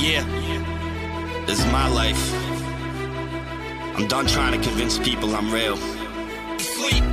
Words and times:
Yeah, 0.00 0.24
this 1.46 1.58
is 1.58 1.66
my 1.66 1.86
life. 1.86 2.32
I'm 3.98 4.08
done 4.08 4.26
trying 4.26 4.58
to 4.58 4.66
convince 4.66 4.98
people 4.98 5.36
I'm 5.36 5.52
real. 5.52 5.76
Sleep, 6.58 7.04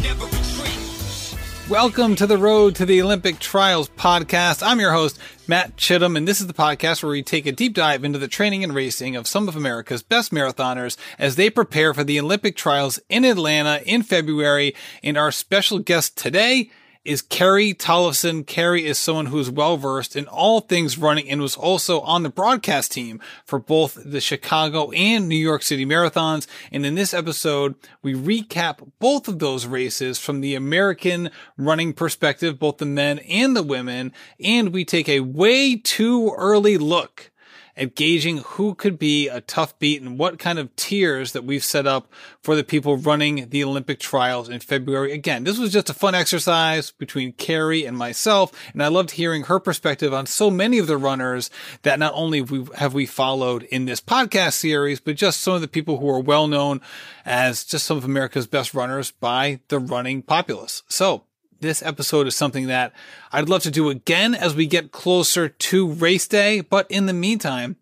never 0.00 0.24
retreat. 0.24 1.36
Welcome 1.68 2.14
to 2.14 2.28
the 2.28 2.38
Road 2.38 2.76
to 2.76 2.86
the 2.86 3.02
Olympic 3.02 3.40
Trials 3.40 3.88
podcast. 3.88 4.64
I'm 4.64 4.78
your 4.78 4.92
host, 4.92 5.18
Matt 5.48 5.76
Chittum, 5.76 6.16
and 6.16 6.28
this 6.28 6.40
is 6.40 6.46
the 6.46 6.54
podcast 6.54 7.02
where 7.02 7.10
we 7.10 7.24
take 7.24 7.44
a 7.44 7.50
deep 7.50 7.74
dive 7.74 8.04
into 8.04 8.20
the 8.20 8.28
training 8.28 8.62
and 8.62 8.72
racing 8.72 9.16
of 9.16 9.26
some 9.26 9.48
of 9.48 9.56
America's 9.56 10.04
best 10.04 10.30
marathoners 10.30 10.96
as 11.18 11.34
they 11.34 11.50
prepare 11.50 11.92
for 11.92 12.04
the 12.04 12.20
Olympic 12.20 12.54
Trials 12.54 13.00
in 13.08 13.24
Atlanta 13.24 13.82
in 13.84 14.04
February. 14.04 14.76
And 15.02 15.18
our 15.18 15.32
special 15.32 15.80
guest 15.80 16.16
today 16.16 16.70
is 17.04 17.20
Carrie 17.20 17.74
Tollefson. 17.74 18.46
Carrie 18.46 18.86
is 18.86 18.98
someone 18.98 19.26
who 19.26 19.38
is 19.38 19.50
well 19.50 19.76
versed 19.76 20.16
in 20.16 20.26
all 20.26 20.60
things 20.60 20.96
running 20.96 21.28
and 21.28 21.42
was 21.42 21.54
also 21.54 22.00
on 22.00 22.22
the 22.22 22.30
broadcast 22.30 22.92
team 22.92 23.20
for 23.44 23.58
both 23.58 23.98
the 24.02 24.20
Chicago 24.20 24.90
and 24.92 25.28
New 25.28 25.36
York 25.36 25.62
City 25.62 25.84
marathons. 25.84 26.46
And 26.72 26.86
in 26.86 26.94
this 26.94 27.12
episode, 27.12 27.74
we 28.02 28.14
recap 28.14 28.90
both 28.98 29.28
of 29.28 29.38
those 29.38 29.66
races 29.66 30.18
from 30.18 30.40
the 30.40 30.54
American 30.54 31.30
running 31.58 31.92
perspective, 31.92 32.58
both 32.58 32.78
the 32.78 32.86
men 32.86 33.18
and 33.18 33.54
the 33.54 33.62
women. 33.62 34.12
And 34.42 34.72
we 34.72 34.86
take 34.86 35.08
a 35.08 35.20
way 35.20 35.76
too 35.76 36.34
early 36.38 36.78
look 36.78 37.30
at 37.76 37.94
gauging 37.94 38.38
who 38.38 38.74
could 38.74 38.98
be 38.98 39.28
a 39.28 39.40
tough 39.40 39.78
beat 39.78 40.00
and 40.00 40.18
what 40.18 40.38
kind 40.38 40.58
of 40.58 40.74
tiers 40.76 41.32
that 41.32 41.44
we've 41.44 41.64
set 41.64 41.86
up 41.86 42.10
for 42.42 42.54
the 42.54 42.64
people 42.64 42.96
running 42.96 43.48
the 43.50 43.64
Olympic 43.64 43.98
trials 43.98 44.48
in 44.48 44.60
February. 44.60 45.12
Again, 45.12 45.44
this 45.44 45.58
was 45.58 45.72
just 45.72 45.90
a 45.90 45.94
fun 45.94 46.14
exercise 46.14 46.92
between 46.92 47.32
Carrie 47.32 47.84
and 47.84 47.96
myself, 47.96 48.52
and 48.72 48.82
I 48.82 48.88
loved 48.88 49.12
hearing 49.12 49.44
her 49.44 49.58
perspective 49.58 50.14
on 50.14 50.26
so 50.26 50.50
many 50.50 50.78
of 50.78 50.86
the 50.86 50.96
runners 50.96 51.50
that 51.82 51.98
not 51.98 52.12
only 52.14 52.46
have 52.76 52.94
we 52.94 53.06
followed 53.06 53.64
in 53.64 53.84
this 53.86 54.00
podcast 54.00 54.52
series, 54.52 55.00
but 55.00 55.16
just 55.16 55.40
some 55.40 55.54
of 55.54 55.60
the 55.60 55.68
people 55.68 55.98
who 55.98 56.08
are 56.08 56.20
well 56.20 56.46
known 56.46 56.80
as 57.24 57.64
just 57.64 57.86
some 57.86 57.96
of 57.96 58.04
America's 58.04 58.46
best 58.46 58.74
runners 58.74 59.10
by 59.10 59.60
the 59.68 59.78
running 59.78 60.22
populace. 60.22 60.82
So 60.88 61.24
this 61.60 61.82
episode 61.82 62.26
is 62.26 62.36
something 62.36 62.66
that 62.66 62.92
I'd 63.32 63.48
love 63.48 63.62
to 63.62 63.70
do 63.70 63.88
again 63.88 64.34
as 64.34 64.54
we 64.54 64.66
get 64.66 64.92
closer 64.92 65.48
to 65.48 65.92
race 65.92 66.26
day. 66.28 66.60
But 66.60 66.90
in 66.90 67.06
the 67.06 67.12
meantime, 67.12 67.76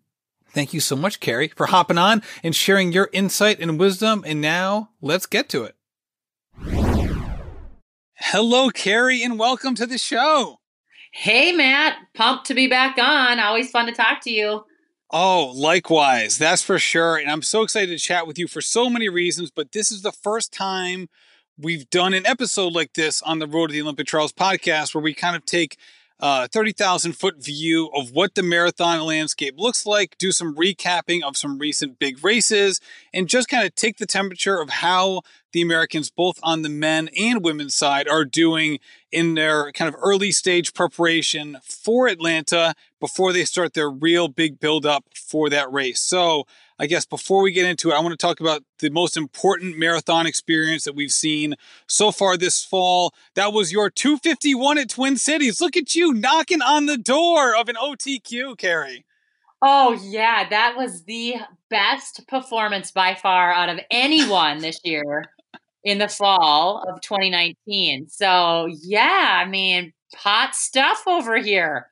thank 0.49 0.73
you 0.73 0.79
so 0.79 0.95
much, 0.95 1.19
Carrie, 1.19 1.49
for 1.49 1.67
hopping 1.67 1.97
on 1.97 2.21
and 2.43 2.55
sharing 2.55 2.91
your 2.91 3.09
insight 3.13 3.59
and 3.59 3.79
wisdom. 3.79 4.23
And 4.25 4.41
now 4.41 4.89
let's 5.01 5.25
get 5.25 5.49
to 5.49 5.63
it. 5.63 5.75
Hello, 8.15 8.69
Carrie, 8.69 9.21
and 9.21 9.37
welcome 9.37 9.75
to 9.75 9.85
the 9.85 9.97
show. 9.97 10.59
Hey, 11.11 11.51
Matt. 11.51 11.97
Pumped 12.13 12.47
to 12.47 12.53
be 12.53 12.67
back 12.67 12.97
on. 12.97 13.39
Always 13.39 13.69
fun 13.69 13.85
to 13.85 13.91
talk 13.91 14.21
to 14.21 14.31
you. 14.31 14.63
Oh, 15.11 15.53
likewise. 15.55 16.39
That's 16.39 16.63
for 16.63 16.79
sure. 16.79 17.17
And 17.17 17.29
I'm 17.29 17.43
so 17.43 17.61
excited 17.61 17.91
to 17.91 18.03
chat 18.03 18.25
with 18.25 18.39
you 18.39 18.47
for 18.47 18.61
so 18.61 18.89
many 18.89 19.09
reasons, 19.09 19.51
but 19.51 19.71
this 19.73 19.91
is 19.91 20.01
the 20.01 20.11
first 20.11 20.51
time 20.51 21.07
we've 21.57 21.89
done 21.89 22.13
an 22.13 22.25
episode 22.25 22.73
like 22.73 22.93
this 22.93 23.21
on 23.21 23.39
the 23.39 23.47
Road 23.47 23.67
to 23.67 23.73
the 23.73 23.81
Olympic 23.81 24.07
Trials 24.07 24.33
podcast 24.33 24.95
where 24.95 25.03
we 25.03 25.13
kind 25.13 25.35
of 25.35 25.45
take 25.45 25.77
uh, 26.19 26.43
a 26.45 26.47
30,000 26.47 27.13
foot 27.13 27.43
view 27.43 27.89
of 27.93 28.11
what 28.11 28.35
the 28.35 28.43
marathon 28.43 29.01
landscape 29.01 29.55
looks 29.57 29.85
like, 29.85 30.17
do 30.17 30.31
some 30.31 30.55
recapping 30.55 31.21
of 31.21 31.35
some 31.35 31.59
recent 31.59 31.99
big 31.99 32.23
races, 32.23 32.79
and 33.13 33.29
just 33.29 33.47
kind 33.47 33.65
of 33.65 33.75
take 33.75 33.97
the 33.97 34.05
temperature 34.05 34.59
of 34.59 34.69
how 34.69 35.21
the 35.51 35.61
Americans, 35.61 36.09
both 36.09 36.39
on 36.41 36.63
the 36.63 36.69
men 36.69 37.09
and 37.17 37.43
women's 37.43 37.75
side, 37.75 38.07
are 38.07 38.25
doing 38.25 38.79
in 39.11 39.35
their 39.35 39.71
kind 39.71 39.93
of 39.93 39.99
early 40.01 40.31
stage 40.31 40.73
preparation 40.73 41.57
for 41.63 42.07
Atlanta 42.07 42.73
before 42.99 43.31
they 43.31 43.45
start 43.45 43.73
their 43.73 43.89
real 43.89 44.27
big 44.27 44.59
build 44.59 44.85
up 44.85 45.05
for 45.13 45.49
that 45.49 45.71
race. 45.71 46.01
So, 46.01 46.45
I 46.79 46.87
guess 46.87 47.05
before 47.05 47.43
we 47.43 47.51
get 47.51 47.67
into 47.67 47.91
it, 47.91 47.93
I 47.93 47.99
want 47.99 48.11
to 48.13 48.17
talk 48.17 48.39
about 48.39 48.63
the 48.79 48.89
most 48.89 49.15
important 49.15 49.77
marathon 49.77 50.25
experience 50.25 50.83
that 50.85 50.95
we've 50.95 51.11
seen 51.11 51.53
so 51.87 52.11
far 52.11 52.35
this 52.35 52.65
fall. 52.65 53.13
That 53.35 53.53
was 53.53 53.71
your 53.71 53.91
251 53.91 54.79
at 54.79 54.89
Twin 54.89 55.17
Cities. 55.17 55.61
Look 55.61 55.77
at 55.77 55.93
you 55.93 56.13
knocking 56.13 56.61
on 56.61 56.87
the 56.87 56.97
door 56.97 57.55
of 57.55 57.69
an 57.69 57.75
OTQ, 57.75 58.57
Carrie. 58.57 59.05
Oh, 59.65 59.97
yeah. 60.03 60.49
That 60.49 60.75
was 60.75 61.05
the 61.05 61.35
best 61.69 62.27
performance 62.27 62.91
by 62.91 63.15
far 63.15 63.53
out 63.53 63.69
of 63.69 63.79
anyone 63.89 64.59
this 64.59 64.81
year 64.83 65.23
in 65.85 65.99
the 65.99 66.09
fall 66.09 66.83
of 66.89 66.99
2019. 66.99 68.09
So, 68.09 68.67
yeah, 68.81 69.41
I 69.41 69.49
mean, 69.49 69.93
hot 70.15 70.53
stuff 70.53 71.03
over 71.07 71.37
here. 71.37 71.87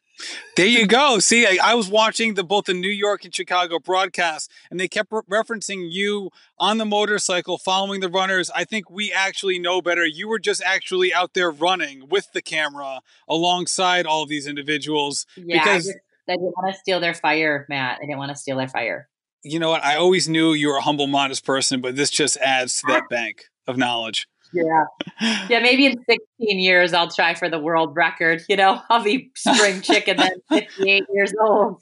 There 0.56 0.68
you 0.68 0.86
go. 0.86 1.20
See, 1.20 1.48
I, 1.48 1.58
I, 1.64 1.74
was 1.74 1.90
watching 1.90 2.36
the 2.36 2.44
both 2.44 2.66
the 2.66 2.74
New 2.74 2.90
York 2.90 3.24
and 3.24 3.34
Chicago 3.34 3.80
broadcasts, 3.80 4.50
and 4.70 4.80
they 4.80 4.88
kept 4.88 5.12
re- 5.12 5.22
referencing 5.32 5.92
you 5.92 6.30
on 6.60 6.78
the 6.78 6.86
motorcycle 6.86 7.58
following 7.58 8.02
the 8.02 8.10
runners. 8.10 8.52
I 8.54 8.64
think 8.64 8.90
we 8.90 9.12
actually 9.12 9.58
know 9.58 9.82
better. 9.82 10.06
You 10.06 10.28
were 10.28 10.38
just 10.38 10.62
actually 10.64 11.12
out 11.12 11.34
there 11.34 11.50
running 11.50 12.08
with 12.08 12.32
the 12.34 12.42
camera 12.42 13.00
alongside 13.28 14.06
all 14.06 14.22
of 14.22 14.30
these 14.30 14.46
individuals. 14.46 15.26
Yeah, 15.36 15.64
because 15.64 15.92
I, 16.30 16.34
didn't 16.34 16.54
want 16.58 16.74
to 16.74 16.80
steal 16.80 17.00
their 17.00 17.14
fire, 17.14 17.66
Matt. 17.70 18.00
I 18.02 18.06
didn't 18.06 18.18
want 18.18 18.30
to 18.30 18.36
steal 18.36 18.58
their 18.58 18.68
fire. 18.68 19.08
You 19.44 19.60
know 19.60 19.70
what? 19.70 19.84
I 19.84 19.96
always 19.96 20.30
knew 20.30 20.54
you 20.54 20.70
were 20.70 20.78
a 20.78 20.82
humble, 20.82 21.08
modest 21.08 21.46
person, 21.46 21.82
but 21.82 21.96
this 21.96 22.10
just 22.10 22.38
adds 22.38 22.82
to 22.82 22.88
that 22.88 23.04
bank 23.10 23.46
of 23.68 23.78
knowledge. 23.78 24.28
Yeah. 24.54 24.86
Yeah, 25.50 25.60
maybe 25.60 25.86
in 25.86 25.98
16 25.98 26.60
years 26.60 26.94
I'll 26.94 27.10
try 27.10 27.36
for 27.36 27.50
the 27.50 27.60
world 27.60 27.96
record. 27.96 28.42
You 28.50 28.56
know, 28.56 28.82
I'll 28.90 29.04
be 29.04 29.32
spring 29.36 29.82
chicken 29.82 30.18
then 30.18 30.32
58 30.50 31.04
years 31.14 31.34
old. 31.40 31.82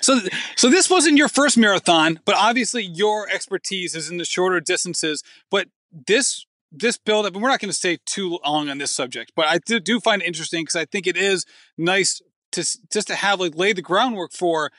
so 0.00 0.20
so 0.56 0.70
this 0.70 0.88
wasn't 0.88 1.18
your 1.18 1.28
first 1.28 1.58
marathon, 1.58 2.20
but 2.24 2.34
obviously 2.36 2.82
your 2.82 3.28
expertise 3.28 3.94
is 3.94 4.08
in 4.08 4.16
the 4.16 4.24
shorter 4.24 4.60
distances, 4.60 5.22
but 5.50 5.68
this 6.06 6.46
this 6.70 6.96
build 6.96 7.26
up 7.26 7.34
and 7.34 7.42
we're 7.42 7.50
not 7.50 7.60
going 7.60 7.70
to 7.70 7.76
stay 7.76 7.98
too 8.06 8.38
long 8.44 8.68
on 8.68 8.78
this 8.78 8.90
subject, 8.90 9.32
but 9.36 9.46
I 9.46 9.58
do, 9.58 9.80
do 9.80 10.00
find 10.00 10.22
it 10.22 10.26
interesting 10.26 10.62
because 10.62 10.76
I 10.76 10.84
think 10.84 11.06
it 11.06 11.16
is 11.16 11.44
nice 11.76 12.20
to 12.54 12.78
just 12.92 13.08
to 13.08 13.14
have 13.14 13.40
like 13.40 13.56
lay 13.56 13.72
the 13.72 13.82
groundwork 13.82 14.32
for 14.32 14.70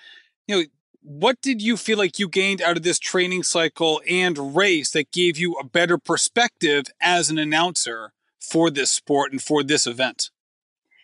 you 0.47 0.55
know 0.55 0.63
what 1.05 1.39
did 1.39 1.61
you 1.61 1.77
feel 1.77 1.99
like 1.99 2.17
you 2.17 2.27
gained 2.27 2.63
out 2.63 2.77
of 2.77 2.83
this 2.83 2.97
training 2.97 3.43
cycle 3.43 4.01
and 4.09 4.55
race 4.55 4.89
that 4.91 5.11
gave 5.11 5.37
you 5.37 5.53
a 5.53 5.63
better 5.63 5.99
perspective 5.99 6.85
as 6.99 7.29
an 7.29 7.37
announcer 7.37 8.11
for 8.39 8.71
this 8.71 8.89
sport 8.89 9.31
and 9.31 9.41
for 9.41 9.61
this 9.61 9.85
event? 9.85 10.31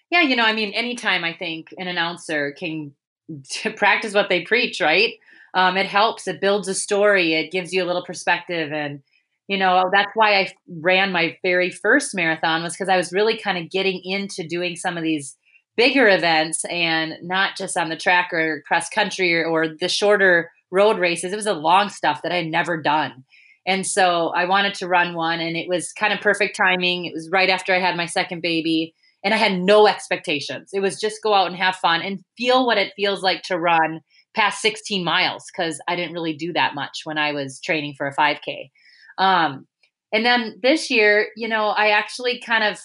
Yeah, 0.09 0.21
you 0.21 0.35
know, 0.35 0.43
I 0.43 0.53
mean, 0.53 0.73
anytime 0.73 1.23
I 1.23 1.33
think 1.33 1.69
an 1.77 1.87
announcer 1.87 2.51
can 2.51 2.93
practice 3.75 4.13
what 4.13 4.27
they 4.29 4.41
preach, 4.41 4.81
right? 4.81 5.13
Um, 5.53 5.77
it 5.77 5.85
helps. 5.85 6.27
It 6.27 6.41
builds 6.41 6.67
a 6.67 6.73
story. 6.73 7.33
It 7.33 7.51
gives 7.51 7.71
you 7.71 7.83
a 7.83 7.85
little 7.85 8.03
perspective, 8.03 8.71
and 8.71 9.01
you 9.47 9.57
know 9.57 9.89
that's 9.91 10.11
why 10.15 10.39
I 10.39 10.53
ran 10.67 11.11
my 11.11 11.37
very 11.43 11.69
first 11.69 12.15
marathon 12.15 12.63
was 12.63 12.73
because 12.73 12.89
I 12.89 12.97
was 12.97 13.11
really 13.11 13.37
kind 13.37 13.57
of 13.57 13.69
getting 13.69 14.01
into 14.03 14.47
doing 14.47 14.77
some 14.77 14.97
of 14.97 15.03
these 15.03 15.35
bigger 15.77 16.07
events 16.07 16.65
and 16.65 17.15
not 17.21 17.55
just 17.57 17.77
on 17.77 17.89
the 17.89 17.97
track 17.97 18.29
or 18.33 18.63
cross 18.67 18.89
country 18.89 19.33
or, 19.33 19.45
or 19.45 19.67
the 19.67 19.87
shorter 19.87 20.51
road 20.69 20.99
races. 20.99 21.33
It 21.33 21.37
was 21.37 21.47
a 21.47 21.53
long 21.53 21.89
stuff 21.89 22.21
that 22.23 22.31
I'd 22.31 22.47
never 22.47 22.81
done. 22.81 23.23
And 23.65 23.85
so 23.85 24.29
I 24.29 24.45
wanted 24.45 24.73
to 24.75 24.87
run 24.87 25.13
one, 25.13 25.39
and 25.39 25.55
it 25.55 25.67
was 25.69 25.93
kind 25.93 26.11
of 26.11 26.19
perfect 26.19 26.57
timing. 26.57 27.05
It 27.05 27.13
was 27.13 27.29
right 27.31 27.49
after 27.49 27.73
I 27.73 27.79
had 27.79 27.95
my 27.95 28.07
second 28.07 28.41
baby, 28.41 28.95
and 29.23 29.33
I 29.35 29.37
had 29.37 29.59
no 29.59 29.87
expectations. 29.87 30.71
It 30.73 30.79
was 30.79 30.99
just 30.99 31.21
go 31.21 31.33
out 31.33 31.47
and 31.47 31.55
have 31.55 31.75
fun 31.75 32.01
and 32.01 32.23
feel 32.37 32.65
what 32.65 32.79
it 32.79 32.93
feels 32.95 33.21
like 33.21 33.43
to 33.43 33.59
run 33.59 34.01
past 34.33 34.61
16 34.61 35.03
miles 35.03 35.45
because 35.51 35.79
I 35.87 35.95
didn't 35.95 36.13
really 36.13 36.35
do 36.35 36.53
that 36.53 36.73
much 36.73 37.01
when 37.03 37.17
I 37.19 37.33
was 37.33 37.59
training 37.59 37.95
for 37.97 38.07
a 38.07 38.15
5K. 38.15 38.71
Um, 39.17 39.67
and 40.11 40.25
then 40.25 40.59
this 40.63 40.89
year, 40.89 41.27
you 41.35 41.47
know, 41.47 41.67
I 41.67 41.89
actually 41.89 42.39
kind 42.39 42.63
of 42.63 42.79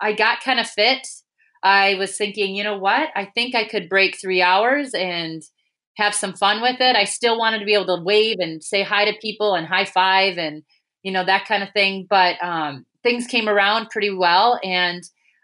I 0.00 0.12
got 0.12 0.40
kind 0.40 0.60
of 0.60 0.68
fit 0.68 1.06
I 1.62 1.94
was 1.94 2.16
thinking, 2.16 2.54
you 2.54 2.64
know 2.64 2.78
what? 2.78 3.10
I 3.14 3.26
think 3.26 3.54
I 3.54 3.66
could 3.66 3.88
break 3.88 4.18
three 4.18 4.42
hours 4.42 4.94
and 4.94 5.42
have 5.96 6.14
some 6.14 6.34
fun 6.34 6.62
with 6.62 6.80
it. 6.80 6.96
I 6.96 7.04
still 7.04 7.38
wanted 7.38 7.58
to 7.58 7.64
be 7.64 7.74
able 7.74 7.96
to 7.96 8.02
wave 8.02 8.36
and 8.38 8.62
say 8.62 8.82
hi 8.82 9.04
to 9.04 9.18
people 9.20 9.54
and 9.54 9.66
high 9.66 9.84
five 9.84 10.38
and, 10.38 10.62
you 11.02 11.10
know, 11.10 11.24
that 11.24 11.46
kind 11.46 11.62
of 11.62 11.72
thing. 11.72 12.06
But 12.08 12.42
um, 12.42 12.86
things 13.02 13.26
came 13.26 13.48
around 13.48 13.90
pretty 13.90 14.12
well. 14.12 14.60
And 14.62 15.02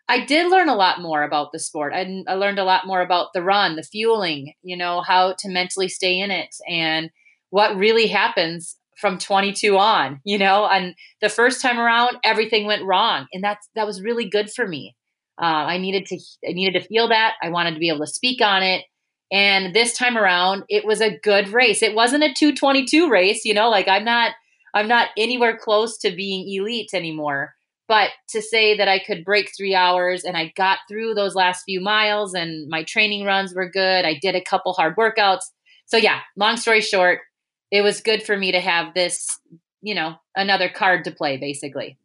I 0.09 0.25
did 0.25 0.51
learn 0.51 0.69
a 0.69 0.77
lot 0.77 1.01
more 1.01 1.23
about 1.23 1.51
the 1.53 1.59
sport. 1.59 1.93
I, 1.95 2.23
I 2.29 2.35
learned 2.35 2.59
a 2.59 2.65
lot 2.65 2.87
more 2.87 3.01
about 3.01 3.33
the 3.33 3.43
run, 3.43 3.77
the 3.77 3.83
fueling, 3.83 4.53
you 4.63 4.77
know, 4.77 5.01
how 5.01 5.35
to 5.39 5.49
mentally 5.49 5.89
stay 5.89 6.21
in 6.21 6.31
it 6.31 6.55
and 6.69 7.11
what 7.51 7.77
really 7.77 8.07
happens 8.07 8.77
from 9.01 9.19
22 9.19 9.77
on, 9.77 10.21
you 10.25 10.39
know, 10.39 10.67
and 10.67 10.95
the 11.21 11.29
first 11.29 11.61
time 11.61 11.79
around, 11.79 12.17
everything 12.23 12.67
went 12.67 12.85
wrong. 12.85 13.27
And 13.33 13.43
that's, 13.43 13.69
that 13.75 13.87
was 13.87 14.03
really 14.03 14.29
good 14.29 14.51
for 14.51 14.69
me. 14.69 14.95
Uh, 15.41 15.67
I 15.67 15.79
needed 15.79 16.07
to 16.07 16.17
I 16.49 16.53
needed 16.53 16.81
to 16.81 16.87
feel 16.87 17.09
that. 17.09 17.35
I 17.43 17.51
wanted 17.51 17.75
to 17.75 17.81
be 17.81 17.89
able 17.89 18.01
to 18.01 18.07
speak 18.07 18.41
on 18.41 18.63
it. 18.63 18.85
And 19.33 19.75
this 19.75 19.97
time 19.97 20.17
around, 20.17 20.65
it 20.69 20.85
was 20.85 21.01
a 21.01 21.19
good 21.19 21.49
race. 21.49 21.83
It 21.83 21.95
wasn't 21.95 22.23
a 22.23 22.33
222 22.33 23.09
race, 23.11 23.45
you 23.45 23.55
know, 23.55 23.69
like 23.69 23.89
I'm 23.89 24.05
not 24.05 24.33
I'm 24.75 24.89
not 24.89 25.11
anywhere 25.17 25.57
close 25.57 25.99
to 25.99 26.11
being 26.11 26.49
elite 26.49 26.91
anymore. 26.93 27.55
But 27.87 28.11
to 28.31 28.41
say 28.41 28.77
that 28.77 28.89
I 28.89 28.99
could 28.99 29.25
break 29.25 29.51
three 29.57 29.75
hours 29.75 30.25
and 30.25 30.37
I 30.37 30.53
got 30.57 30.79
through 30.89 31.15
those 31.15 31.35
last 31.35 31.65
few 31.65 31.81
miles 31.81 32.35
and 32.35 32.69
my 32.69 32.83
training 32.83 33.25
runs 33.25 33.55
were 33.55 33.69
good, 33.69 34.05
I 34.05 34.19
did 34.21 34.35
a 34.35 34.41
couple 34.41 34.73
hard 34.73 34.97
workouts. 34.97 35.43
So, 35.87 35.99
yeah, 35.99 36.21
long 36.37 36.57
story 36.57 36.81
short, 36.81 37.21
it 37.71 37.83
was 37.83 38.01
good 38.01 38.23
for 38.23 38.37
me 38.37 38.53
to 38.53 38.61
have 38.61 38.95
this, 38.95 39.39
you 39.83 39.95
know, 39.95 40.15
another 40.35 40.71
card 40.71 41.05
to 41.05 41.11
play, 41.11 41.37
basically. 41.37 41.99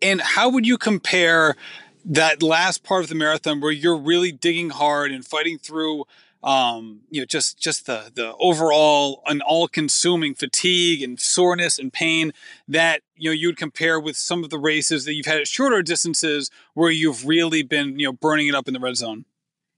And 0.00 0.20
how 0.20 0.48
would 0.48 0.66
you 0.66 0.78
compare 0.78 1.56
that 2.04 2.42
last 2.42 2.82
part 2.82 3.02
of 3.02 3.08
the 3.08 3.14
marathon 3.14 3.60
where 3.60 3.72
you're 3.72 3.96
really 3.96 4.32
digging 4.32 4.70
hard 4.70 5.10
and 5.10 5.24
fighting 5.24 5.58
through 5.58 6.04
um, 6.44 7.00
you 7.08 7.22
know, 7.22 7.24
just 7.24 7.58
just 7.58 7.86
the 7.86 8.12
the 8.14 8.34
overall 8.38 9.22
an 9.26 9.40
all-consuming 9.40 10.34
fatigue 10.34 11.02
and 11.02 11.18
soreness 11.18 11.78
and 11.78 11.90
pain 11.90 12.32
that 12.68 13.00
you 13.16 13.30
know 13.30 13.34
you'd 13.34 13.56
compare 13.56 13.98
with 13.98 14.14
some 14.14 14.44
of 14.44 14.50
the 14.50 14.58
races 14.58 15.06
that 15.06 15.14
you've 15.14 15.24
had 15.24 15.38
at 15.38 15.48
shorter 15.48 15.82
distances 15.82 16.50
where 16.74 16.90
you've 16.90 17.26
really 17.26 17.62
been 17.62 17.98
you 17.98 18.06
know 18.06 18.12
burning 18.12 18.46
it 18.46 18.54
up 18.54 18.68
in 18.68 18.74
the 18.74 18.80
red 18.80 18.96
zone. 18.96 19.24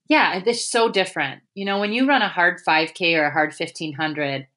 Yeah, 0.09 0.41
it's 0.45 0.65
so 0.65 0.91
different. 0.91 1.41
You 1.55 1.63
know, 1.63 1.79
when 1.79 1.93
you 1.93 2.05
run 2.05 2.21
a 2.21 2.29
hard 2.29 2.59
5K 2.65 3.17
or 3.17 3.25
a 3.25 3.31
hard 3.31 3.53
1500, 3.57 4.47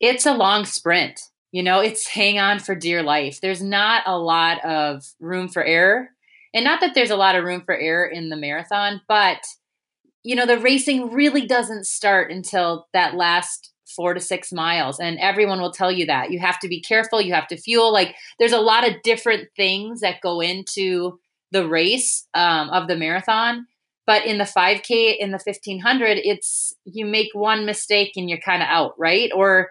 it's 0.00 0.26
a 0.26 0.34
long 0.34 0.66
sprint. 0.66 1.20
You 1.52 1.62
know, 1.62 1.80
it's 1.80 2.06
hang 2.08 2.38
on 2.38 2.58
for 2.58 2.74
dear 2.74 3.02
life. 3.02 3.40
There's 3.40 3.62
not 3.62 4.02
a 4.06 4.18
lot 4.18 4.62
of 4.62 5.06
room 5.20 5.48
for 5.48 5.64
error. 5.64 6.10
And 6.54 6.64
not 6.64 6.80
that 6.80 6.94
there's 6.94 7.10
a 7.10 7.16
lot 7.16 7.34
of 7.34 7.44
room 7.44 7.62
for 7.66 7.76
error 7.76 8.06
in 8.06 8.30
the 8.30 8.36
marathon, 8.36 9.00
but 9.08 9.44
you 10.22 10.34
know, 10.34 10.46
the 10.46 10.58
racing 10.58 11.12
really 11.12 11.46
doesn't 11.46 11.86
start 11.86 12.32
until 12.32 12.86
that 12.94 13.14
last 13.14 13.72
four 13.94 14.14
to 14.14 14.20
six 14.20 14.52
miles. 14.52 14.98
And 14.98 15.18
everyone 15.18 15.60
will 15.60 15.72
tell 15.72 15.92
you 15.92 16.06
that. 16.06 16.30
You 16.30 16.38
have 16.40 16.58
to 16.60 16.68
be 16.68 16.80
careful, 16.80 17.20
you 17.20 17.34
have 17.34 17.46
to 17.48 17.56
fuel. 17.56 17.92
Like, 17.92 18.14
there's 18.38 18.52
a 18.52 18.58
lot 18.60 18.88
of 18.88 19.02
different 19.02 19.48
things 19.56 20.00
that 20.00 20.22
go 20.22 20.40
into 20.40 21.20
the 21.52 21.68
race 21.68 22.26
um, 22.34 22.70
of 22.70 22.88
the 22.88 22.96
marathon. 22.96 23.66
But 24.06 24.26
in 24.26 24.38
the 24.38 24.44
5K, 24.44 25.16
in 25.18 25.30
the 25.30 25.40
1500, 25.42 26.18
it's 26.18 26.74
you 26.84 27.06
make 27.06 27.28
one 27.32 27.64
mistake 27.64 28.12
and 28.16 28.28
you're 28.28 28.38
kind 28.38 28.62
of 28.62 28.68
out, 28.68 28.94
right? 28.98 29.30
Or 29.34 29.70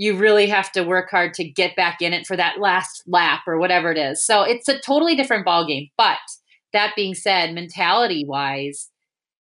you 0.00 0.16
really 0.16 0.46
have 0.46 0.72
to 0.72 0.82
work 0.82 1.10
hard 1.10 1.34
to 1.34 1.44
get 1.44 1.76
back 1.76 2.00
in 2.00 2.14
it 2.14 2.26
for 2.26 2.34
that 2.34 2.58
last 2.58 3.02
lap 3.06 3.42
or 3.46 3.58
whatever 3.58 3.92
it 3.92 3.98
is. 3.98 4.24
So 4.24 4.40
it's 4.40 4.66
a 4.66 4.78
totally 4.78 5.14
different 5.14 5.44
ball 5.44 5.66
game. 5.66 5.88
But 5.98 6.16
that 6.72 6.94
being 6.96 7.14
said, 7.14 7.52
mentality 7.52 8.24
wise, 8.26 8.88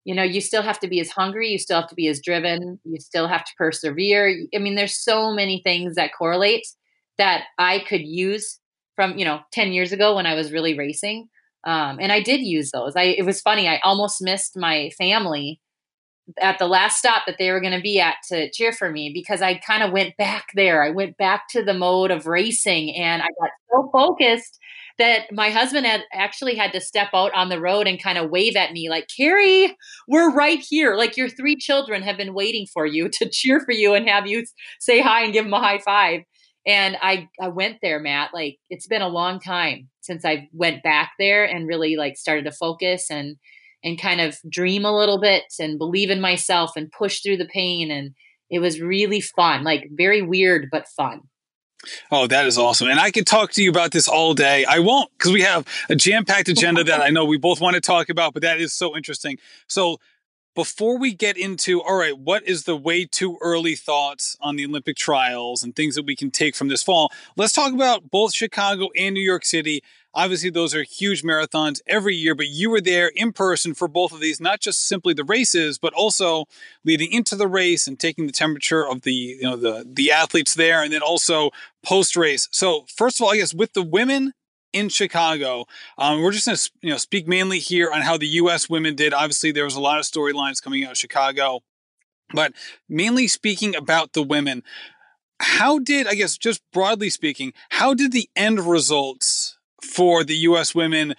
you 0.06 0.14
know 0.14 0.22
you 0.22 0.42
still 0.42 0.62
have 0.62 0.80
to 0.80 0.88
be 0.88 1.00
as 1.00 1.10
hungry 1.10 1.50
you 1.50 1.58
still 1.58 1.80
have 1.80 1.90
to 1.90 1.96
be 1.96 2.10
as 2.10 2.20
driven 2.20 2.78
you 2.84 3.00
still 3.00 3.26
have 3.26 3.46
to 3.46 3.54
persevere 3.58 4.36
i 4.54 4.58
mean 4.58 4.76
there's 4.76 5.02
so 5.02 5.32
many 5.32 5.62
things 5.64 5.96
that 5.96 6.12
correlate 6.18 6.68
that 7.18 7.46
i 7.58 7.80
could 7.88 8.02
use 8.02 8.60
from 8.98 9.18
you 9.18 9.24
know 9.24 9.40
10 9.54 9.72
years 9.72 9.94
ago 9.94 10.14
when 10.18 10.26
i 10.26 10.34
was 10.34 10.52
really 10.52 10.78
racing 10.78 11.30
um, 11.64 12.00
and 12.02 12.12
i 12.12 12.20
did 12.20 12.42
use 12.42 12.72
those 12.72 12.98
i 12.98 13.04
it 13.04 13.26
was 13.26 13.40
funny 13.40 13.70
i 13.70 13.80
almost 13.82 14.22
missed 14.22 14.58
my 14.58 14.90
family 14.98 15.62
at 16.40 16.58
the 16.58 16.68
last 16.68 16.98
stop 16.98 17.24
that 17.26 17.38
they 17.38 17.52
were 17.52 17.60
going 17.60 17.74
to 17.74 17.82
be 17.82 18.00
at 18.00 18.16
to 18.30 18.50
cheer 18.52 18.72
for 18.72 18.90
me 18.90 19.12
because 19.14 19.42
i 19.42 19.56
kind 19.56 19.84
of 19.84 19.92
went 19.92 20.16
back 20.18 20.48
there 20.56 20.84
i 20.84 20.90
went 20.90 21.18
back 21.18 21.48
to 21.50 21.64
the 21.64 21.74
mode 21.74 22.12
of 22.12 22.26
racing 22.26 22.96
and 22.96 23.22
i 23.22 23.28
got 23.40 23.50
so 23.72 23.90
focused 23.92 24.60
that 25.00 25.32
my 25.32 25.50
husband 25.50 25.86
had 25.86 26.04
actually 26.14 26.56
had 26.56 26.72
to 26.72 26.82
step 26.82 27.10
out 27.14 27.34
on 27.34 27.50
the 27.50 27.60
road 27.60 27.88
and 27.88 28.02
kind 28.02 28.18
of 28.18 28.30
wave 28.30 28.56
at 28.56 28.72
me 28.72 28.90
like, 28.90 29.08
Carrie, 29.16 29.76
we're 30.08 30.32
right 30.32 30.60
here. 30.60 30.96
Like 30.96 31.18
your 31.18 31.30
three 31.30 31.56
children 31.56 32.04
have 32.04 32.18
been 32.18 32.34
waiting 32.34 32.68
for 32.72 32.86
you 32.86 33.10
to 33.10 33.30
cheer 33.30 33.60
for 33.60 33.72
you 33.72 33.94
and 33.94 34.08
have 34.08 34.28
you 34.28 34.46
say 34.80 35.02
hi 35.02 35.24
and 35.24 35.34
give 35.34 35.46
them 35.46 35.54
a 35.54 35.60
high 35.60 35.80
five. 35.80 36.22
And 36.66 36.96
I, 37.02 37.28
I 37.42 37.50
went 37.50 37.80
there, 37.82 38.00
Matt. 38.00 38.34
Like 38.34 38.58
it's 38.70 38.88
been 38.88 39.02
a 39.02 39.10
long 39.10 39.40
time 39.40 39.90
since 40.02 40.24
I 40.24 40.48
went 40.54 40.84
back 40.84 41.14
there 41.20 41.44
and 41.44 41.68
really 41.68 41.98
like 41.98 42.16
started 42.16 42.46
to 42.46 42.52
focus 42.52 43.10
and 43.10 43.36
and 43.84 44.00
kind 44.00 44.22
of 44.22 44.38
dream 44.50 44.86
a 44.86 44.96
little 44.96 45.20
bit 45.20 45.44
and 45.60 45.78
believe 45.78 46.10
in 46.10 46.22
myself 46.22 46.72
and 46.76 46.92
push 46.92 47.22
through 47.22 47.38
the 47.38 47.46
pain. 47.46 47.92
And 47.92 48.14
it 48.50 48.60
was 48.60 48.82
really 48.82 49.22
fun, 49.22 49.64
like 49.64 49.90
very 49.92 50.22
weird 50.22 50.70
but 50.72 50.88
fun. 50.88 51.22
Oh, 52.12 52.28
that 52.28 52.46
is 52.46 52.58
awesome. 52.58 52.88
And 52.90 53.00
I 53.00 53.12
could 53.12 53.28
talk 53.28 53.52
to 53.54 53.64
you 53.64 53.70
about 53.70 53.92
this 53.92 54.08
all 54.08 54.34
day. 54.34 54.66
I 54.66 54.80
won't 54.80 55.10
because 55.18 55.34
we 55.34 55.42
have 55.42 55.68
a 55.90 55.96
jam 55.96 56.26
packed 56.26 56.48
agenda 56.48 56.84
that 56.86 57.02
I 57.02 57.10
know 57.10 57.26
we 57.26 57.38
both 57.38 57.60
want 57.60 57.76
to 57.76 57.82
talk 57.82 58.10
about, 58.10 58.34
but 58.34 58.42
that 58.42 58.60
is 58.60 58.74
so 58.74 58.96
interesting. 58.96 59.38
So, 59.68 59.98
before 60.56 60.98
we 60.98 61.14
get 61.14 61.38
into, 61.38 61.82
all 61.82 61.98
right, 61.98 62.18
what 62.18 62.44
is 62.48 62.64
the 62.64 62.76
way 62.76 63.06
too 63.06 63.38
early 63.42 63.76
thoughts 63.76 64.38
on 64.40 64.56
the 64.56 64.66
Olympic 64.66 64.96
trials 64.96 65.64
and 65.64 65.76
things 65.76 65.96
that 65.96 66.06
we 66.06 66.16
can 66.16 66.32
take 66.32 66.56
from 66.56 66.68
this 66.68 66.84
fall? 66.84 67.12
Let's 67.36 67.54
talk 67.54 67.74
about 67.74 68.12
both 68.12 68.34
Chicago 68.34 68.90
and 68.96 69.14
New 69.14 69.22
York 69.22 69.46
City. 69.46 69.84
Obviously, 70.14 70.52
those 70.52 70.76
are 70.76 70.84
huge 70.84 71.24
marathons 71.24 71.82
every 71.88 72.16
year, 72.16 72.36
but 72.36 72.48
you 72.48 72.70
were 72.70 72.82
there 72.82 73.12
in 73.16 73.34
person 73.34 73.74
for 73.74 73.88
both 73.88 74.12
of 74.12 74.20
these, 74.20 74.40
not 74.40 74.60
just 74.60 74.88
simply 74.88 75.16
the 75.16 75.24
races, 75.24 75.80
but 75.80 75.92
also 75.94 76.46
leading 76.86 77.12
into 77.12 77.36
the 77.36 77.48
race 77.48 77.88
and 77.88 78.00
taking 78.00 78.28
the 78.28 78.34
temperature 78.34 78.88
of 78.88 79.02
the 79.02 79.12
you 79.12 79.42
know 79.42 79.56
the 79.56 79.84
the 79.92 80.12
athletes 80.12 80.54
there, 80.54 80.84
and 80.84 80.94
then 80.94 81.02
also 81.02 81.50
post 81.84 82.16
race. 82.16 82.48
So, 82.52 82.86
first 82.96 83.20
of 83.20 83.26
all, 83.26 83.34
I 83.34 83.38
guess 83.38 83.56
with 83.56 83.74
the 83.74 83.82
women 83.82 84.34
in 84.74 84.90
Chicago, 84.90 85.66
um, 85.98 86.22
we're 86.22 86.32
just 86.32 86.46
going 86.46 86.58
to 86.58 86.72
you 86.82 86.90
know 86.90 86.98
speak 86.98 87.28
mainly 87.28 87.60
here 87.60 87.92
on 87.92 88.02
how 88.02 88.18
the 88.18 88.28
U.S. 88.28 88.70
women 88.70 88.96
did. 88.96 89.14
Obviously, 89.14 89.52
there 89.52 89.64
was 89.64 89.76
a 89.76 89.82
lot 89.82 90.00
of 90.00 90.06
storylines 90.06 90.62
coming 90.62 90.84
out 90.84 90.92
of 90.92 90.98
Chicago, 90.98 91.62
but 92.34 92.54
mainly 92.90 93.28
speaking 93.28 93.76
about 93.76 94.14
the 94.14 94.24
women. 94.24 94.64
How 95.40 95.80
did 95.80 96.08
I 96.08 96.16
guess 96.16 96.38
just 96.38 96.62
broadly 96.72 97.10
speaking, 97.10 97.54
how 97.70 97.94
did 97.94 98.12
the 98.12 98.30
end 98.36 98.60
results 98.62 99.58
for 99.82 100.24
the 100.24 100.36
U.S. 100.36 100.74
women 100.74 101.16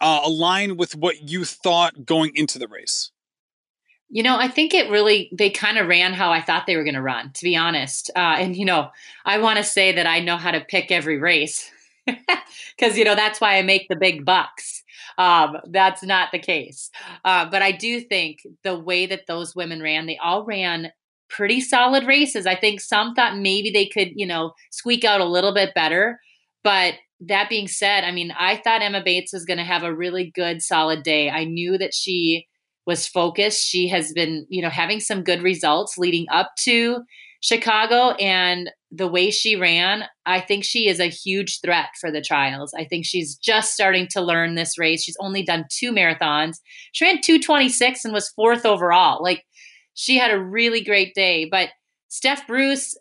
uh, 0.00 0.20
align 0.24 0.76
with 0.76 0.94
what 0.96 1.28
you 1.28 1.44
thought 1.44 2.04
going 2.04 2.32
into 2.34 2.58
the 2.58 2.68
race? 2.68 3.10
You 4.10 4.22
know, 4.22 4.38
I 4.38 4.48
think 4.48 4.72
it 4.72 4.90
really, 4.90 5.28
they 5.36 5.50
kind 5.50 5.76
of 5.76 5.86
ran 5.86 6.14
how 6.14 6.32
I 6.32 6.40
thought 6.40 6.66
they 6.66 6.76
were 6.76 6.84
going 6.84 6.94
to 6.94 7.02
run, 7.02 7.30
to 7.32 7.44
be 7.44 7.56
honest. 7.56 8.10
Uh, 8.16 8.36
and, 8.38 8.56
you 8.56 8.64
know, 8.64 8.90
I 9.26 9.38
want 9.38 9.58
to 9.58 9.62
say 9.62 9.92
that 9.92 10.06
I 10.06 10.20
know 10.20 10.38
how 10.38 10.50
to 10.50 10.60
pick 10.60 10.90
every 10.90 11.18
race 11.18 11.70
because, 12.76 12.96
you 12.96 13.04
know, 13.04 13.14
that's 13.14 13.40
why 13.40 13.58
I 13.58 13.62
make 13.62 13.86
the 13.88 13.96
big 13.96 14.24
bucks. 14.24 14.82
Um, 15.16 15.56
that's 15.70 16.02
not 16.02 16.30
the 16.32 16.38
case. 16.38 16.90
Uh, 17.24 17.48
but 17.50 17.62
I 17.62 17.72
do 17.72 18.00
think 18.00 18.38
the 18.62 18.78
way 18.78 19.06
that 19.06 19.26
those 19.26 19.54
women 19.54 19.82
ran, 19.82 20.06
they 20.06 20.18
all 20.18 20.44
ran 20.44 20.90
pretty 21.28 21.60
solid 21.60 22.06
races. 22.06 22.46
I 22.46 22.54
think 22.54 22.80
some 22.80 23.14
thought 23.14 23.36
maybe 23.36 23.70
they 23.70 23.86
could, 23.86 24.08
you 24.14 24.26
know, 24.26 24.52
squeak 24.70 25.04
out 25.04 25.20
a 25.20 25.26
little 25.26 25.52
bit 25.52 25.74
better. 25.74 26.18
But 26.64 26.94
that 27.20 27.48
being 27.48 27.68
said, 27.68 28.04
I 28.04 28.12
mean, 28.12 28.32
I 28.38 28.56
thought 28.56 28.82
Emma 28.82 29.02
Bates 29.04 29.32
was 29.32 29.44
going 29.44 29.58
to 29.58 29.64
have 29.64 29.82
a 29.82 29.94
really 29.94 30.30
good, 30.34 30.62
solid 30.62 31.02
day. 31.02 31.30
I 31.30 31.44
knew 31.44 31.76
that 31.78 31.94
she 31.94 32.46
was 32.86 33.06
focused. 33.06 33.64
She 33.64 33.88
has 33.88 34.12
been, 34.12 34.46
you 34.48 34.62
know, 34.62 34.70
having 34.70 35.00
some 35.00 35.22
good 35.22 35.42
results 35.42 35.98
leading 35.98 36.26
up 36.32 36.52
to 36.60 37.02
Chicago 37.40 38.12
and 38.12 38.70
the 38.90 39.08
way 39.08 39.30
she 39.30 39.54
ran, 39.54 40.04
I 40.24 40.40
think 40.40 40.64
she 40.64 40.88
is 40.88 40.98
a 40.98 41.06
huge 41.06 41.60
threat 41.60 41.88
for 42.00 42.10
the 42.10 42.22
trials. 42.22 42.72
I 42.74 42.84
think 42.84 43.04
she's 43.04 43.36
just 43.36 43.74
starting 43.74 44.06
to 44.12 44.20
learn 44.22 44.54
this 44.54 44.78
race. 44.78 45.02
She's 45.02 45.16
only 45.20 45.42
done 45.42 45.66
two 45.70 45.92
marathons. 45.92 46.56
She 46.92 47.04
ran 47.04 47.20
226 47.20 48.04
and 48.04 48.14
was 48.14 48.30
fourth 48.30 48.64
overall. 48.64 49.22
Like 49.22 49.44
she 49.94 50.16
had 50.16 50.30
a 50.30 50.42
really 50.42 50.82
great 50.82 51.14
day, 51.14 51.46
but 51.50 51.68
Steph 52.08 52.46
Bruce, 52.46 52.96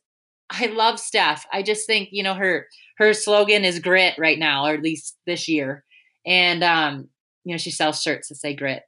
I 0.50 0.68
love 0.68 1.00
Steph. 1.00 1.46
I 1.54 1.62
just 1.62 1.88
think, 1.88 2.10
you 2.12 2.24
know, 2.24 2.34
her 2.34 2.68
her 2.98 3.14
slogan 3.14 3.64
is 3.64 3.80
grit 3.80 4.16
right 4.18 4.40
now, 4.40 4.66
or 4.66 4.74
at 4.74 4.82
least 4.82 5.16
this 5.26 5.48
year. 5.48 5.84
And 6.26 6.64
um, 6.64 7.10
you 7.44 7.54
know, 7.54 7.58
she 7.58 7.72
sells 7.72 8.02
shirts 8.02 8.30
that 8.30 8.36
say 8.36 8.54
grit. 8.56 8.84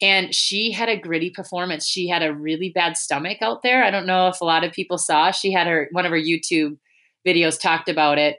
And 0.00 0.34
she 0.34 0.70
had 0.70 0.88
a 0.88 0.96
gritty 0.96 1.30
performance. 1.30 1.84
She 1.84 2.08
had 2.08 2.22
a 2.22 2.32
really 2.32 2.70
bad 2.70 2.96
stomach 2.96 3.38
out 3.42 3.62
there. 3.62 3.82
I 3.82 3.90
don't 3.90 4.06
know 4.06 4.28
if 4.28 4.40
a 4.40 4.44
lot 4.44 4.62
of 4.62 4.72
people 4.72 4.96
saw. 4.96 5.30
She 5.32 5.52
had 5.52 5.66
her 5.66 5.88
one 5.92 6.06
of 6.06 6.12
her 6.12 6.20
YouTube 6.20 6.78
videos 7.26 7.60
talked 7.60 7.88
about 7.88 8.18
it. 8.18 8.36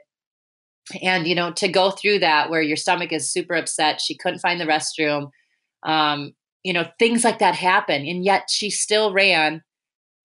And 1.02 1.26
you 1.26 1.34
know, 1.34 1.52
to 1.52 1.68
go 1.68 1.90
through 1.90 2.20
that 2.20 2.50
where 2.50 2.62
your 2.62 2.76
stomach 2.76 3.12
is 3.12 3.30
super 3.30 3.54
upset, 3.54 4.00
she 4.00 4.16
couldn't 4.16 4.40
find 4.40 4.60
the 4.60 4.64
restroom. 4.64 5.30
Um, 5.82 6.32
you 6.62 6.72
know, 6.72 6.86
things 6.98 7.24
like 7.24 7.38
that 7.38 7.54
happen. 7.54 8.06
And 8.06 8.24
yet 8.24 8.48
she 8.50 8.70
still 8.70 9.12
ran 9.12 9.62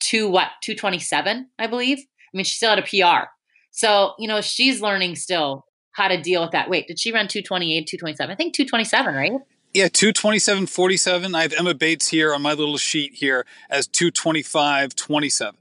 to 0.01 0.30
what, 0.30 0.50
227, 0.62 1.50
I 1.58 1.68
believe. 1.68 2.00
I 2.00 2.38
mean, 2.38 2.44
she 2.44 2.56
still 2.56 2.72
had 2.72 2.80
a 2.80 2.82
PR. 2.82 3.27
So, 3.72 4.13
you 4.20 4.27
know, 4.27 4.42
she's 4.42 4.82
learning 4.82 5.15
still 5.15 5.65
how 5.94 6.10
to 6.10 6.22
deal 6.22 6.42
with 6.42 6.51
that. 6.51 6.70
Wait, 6.70 6.88
did 6.88 7.00
she 7.00 7.12
run 7.12 7.27
228, 7.27 7.88
227? 7.88 8.32
I 8.32 8.36
think 8.36 8.54
227, 8.54 9.15
right? 9.15 9.32
Yeah, 9.75 9.89
227, 9.89 10.67
47. 10.67 11.36
I 11.36 11.41
have 11.41 11.51
Emma 11.51 11.74
Bates 11.74 12.08
here 12.08 12.34
on 12.34 12.41
my 12.41 12.53
little 12.53 12.77
sheet 12.77 13.13
here 13.13 13.46
as 13.70 13.88
225, 13.88 14.96
27. 14.96 15.60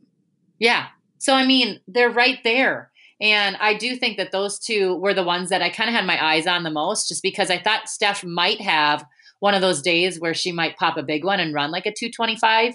Yeah. 0.61 0.87
So, 1.19 1.35
I 1.35 1.45
mean, 1.45 1.81
they're 1.89 2.13
right 2.13 2.39
there. 2.45 2.93
And 3.21 3.57
I 3.57 3.75
do 3.75 3.97
think 3.97 4.17
that 4.19 4.31
those 4.31 4.61
two 4.61 4.95
were 4.99 5.15
the 5.15 5.25
ones 5.25 5.49
that 5.49 5.63
I 5.63 5.69
kind 5.69 5.91
of 5.91 5.97
had 5.97 6.07
my 6.07 6.25
eyes 6.25 6.47
on 6.47 6.63
the 6.63 6.71
most, 6.71 7.09
just 7.09 7.25
because 7.25 7.51
I 7.51 7.59
thought 7.59 7.89
Steph 7.89 8.23
might 8.23 8.61
have 8.61 9.05
one 9.41 9.55
of 9.55 9.63
those 9.63 9.83
days 9.83 10.21
where 10.21 10.33
she 10.33 10.53
might 10.53 10.77
pop 10.77 10.97
a 10.97 11.03
big 11.03 11.25
one 11.25 11.41
and 11.41 11.53
run 11.53 11.73
like 11.73 11.87
a 11.87 11.93
225. 11.93 12.75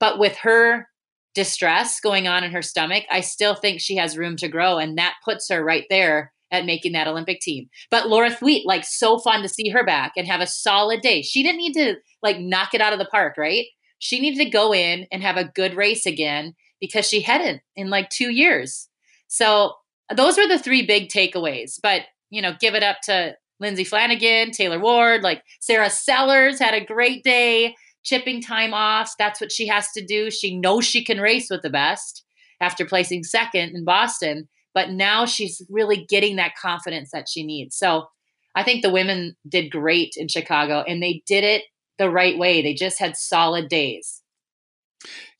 But 0.00 0.18
with 0.18 0.38
her 0.38 0.88
distress 1.34 2.00
going 2.00 2.28
on 2.28 2.44
in 2.44 2.52
her 2.52 2.62
stomach, 2.62 3.04
I 3.10 3.20
still 3.20 3.54
think 3.54 3.82
she 3.82 3.96
has 3.96 4.16
room 4.16 4.36
to 4.36 4.48
grow. 4.48 4.78
And 4.78 4.96
that 4.96 5.16
puts 5.22 5.50
her 5.50 5.62
right 5.62 5.84
there 5.90 6.32
at 6.50 6.66
making 6.66 6.92
that 6.92 7.08
Olympic 7.08 7.40
team. 7.40 7.68
But 7.90 8.08
Laura 8.08 8.30
Thweatt, 8.30 8.64
like 8.64 8.84
so 8.84 9.18
fun 9.18 9.42
to 9.42 9.48
see 9.48 9.68
her 9.70 9.84
back 9.84 10.12
and 10.16 10.26
have 10.26 10.40
a 10.40 10.46
solid 10.46 11.00
day. 11.00 11.22
She 11.22 11.42
didn't 11.42 11.58
need 11.58 11.74
to 11.74 11.96
like 12.22 12.38
knock 12.38 12.74
it 12.74 12.80
out 12.80 12.92
of 12.92 12.98
the 12.98 13.04
park, 13.06 13.36
right? 13.36 13.66
She 13.98 14.20
needed 14.20 14.44
to 14.44 14.50
go 14.50 14.72
in 14.72 15.06
and 15.10 15.22
have 15.22 15.36
a 15.36 15.50
good 15.54 15.74
race 15.74 16.06
again 16.06 16.54
because 16.80 17.08
she 17.08 17.20
hadn't 17.20 17.60
in 17.76 17.90
like 17.90 18.08
two 18.10 18.30
years. 18.30 18.88
So 19.26 19.74
those 20.14 20.38
were 20.38 20.46
the 20.46 20.58
three 20.58 20.86
big 20.86 21.08
takeaways. 21.08 21.78
But, 21.82 22.02
you 22.30 22.40
know, 22.40 22.54
give 22.58 22.74
it 22.74 22.82
up 22.82 22.98
to 23.04 23.36
Lindsay 23.60 23.84
Flanagan, 23.84 24.52
Taylor 24.52 24.78
Ward, 24.78 25.22
like 25.22 25.42
Sarah 25.60 25.90
Sellers 25.90 26.58
had 26.58 26.74
a 26.74 26.84
great 26.84 27.24
day, 27.24 27.74
chipping 28.04 28.40
time 28.40 28.72
off. 28.72 29.12
That's 29.18 29.40
what 29.40 29.52
she 29.52 29.66
has 29.66 29.90
to 29.92 30.04
do. 30.04 30.30
She 30.30 30.56
knows 30.56 30.84
she 30.84 31.04
can 31.04 31.20
race 31.20 31.48
with 31.50 31.62
the 31.62 31.70
best 31.70 32.24
after 32.60 32.86
placing 32.86 33.24
second 33.24 33.74
in 33.74 33.84
Boston, 33.84 34.48
but 34.78 34.90
now 34.92 35.26
she's 35.26 35.60
really 35.68 36.06
getting 36.08 36.36
that 36.36 36.54
confidence 36.54 37.10
that 37.10 37.28
she 37.28 37.42
needs. 37.44 37.74
So 37.74 38.06
I 38.54 38.62
think 38.62 38.82
the 38.82 38.90
women 38.90 39.34
did 39.48 39.72
great 39.72 40.14
in 40.16 40.28
Chicago 40.28 40.84
and 40.86 41.02
they 41.02 41.24
did 41.26 41.42
it 41.42 41.64
the 41.98 42.08
right 42.08 42.38
way. 42.38 42.62
They 42.62 42.74
just 42.74 43.00
had 43.00 43.16
solid 43.16 43.68
days. 43.68 44.22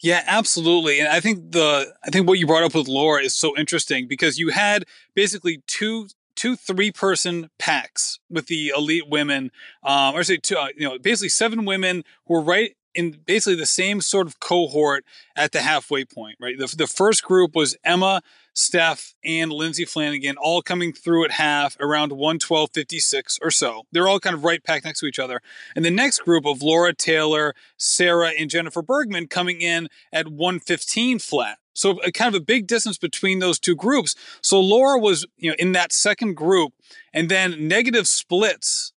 Yeah, 0.02 0.24
absolutely. 0.26 0.98
And 0.98 1.06
I 1.06 1.20
think 1.20 1.52
the 1.52 1.94
I 2.02 2.10
think 2.10 2.26
what 2.26 2.40
you 2.40 2.48
brought 2.48 2.64
up 2.64 2.74
with 2.74 2.88
Laura 2.88 3.22
is 3.22 3.32
so 3.32 3.56
interesting 3.56 4.08
because 4.08 4.40
you 4.40 4.48
had 4.48 4.86
basically 5.14 5.62
two 5.68 6.08
two 6.34 6.56
three 6.56 6.90
person 6.90 7.48
packs 7.60 8.18
with 8.28 8.48
the 8.48 8.72
elite 8.76 9.08
women, 9.08 9.52
um, 9.84 10.16
or 10.16 10.24
say 10.24 10.38
two, 10.38 10.56
uh, 10.56 10.66
you 10.76 10.88
know, 10.88 10.98
basically 10.98 11.28
seven 11.28 11.64
women 11.64 12.02
who 12.26 12.34
were 12.34 12.40
right 12.40 12.74
in 12.94 13.18
basically 13.26 13.56
the 13.56 13.66
same 13.66 14.00
sort 14.00 14.26
of 14.26 14.40
cohort 14.40 15.04
at 15.36 15.52
the 15.52 15.60
halfway 15.60 16.04
point, 16.04 16.36
right? 16.40 16.58
The, 16.58 16.74
the 16.76 16.86
first 16.86 17.22
group 17.22 17.54
was 17.54 17.76
Emma, 17.84 18.22
Steph, 18.54 19.14
and 19.24 19.52
Lindsay 19.52 19.84
Flanagan, 19.84 20.36
all 20.36 20.62
coming 20.62 20.92
through 20.92 21.24
at 21.24 21.32
half 21.32 21.76
around 21.80 22.12
112.56 22.12 23.38
or 23.42 23.50
so. 23.50 23.82
They're 23.92 24.08
all 24.08 24.20
kind 24.20 24.34
of 24.34 24.44
right 24.44 24.62
packed 24.62 24.84
next 24.84 25.00
to 25.00 25.06
each 25.06 25.18
other. 25.18 25.40
And 25.76 25.84
the 25.84 25.90
next 25.90 26.20
group 26.20 26.44
of 26.44 26.62
Laura 26.62 26.92
Taylor, 26.94 27.54
Sarah, 27.76 28.32
and 28.38 28.50
Jennifer 28.50 28.82
Bergman 28.82 29.28
coming 29.28 29.60
in 29.60 29.88
at 30.12 30.28
115 30.28 31.18
flat. 31.18 31.58
So 31.78 32.00
a, 32.04 32.10
kind 32.10 32.34
of 32.34 32.42
a 32.42 32.44
big 32.44 32.66
distance 32.66 32.98
between 32.98 33.38
those 33.38 33.60
two 33.60 33.76
groups. 33.76 34.16
So 34.42 34.58
Laura 34.60 34.98
was, 34.98 35.24
you 35.36 35.50
know, 35.50 35.56
in 35.60 35.72
that 35.72 35.92
second 35.92 36.34
group, 36.34 36.72
and 37.12 37.28
then 37.28 37.68
negative 37.68 38.08
splits 38.08 38.92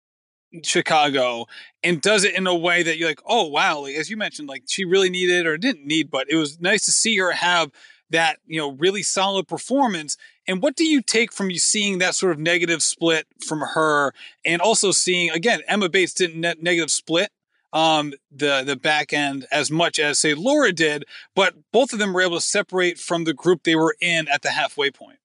Chicago 0.63 1.47
and 1.83 2.01
does 2.01 2.23
it 2.23 2.35
in 2.35 2.47
a 2.47 2.55
way 2.55 2.83
that 2.83 2.97
you're 2.97 3.09
like, 3.09 3.21
oh 3.25 3.47
wow, 3.47 3.79
like, 3.79 3.95
as 3.95 4.09
you 4.09 4.17
mentioned, 4.17 4.47
like 4.47 4.63
she 4.67 4.85
really 4.85 5.09
needed 5.09 5.45
or 5.45 5.57
didn't 5.57 5.85
need, 5.85 6.11
but 6.11 6.27
it 6.29 6.35
was 6.35 6.59
nice 6.59 6.85
to 6.85 6.91
see 6.91 7.17
her 7.17 7.31
have 7.31 7.71
that 8.09 8.39
you 8.45 8.59
know 8.59 8.71
really 8.71 9.03
solid 9.03 9.47
performance. 9.47 10.17
And 10.47 10.61
what 10.61 10.75
do 10.75 10.85
you 10.85 11.01
take 11.01 11.31
from 11.31 11.49
you 11.49 11.59
seeing 11.59 11.99
that 11.99 12.15
sort 12.15 12.33
of 12.33 12.39
negative 12.39 12.83
split 12.83 13.27
from 13.45 13.61
her, 13.61 14.13
and 14.45 14.61
also 14.61 14.91
seeing 14.91 15.29
again 15.31 15.61
Emma 15.67 15.89
Bates 15.89 16.13
didn't 16.13 16.39
net 16.39 16.61
negative 16.61 16.91
split 16.91 17.31
um, 17.73 18.13
the 18.31 18.63
the 18.63 18.75
back 18.75 19.13
end 19.13 19.47
as 19.51 19.71
much 19.71 19.99
as 19.99 20.19
say 20.19 20.33
Laura 20.33 20.71
did, 20.71 21.05
but 21.35 21.55
both 21.71 21.93
of 21.93 21.99
them 21.99 22.13
were 22.13 22.21
able 22.21 22.37
to 22.37 22.41
separate 22.41 22.99
from 22.99 23.23
the 23.23 23.33
group 23.33 23.63
they 23.63 23.75
were 23.75 23.95
in 24.01 24.27
at 24.27 24.41
the 24.41 24.51
halfway 24.51 24.91
point. 24.91 25.19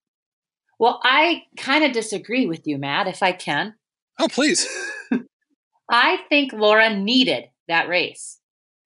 Well, 0.78 1.00
I 1.02 1.44
kind 1.56 1.84
of 1.84 1.92
disagree 1.92 2.46
with 2.46 2.66
you, 2.66 2.76
Matt, 2.78 3.06
if 3.06 3.22
I 3.22 3.32
can. 3.32 3.74
Oh, 4.18 4.28
please. 4.28 4.66
I 5.90 6.18
think 6.28 6.52
Laura 6.52 6.94
needed 6.94 7.44
that 7.68 7.88
race. 7.88 8.38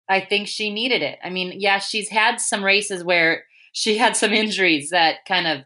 I 0.09 0.21
think 0.21 0.49
she 0.49 0.73
needed 0.73 1.03
it. 1.03 1.19
I 1.23 1.31
mean, 1.31 1.55
yeah, 1.57 1.79
she's 1.79 2.09
had 2.09 2.41
some 2.41 2.65
races 2.65 3.05
where 3.05 3.45
she 3.73 3.97
had 3.97 4.17
some 4.17 4.33
injuries 4.33 4.91
that 4.91 5.19
kind 5.27 5.47
of, 5.47 5.61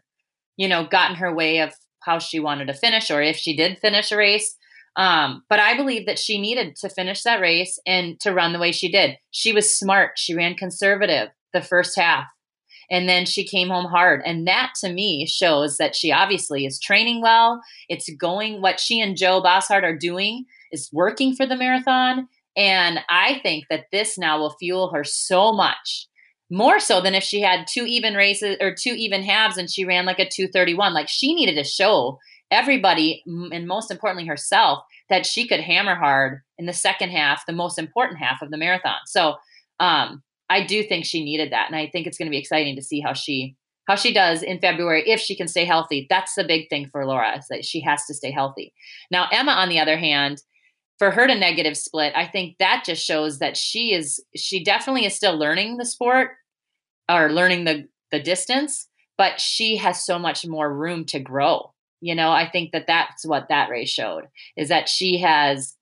you 0.57 0.67
know, 0.67 0.85
got 0.85 1.09
in 1.09 1.15
her 1.17 1.33
way 1.33 1.59
of 1.59 1.73
how 2.01 2.19
she 2.19 2.39
wanted 2.39 2.67
to 2.67 2.73
finish 2.73 3.09
or 3.09 3.21
if 3.21 3.37
she 3.37 3.55
did 3.55 3.79
finish 3.79 4.11
a 4.11 4.17
race. 4.17 4.55
Um, 4.95 5.43
but 5.49 5.59
I 5.59 5.75
believe 5.75 6.05
that 6.05 6.19
she 6.19 6.39
needed 6.39 6.75
to 6.77 6.89
finish 6.89 7.23
that 7.23 7.41
race 7.41 7.79
and 7.85 8.19
to 8.21 8.33
run 8.33 8.53
the 8.53 8.59
way 8.59 8.71
she 8.71 8.89
did. 8.89 9.17
She 9.31 9.51
was 9.51 9.77
smart. 9.77 10.11
She 10.15 10.35
ran 10.35 10.55
conservative 10.55 11.29
the 11.51 11.61
first 11.61 11.97
half. 11.97 12.25
And 12.89 13.09
then 13.09 13.25
she 13.25 13.45
came 13.45 13.69
home 13.69 13.85
hard. 13.85 14.21
And 14.25 14.47
that 14.47 14.73
to 14.81 14.91
me 14.91 15.25
shows 15.25 15.77
that 15.77 15.95
she 15.95 16.11
obviously 16.11 16.65
is 16.65 16.79
training 16.79 17.21
well. 17.21 17.61
It's 17.89 18.09
going, 18.13 18.61
what 18.61 18.79
she 18.79 19.01
and 19.01 19.17
Joe 19.17 19.41
Bosshard 19.41 19.83
are 19.83 19.97
doing 19.97 20.45
is 20.71 20.89
working 20.93 21.35
for 21.35 21.45
the 21.45 21.55
marathon. 21.55 22.27
And 22.55 22.99
I 23.09 23.39
think 23.43 23.65
that 23.69 23.85
this 23.91 24.17
now 24.17 24.39
will 24.39 24.55
fuel 24.57 24.91
her 24.91 25.03
so 25.03 25.51
much 25.51 26.07
more 26.49 26.79
so 26.79 27.01
than 27.01 27.15
if 27.15 27.23
she 27.23 27.41
had 27.41 27.65
two 27.67 27.85
even 27.85 28.13
races 28.13 28.57
or 28.61 28.73
two 28.73 28.91
even 28.91 29.23
halves 29.23 29.57
and 29.57 29.69
she 29.69 29.83
ran 29.83 30.05
like 30.05 30.19
a 30.19 30.29
231. 30.29 30.93
Like 30.93 31.09
she 31.09 31.33
needed 31.33 31.55
to 31.55 31.63
show 31.63 32.19
everybody, 32.51 33.23
and 33.25 33.67
most 33.67 33.89
importantly 33.89 34.27
herself, 34.27 34.83
that 35.09 35.25
she 35.25 35.47
could 35.47 35.59
hammer 35.59 35.95
hard 35.95 36.41
in 36.57 36.65
the 36.65 36.73
second 36.73 37.09
half, 37.09 37.45
the 37.45 37.53
most 37.53 37.77
important 37.79 38.19
half 38.19 38.41
of 38.41 38.51
the 38.51 38.57
marathon. 38.57 38.97
So 39.07 39.35
um, 39.79 40.23
I 40.49 40.65
do 40.65 40.83
think 40.83 41.05
she 41.05 41.23
needed 41.23 41.51
that, 41.51 41.67
and 41.67 41.75
I 41.75 41.87
think 41.87 42.07
it's 42.07 42.17
going 42.17 42.27
to 42.27 42.31
be 42.31 42.37
exciting 42.37 42.75
to 42.75 42.81
see 42.81 43.01
how 43.01 43.13
she 43.13 43.55
how 43.87 43.95
she 43.95 44.13
does 44.13 44.41
in 44.41 44.59
February 44.59 45.07
if 45.07 45.19
she 45.19 45.35
can 45.35 45.47
stay 45.47 45.63
healthy. 45.63 46.07
That's 46.09 46.33
the 46.33 46.43
big 46.43 46.69
thing 46.69 46.89
for 46.91 47.05
Laura 47.05 47.37
is 47.37 47.45
that 47.51 47.63
she 47.65 47.81
has 47.81 48.03
to 48.05 48.15
stay 48.15 48.31
healthy. 48.31 48.73
Now 49.11 49.27
Emma, 49.31 49.51
on 49.51 49.69
the 49.69 49.79
other 49.79 49.97
hand, 49.97 50.41
for 50.97 51.11
her 51.11 51.27
to 51.27 51.35
negative 51.35 51.77
split, 51.77 52.13
I 52.15 52.25
think 52.25 52.57
that 52.57 52.83
just 52.85 53.05
shows 53.05 53.39
that 53.39 53.57
she 53.57 53.93
is 53.93 54.23
she 54.35 54.63
definitely 54.63 55.05
is 55.05 55.15
still 55.15 55.37
learning 55.37 55.77
the 55.77 55.85
sport 55.85 56.31
or 57.09 57.31
learning 57.31 57.65
the 57.65 57.87
the 58.11 58.21
distance, 58.21 58.87
but 59.17 59.39
she 59.39 59.77
has 59.77 60.05
so 60.05 60.17
much 60.17 60.45
more 60.45 60.73
room 60.73 61.05
to 61.05 61.19
grow 61.19 61.71
you 62.05 62.13
know, 62.13 62.29
I 62.29 62.47
think 62.47 62.71
that 62.71 62.85
that's 62.85 63.25
what 63.25 63.47
that 63.49 63.71
race 63.71 63.89
showed 63.89 64.25
is 64.55 64.69
that 64.69 64.87
she 64.87 65.17
has 65.21 65.75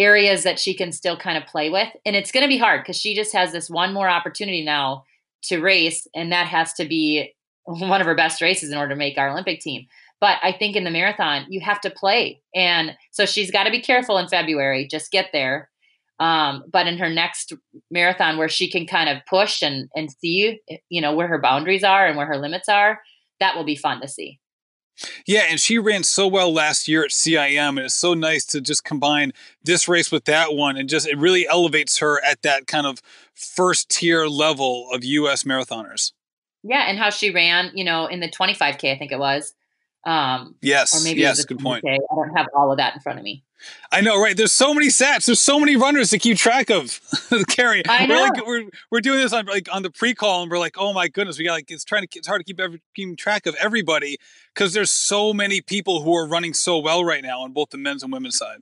areas 0.00 0.42
that 0.44 0.58
she 0.58 0.74
can 0.74 0.90
still 0.90 1.16
kind 1.16 1.36
of 1.36 1.46
play 1.46 1.68
with. 1.70 1.88
And 2.06 2.16
it's 2.16 2.32
going 2.32 2.42
to 2.42 2.48
be 2.48 2.58
hard 2.58 2.80
because 2.80 2.96
she 2.96 3.14
just 3.14 3.34
has 3.34 3.52
this 3.52 3.68
one 3.68 3.92
more 3.92 4.08
opportunity 4.08 4.64
now 4.64 5.04
to 5.44 5.60
race. 5.60 6.08
And 6.14 6.32
that 6.32 6.46
has 6.46 6.72
to 6.74 6.86
be 6.86 7.34
one 7.64 8.00
of 8.00 8.06
her 8.06 8.14
best 8.14 8.40
races 8.40 8.70
in 8.72 8.78
order 8.78 8.94
to 8.94 8.98
make 8.98 9.18
our 9.18 9.28
Olympic 9.28 9.60
team. 9.60 9.86
But 10.20 10.38
I 10.42 10.52
think 10.52 10.74
in 10.74 10.84
the 10.84 10.90
marathon, 10.90 11.46
you 11.48 11.60
have 11.60 11.80
to 11.82 11.90
play. 11.90 12.42
And 12.54 12.96
so 13.10 13.26
she's 13.26 13.50
got 13.50 13.64
to 13.64 13.70
be 13.70 13.80
careful 13.80 14.18
in 14.18 14.28
February, 14.28 14.88
just 14.90 15.12
get 15.12 15.28
there. 15.32 15.70
Um, 16.18 16.64
but 16.70 16.86
in 16.86 16.98
her 16.98 17.08
next 17.08 17.54
marathon, 17.90 18.36
where 18.36 18.48
she 18.48 18.70
can 18.70 18.86
kind 18.86 19.08
of 19.08 19.24
push 19.28 19.62
and, 19.62 19.88
and 19.94 20.10
see, 20.10 20.60
you 20.90 21.00
know, 21.00 21.14
where 21.14 21.28
her 21.28 21.40
boundaries 21.40 21.84
are 21.84 22.06
and 22.06 22.16
where 22.16 22.26
her 22.26 22.36
limits 22.36 22.68
are, 22.68 23.00
that 23.38 23.56
will 23.56 23.64
be 23.64 23.76
fun 23.76 24.02
to 24.02 24.08
see. 24.08 24.38
Yeah, 25.26 25.44
and 25.48 25.58
she 25.58 25.78
ran 25.78 26.02
so 26.02 26.26
well 26.26 26.52
last 26.52 26.88
year 26.88 27.04
at 27.04 27.10
CIM, 27.10 27.70
and 27.70 27.78
it's 27.80 27.94
so 27.94 28.14
nice 28.14 28.44
to 28.46 28.60
just 28.60 28.84
combine 28.84 29.32
this 29.62 29.88
race 29.88 30.10
with 30.10 30.24
that 30.26 30.54
one, 30.54 30.76
and 30.76 30.88
just 30.88 31.06
it 31.06 31.18
really 31.18 31.48
elevates 31.48 31.98
her 31.98 32.22
at 32.24 32.42
that 32.42 32.66
kind 32.66 32.86
of 32.86 33.00
first 33.34 33.88
tier 33.90 34.26
level 34.26 34.88
of 34.92 35.04
U.S. 35.04 35.44
marathoners. 35.44 36.12
Yeah, 36.62 36.84
and 36.88 36.98
how 36.98 37.10
she 37.10 37.30
ran, 37.30 37.70
you 37.74 37.84
know, 37.84 38.06
in 38.06 38.20
the 38.20 38.28
25k, 38.28 38.94
I 38.94 38.98
think 38.98 39.12
it 39.12 39.18
was. 39.18 39.54
Um, 40.04 40.56
yes, 40.62 40.98
or 40.98 41.04
maybe 41.04 41.20
yes, 41.20 41.44
good 41.44 41.58
point. 41.58 41.84
I 41.86 41.98
don't 42.14 42.36
have 42.36 42.46
all 42.54 42.70
of 42.70 42.78
that 42.78 42.94
in 42.94 43.00
front 43.00 43.18
of 43.18 43.24
me. 43.24 43.44
I 43.92 44.00
know, 44.00 44.20
right? 44.20 44.36
There's 44.36 44.52
so 44.52 44.72
many 44.72 44.88
stats. 44.88 45.26
There's 45.26 45.40
so 45.40 45.58
many 45.58 45.76
runners 45.76 46.10
to 46.10 46.18
keep 46.18 46.36
track 46.38 46.70
of. 46.70 47.00
Carrie, 47.48 47.82
I 47.88 48.06
know. 48.06 48.14
We're, 48.14 48.20
like, 48.22 48.46
we're 48.46 48.70
we're 48.90 49.00
doing 49.00 49.18
this 49.18 49.32
on 49.32 49.46
like 49.46 49.68
on 49.72 49.82
the 49.82 49.90
pre-call, 49.90 50.42
and 50.42 50.50
we're 50.50 50.58
like, 50.58 50.76
oh 50.78 50.92
my 50.92 51.08
goodness, 51.08 51.38
we 51.38 51.44
got 51.44 51.52
like 51.52 51.70
it's 51.70 51.84
trying 51.84 52.06
to 52.06 52.18
it's 52.18 52.28
hard 52.28 52.40
to 52.40 52.44
keep 52.44 52.60
every, 52.60 52.80
keeping 52.94 53.16
track 53.16 53.46
of 53.46 53.54
everybody 53.56 54.18
because 54.54 54.72
there's 54.72 54.90
so 54.90 55.32
many 55.32 55.60
people 55.60 56.02
who 56.02 56.14
are 56.14 56.26
running 56.26 56.54
so 56.54 56.78
well 56.78 57.04
right 57.04 57.22
now 57.22 57.40
on 57.40 57.52
both 57.52 57.70
the 57.70 57.78
men's 57.78 58.02
and 58.02 58.12
women's 58.12 58.36
side. 58.36 58.58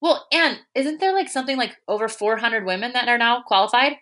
Well, 0.00 0.26
and 0.32 0.58
isn't 0.74 1.00
there 1.00 1.12
like 1.12 1.28
something 1.28 1.56
like 1.56 1.76
over 1.88 2.08
400 2.08 2.64
women 2.64 2.92
that 2.92 3.08
are 3.08 3.18
now 3.18 3.42
qualified? 3.42 3.96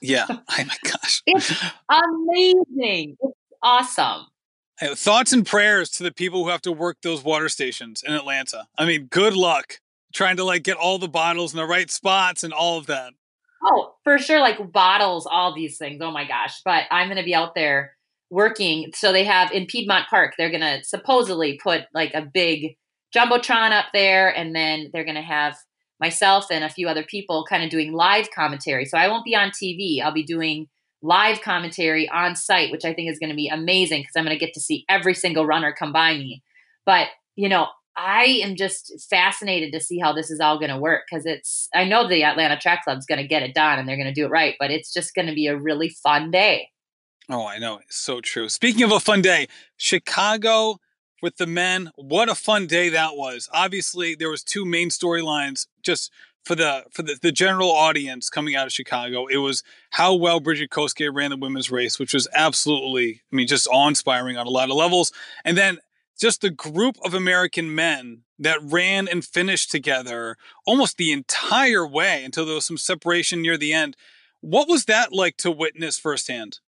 Yeah. 0.00 0.26
oh 0.30 0.36
my 0.48 0.76
gosh. 0.84 1.22
It's 1.26 1.52
amazing. 1.90 3.16
It's 3.20 3.38
awesome. 3.62 4.26
Thoughts 4.80 5.32
and 5.32 5.44
prayers 5.44 5.90
to 5.90 6.04
the 6.04 6.12
people 6.12 6.44
who 6.44 6.50
have 6.50 6.62
to 6.62 6.72
work 6.72 6.98
those 7.02 7.24
water 7.24 7.48
stations 7.48 8.02
in 8.06 8.14
Atlanta. 8.14 8.66
I 8.76 8.84
mean, 8.84 9.06
good 9.06 9.34
luck 9.34 9.80
trying 10.14 10.36
to 10.36 10.44
like 10.44 10.62
get 10.62 10.76
all 10.76 10.98
the 10.98 11.08
bottles 11.08 11.52
in 11.52 11.58
the 11.58 11.66
right 11.66 11.90
spots 11.90 12.44
and 12.44 12.52
all 12.52 12.78
of 12.78 12.86
that. 12.86 13.12
Oh, 13.64 13.94
for 14.04 14.18
sure. 14.18 14.40
Like 14.40 14.72
bottles, 14.72 15.26
all 15.26 15.54
these 15.54 15.78
things. 15.78 16.00
Oh 16.00 16.10
my 16.10 16.26
gosh. 16.26 16.60
But 16.64 16.84
I'm 16.90 17.08
going 17.08 17.18
to 17.18 17.24
be 17.24 17.34
out 17.34 17.54
there 17.54 17.96
working. 18.30 18.92
So 18.94 19.12
they 19.12 19.24
have 19.24 19.50
in 19.52 19.66
Piedmont 19.66 20.08
Park, 20.08 20.34
they're 20.38 20.50
going 20.50 20.60
to 20.60 20.84
supposedly 20.84 21.58
put 21.62 21.82
like 21.92 22.12
a 22.14 22.22
big 22.22 22.76
Jumbotron 23.14 23.72
up 23.72 23.86
there. 23.92 24.28
And 24.28 24.54
then 24.54 24.90
they're 24.92 25.04
going 25.04 25.16
to 25.16 25.22
have 25.22 25.56
myself 26.00 26.46
and 26.50 26.62
a 26.62 26.68
few 26.68 26.88
other 26.88 27.02
people 27.02 27.44
kind 27.48 27.64
of 27.64 27.70
doing 27.70 27.92
live 27.92 28.28
commentary. 28.30 28.84
So 28.84 28.96
I 28.96 29.08
won't 29.08 29.24
be 29.24 29.34
on 29.34 29.50
TV. 29.50 30.00
I'll 30.00 30.12
be 30.12 30.22
doing 30.22 30.68
live 31.02 31.40
commentary 31.40 32.08
on 32.08 32.34
site, 32.36 32.70
which 32.70 32.84
I 32.84 32.92
think 32.92 33.10
is 33.10 33.18
going 33.18 33.30
to 33.30 33.36
be 33.36 33.48
amazing 33.48 34.02
because 34.02 34.14
I'm 34.16 34.24
going 34.24 34.36
to 34.36 34.44
get 34.44 34.54
to 34.54 34.60
see 34.60 34.84
every 34.88 35.14
single 35.14 35.46
runner 35.46 35.74
come 35.76 35.92
by 35.92 36.14
me. 36.14 36.42
But, 36.84 37.08
you 37.36 37.48
know, 37.48 37.68
I 37.96 38.40
am 38.42 38.56
just 38.56 38.92
fascinated 39.08 39.72
to 39.72 39.80
see 39.80 39.98
how 39.98 40.12
this 40.12 40.30
is 40.30 40.40
all 40.40 40.58
going 40.58 40.70
to 40.70 40.78
work 40.78 41.02
because 41.08 41.26
it's, 41.26 41.68
I 41.74 41.84
know 41.84 42.08
the 42.08 42.24
Atlanta 42.24 42.58
Track 42.58 42.84
Club 42.84 42.98
is 42.98 43.06
going 43.06 43.20
to 43.20 43.26
get 43.26 43.42
it 43.42 43.54
done 43.54 43.78
and 43.78 43.88
they're 43.88 43.96
going 43.96 44.06
to 44.06 44.12
do 44.12 44.26
it 44.26 44.30
right, 44.30 44.54
but 44.58 44.70
it's 44.70 44.92
just 44.92 45.14
going 45.14 45.28
to 45.28 45.34
be 45.34 45.46
a 45.46 45.56
really 45.56 45.88
fun 45.88 46.30
day. 46.30 46.68
Oh, 47.28 47.46
I 47.46 47.58
know. 47.58 47.78
It's 47.78 47.96
so 47.96 48.20
true. 48.20 48.48
Speaking 48.48 48.84
of 48.84 48.92
a 48.92 49.00
fun 49.00 49.20
day, 49.20 49.48
Chicago 49.76 50.78
with 51.22 51.36
the 51.36 51.46
men. 51.46 51.90
What 51.96 52.28
a 52.28 52.34
fun 52.34 52.66
day 52.66 52.88
that 52.90 53.16
was. 53.16 53.48
Obviously, 53.52 54.14
there 54.14 54.30
was 54.30 54.42
two 54.42 54.64
main 54.64 54.88
storylines 54.88 55.66
just 55.82 56.12
for 56.48 56.54
the 56.54 56.86
for 56.90 57.02
the, 57.02 57.18
the 57.20 57.30
general 57.30 57.70
audience 57.70 58.30
coming 58.30 58.56
out 58.56 58.66
of 58.66 58.72
Chicago. 58.72 59.26
It 59.26 59.36
was 59.36 59.62
how 59.90 60.14
well 60.14 60.40
Brigid 60.40 60.70
Kosgei 60.70 61.14
ran 61.14 61.28
the 61.28 61.36
women's 61.36 61.70
race, 61.70 61.98
which 61.98 62.14
was 62.14 62.26
absolutely, 62.34 63.20
I 63.30 63.36
mean, 63.36 63.46
just 63.46 63.68
awe-inspiring 63.70 64.38
on 64.38 64.46
a 64.46 64.50
lot 64.50 64.70
of 64.70 64.76
levels. 64.76 65.12
And 65.44 65.58
then 65.58 65.78
just 66.18 66.40
the 66.40 66.48
group 66.48 66.96
of 67.04 67.12
American 67.12 67.74
men 67.74 68.22
that 68.38 68.60
ran 68.62 69.06
and 69.08 69.22
finished 69.22 69.70
together 69.70 70.38
almost 70.66 70.96
the 70.96 71.12
entire 71.12 71.86
way 71.86 72.24
until 72.24 72.46
there 72.46 72.54
was 72.54 72.64
some 72.64 72.78
separation 72.78 73.42
near 73.42 73.58
the 73.58 73.74
end. 73.74 73.94
What 74.40 74.70
was 74.70 74.86
that 74.86 75.12
like 75.12 75.36
to 75.38 75.50
witness 75.50 75.98
firsthand? 75.98 76.60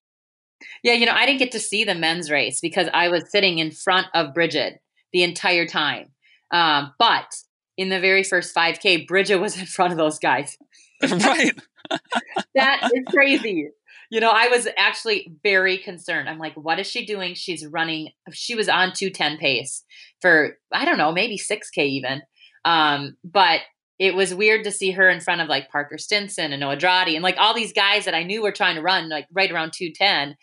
Yeah, 0.82 0.92
you 0.92 1.06
know, 1.06 1.14
I 1.14 1.24
didn't 1.24 1.38
get 1.38 1.52
to 1.52 1.58
see 1.58 1.84
the 1.84 1.94
men's 1.94 2.30
race 2.30 2.60
because 2.60 2.88
I 2.92 3.08
was 3.08 3.30
sitting 3.30 3.58
in 3.58 3.70
front 3.70 4.08
of 4.12 4.34
Bridget 4.34 4.82
the 5.14 5.22
entire 5.22 5.66
time. 5.66 6.10
Um, 6.50 6.92
but 6.98 7.34
in 7.80 7.88
the 7.88 7.98
very 7.98 8.22
first 8.22 8.54
5K, 8.54 9.06
Brigid 9.06 9.40
was 9.40 9.58
in 9.58 9.64
front 9.64 9.90
of 9.90 9.96
those 9.96 10.18
guys. 10.18 10.58
right. 11.02 11.58
that 12.54 12.90
is 12.94 13.04
crazy. 13.08 13.70
You 14.10 14.20
know, 14.20 14.30
I 14.30 14.48
was 14.48 14.68
actually 14.76 15.32
very 15.42 15.78
concerned. 15.78 16.28
I'm 16.28 16.38
like, 16.38 16.52
what 16.58 16.78
is 16.78 16.86
she 16.86 17.06
doing? 17.06 17.32
She's 17.32 17.66
running, 17.66 18.10
she 18.32 18.54
was 18.54 18.68
on 18.68 18.92
210 18.92 19.38
pace 19.38 19.82
for, 20.20 20.58
I 20.70 20.84
don't 20.84 20.98
know, 20.98 21.10
maybe 21.10 21.38
6K 21.38 21.78
even. 21.86 22.20
Um, 22.66 23.16
but 23.24 23.60
it 23.98 24.14
was 24.14 24.34
weird 24.34 24.64
to 24.64 24.72
see 24.72 24.90
her 24.90 25.08
in 25.08 25.20
front 25.20 25.40
of 25.40 25.48
like 25.48 25.70
Parker 25.70 25.96
Stinson 25.96 26.52
and 26.52 26.60
Noah 26.60 26.76
Droddy 26.76 27.14
and 27.14 27.22
like 27.22 27.38
all 27.38 27.54
these 27.54 27.72
guys 27.72 28.04
that 28.04 28.14
I 28.14 28.24
knew 28.24 28.42
were 28.42 28.52
trying 28.52 28.74
to 28.74 28.82
run 28.82 29.08
like 29.08 29.26
right 29.32 29.50
around 29.50 29.72
210. 29.72 30.36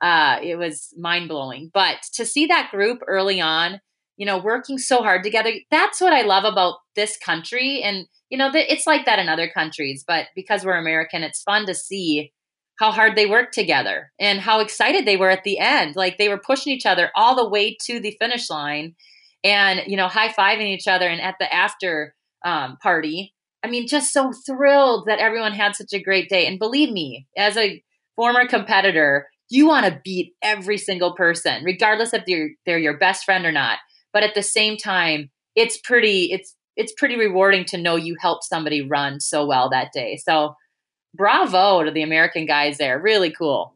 Uh, 0.00 0.38
it 0.44 0.54
was 0.54 0.94
mind 0.96 1.28
blowing. 1.28 1.72
But 1.74 1.96
to 2.12 2.24
see 2.24 2.46
that 2.46 2.70
group 2.70 3.00
early 3.08 3.40
on, 3.40 3.80
you 4.16 4.26
know, 4.26 4.38
working 4.38 4.78
so 4.78 5.02
hard 5.02 5.22
together, 5.22 5.52
that's 5.70 6.00
what 6.00 6.12
I 6.12 6.22
love 6.22 6.44
about 6.44 6.76
this 6.94 7.16
country. 7.16 7.82
And, 7.82 8.06
you 8.30 8.38
know, 8.38 8.50
it's 8.54 8.86
like 8.86 9.06
that 9.06 9.18
in 9.18 9.28
other 9.28 9.48
countries, 9.48 10.04
but 10.06 10.26
because 10.34 10.64
we're 10.64 10.78
American, 10.78 11.22
it's 11.22 11.42
fun 11.42 11.66
to 11.66 11.74
see 11.74 12.32
how 12.78 12.90
hard 12.90 13.16
they 13.16 13.26
worked 13.26 13.54
together 13.54 14.12
and 14.18 14.40
how 14.40 14.60
excited 14.60 15.06
they 15.06 15.16
were 15.16 15.30
at 15.30 15.44
the 15.44 15.58
end. 15.58 15.96
Like 15.96 16.18
they 16.18 16.28
were 16.28 16.38
pushing 16.38 16.72
each 16.72 16.86
other 16.86 17.10
all 17.14 17.36
the 17.36 17.48
way 17.48 17.76
to 17.86 18.00
the 18.00 18.16
finish 18.20 18.50
line 18.50 18.94
and, 19.44 19.82
you 19.86 19.96
know, 19.96 20.08
high 20.08 20.28
fiving 20.28 20.74
each 20.74 20.88
other. 20.88 21.06
And 21.06 21.20
at 21.20 21.36
the 21.38 21.52
after 21.52 22.14
um, 22.44 22.76
party, 22.82 23.32
I 23.62 23.68
mean, 23.68 23.86
just 23.86 24.12
so 24.12 24.32
thrilled 24.46 25.06
that 25.06 25.20
everyone 25.20 25.52
had 25.52 25.76
such 25.76 25.92
a 25.92 26.02
great 26.02 26.28
day. 26.28 26.46
And 26.46 26.58
believe 26.58 26.90
me, 26.90 27.26
as 27.36 27.56
a 27.56 27.82
former 28.16 28.46
competitor, 28.46 29.28
you 29.48 29.66
want 29.66 29.86
to 29.86 30.00
beat 30.04 30.34
every 30.42 30.78
single 30.78 31.14
person, 31.14 31.64
regardless 31.64 32.12
if 32.12 32.24
they're, 32.26 32.50
they're 32.66 32.78
your 32.78 32.98
best 32.98 33.24
friend 33.24 33.44
or 33.44 33.52
not. 33.52 33.78
But 34.14 34.22
at 34.22 34.34
the 34.34 34.42
same 34.42 34.78
time, 34.78 35.30
it's 35.54 35.76
pretty, 35.76 36.32
it's, 36.32 36.56
it's 36.76 36.92
pretty 36.96 37.18
rewarding 37.18 37.66
to 37.66 37.76
know 37.76 37.96
you 37.96 38.16
helped 38.18 38.44
somebody 38.44 38.80
run 38.80 39.20
so 39.20 39.46
well 39.46 39.68
that 39.68 39.92
day. 39.92 40.16
So 40.16 40.56
bravo 41.14 41.84
to 41.84 41.90
the 41.90 42.02
American 42.02 42.46
guys 42.46 42.78
there. 42.78 42.98
Really 42.98 43.30
cool. 43.30 43.74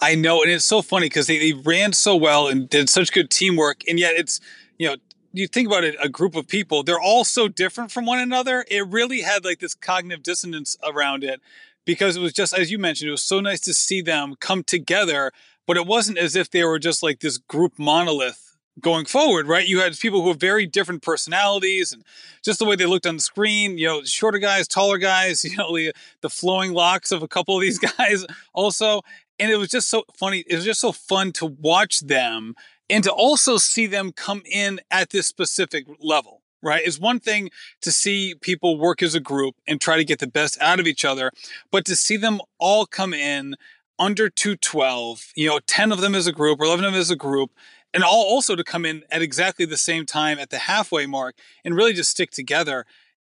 I 0.00 0.14
know, 0.14 0.42
and 0.42 0.50
it's 0.50 0.64
so 0.64 0.82
funny 0.82 1.06
because 1.06 1.26
they, 1.26 1.38
they 1.38 1.52
ran 1.52 1.92
so 1.92 2.16
well 2.16 2.48
and 2.48 2.68
did 2.68 2.88
such 2.88 3.12
good 3.12 3.30
teamwork, 3.30 3.82
and 3.86 3.98
yet 3.98 4.14
it's 4.16 4.40
you 4.78 4.88
know 4.88 4.96
you 5.32 5.46
think 5.46 5.68
about 5.68 5.84
it, 5.84 5.96
a 6.02 6.08
group 6.08 6.34
of 6.34 6.48
people, 6.48 6.82
they're 6.82 7.00
all 7.00 7.24
so 7.24 7.46
different 7.46 7.92
from 7.92 8.04
one 8.04 8.18
another. 8.18 8.64
It 8.68 8.88
really 8.88 9.20
had 9.20 9.44
like 9.44 9.60
this 9.60 9.74
cognitive 9.74 10.24
dissonance 10.24 10.76
around 10.82 11.22
it 11.22 11.40
because 11.84 12.16
it 12.16 12.20
was 12.20 12.32
just 12.32 12.56
as 12.56 12.70
you 12.70 12.78
mentioned, 12.78 13.08
it 13.08 13.12
was 13.12 13.22
so 13.22 13.40
nice 13.40 13.60
to 13.60 13.74
see 13.74 14.00
them 14.00 14.34
come 14.40 14.64
together, 14.64 15.30
but 15.66 15.76
it 15.76 15.86
wasn't 15.86 16.18
as 16.18 16.34
if 16.34 16.50
they 16.50 16.64
were 16.64 16.78
just 16.78 17.02
like 17.02 17.20
this 17.20 17.36
group 17.36 17.78
monolith 17.78 18.49
going 18.80 19.04
forward, 19.04 19.46
right? 19.46 19.66
You 19.66 19.80
had 19.80 19.98
people 19.98 20.22
who 20.22 20.28
have 20.28 20.40
very 20.40 20.66
different 20.66 21.02
personalities 21.02 21.92
and 21.92 22.04
just 22.44 22.58
the 22.58 22.64
way 22.64 22.76
they 22.76 22.86
looked 22.86 23.06
on 23.06 23.16
the 23.16 23.22
screen, 23.22 23.78
you 23.78 23.86
know, 23.86 24.02
shorter 24.02 24.38
guys, 24.38 24.66
taller 24.66 24.98
guys, 24.98 25.44
you 25.44 25.56
know, 25.56 25.74
the, 25.74 25.92
the 26.20 26.30
flowing 26.30 26.72
locks 26.72 27.12
of 27.12 27.22
a 27.22 27.28
couple 27.28 27.56
of 27.56 27.62
these 27.62 27.78
guys 27.98 28.24
also. 28.52 29.02
And 29.38 29.50
it 29.50 29.56
was 29.56 29.68
just 29.68 29.88
so 29.88 30.04
funny. 30.14 30.44
It 30.46 30.56
was 30.56 30.64
just 30.64 30.80
so 30.80 30.92
fun 30.92 31.32
to 31.32 31.46
watch 31.46 32.00
them 32.00 32.54
and 32.90 33.04
to 33.04 33.12
also 33.12 33.56
see 33.56 33.86
them 33.86 34.12
come 34.12 34.42
in 34.44 34.80
at 34.90 35.10
this 35.10 35.26
specific 35.26 35.86
level, 36.00 36.42
right? 36.62 36.82
It's 36.84 36.98
one 36.98 37.20
thing 37.20 37.50
to 37.82 37.92
see 37.92 38.34
people 38.34 38.78
work 38.78 39.02
as 39.02 39.14
a 39.14 39.20
group 39.20 39.54
and 39.66 39.80
try 39.80 39.96
to 39.96 40.04
get 40.04 40.18
the 40.18 40.26
best 40.26 40.60
out 40.60 40.80
of 40.80 40.86
each 40.86 41.04
other, 41.04 41.30
but 41.70 41.86
to 41.86 41.96
see 41.96 42.16
them 42.16 42.40
all 42.58 42.84
come 42.84 43.14
in 43.14 43.54
under 43.98 44.28
212, 44.28 45.32
you 45.36 45.48
know, 45.48 45.60
10 45.66 45.92
of 45.92 46.00
them 46.00 46.14
as 46.14 46.26
a 46.26 46.32
group 46.32 46.58
or 46.58 46.64
11 46.64 46.84
of 46.84 46.92
them 46.92 47.00
as 47.00 47.10
a 47.10 47.16
group 47.16 47.52
and 47.92 48.04
all 48.04 48.24
also 48.24 48.56
to 48.56 48.64
come 48.64 48.84
in 48.84 49.02
at 49.10 49.22
exactly 49.22 49.64
the 49.64 49.76
same 49.76 50.06
time 50.06 50.38
at 50.38 50.50
the 50.50 50.58
halfway 50.58 51.06
mark 51.06 51.36
and 51.64 51.74
really 51.74 51.92
just 51.92 52.10
stick 52.10 52.30
together. 52.30 52.86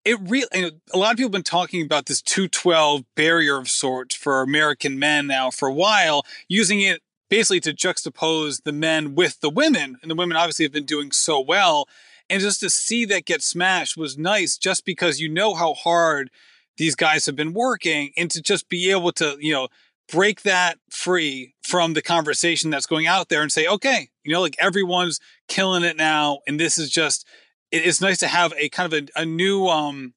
It 0.03 0.17
really, 0.21 0.47
a 0.93 0.97
lot 0.97 1.11
of 1.11 1.17
people 1.17 1.27
have 1.27 1.31
been 1.31 1.43
talking 1.43 1.83
about 1.83 2.05
this 2.05 2.21
212 2.21 3.03
barrier 3.15 3.57
of 3.57 3.69
sorts 3.69 4.15
for 4.15 4.41
American 4.41 4.97
men 4.97 5.27
now 5.27 5.51
for 5.51 5.67
a 5.67 5.73
while, 5.73 6.25
using 6.47 6.81
it 6.81 7.01
basically 7.29 7.59
to 7.59 7.73
juxtapose 7.73 8.63
the 8.63 8.71
men 8.71 9.15
with 9.15 9.41
the 9.41 9.49
women. 9.49 9.97
And 10.01 10.09
the 10.09 10.15
women 10.15 10.37
obviously 10.37 10.63
have 10.65 10.71
been 10.71 10.85
doing 10.85 11.11
so 11.11 11.41
well. 11.41 11.87
And 12.29 12.41
just 12.41 12.59
to 12.61 12.69
see 12.69 13.05
that 13.05 13.25
get 13.25 13.41
smashed 13.41 13.97
was 13.97 14.17
nice 14.17 14.57
just 14.57 14.85
because 14.85 15.19
you 15.19 15.29
know 15.29 15.53
how 15.53 15.73
hard 15.73 16.29
these 16.77 16.95
guys 16.95 17.25
have 17.25 17.35
been 17.35 17.53
working 17.53 18.11
and 18.17 18.29
to 18.31 18.41
just 18.41 18.69
be 18.69 18.91
able 18.91 19.11
to, 19.13 19.37
you 19.39 19.53
know, 19.53 19.67
break 20.11 20.43
that 20.43 20.79
free 20.89 21.53
from 21.61 21.93
the 21.93 22.01
conversation 22.01 22.69
that's 22.69 22.85
going 22.85 23.07
out 23.07 23.29
there 23.29 23.41
and 23.41 23.51
say, 23.51 23.67
okay, 23.67 24.09
you 24.23 24.31
know, 24.31 24.41
like 24.41 24.55
everyone's 24.59 25.19
killing 25.47 25.83
it 25.83 25.97
now. 25.97 26.39
And 26.47 26.59
this 26.59 26.77
is 26.77 26.89
just, 26.89 27.25
it's 27.71 28.01
nice 28.01 28.17
to 28.19 28.27
have 28.27 28.53
a 28.57 28.69
kind 28.69 28.93
of 28.93 29.09
a, 29.15 29.21
a 29.21 29.25
new, 29.25 29.67
um, 29.67 30.13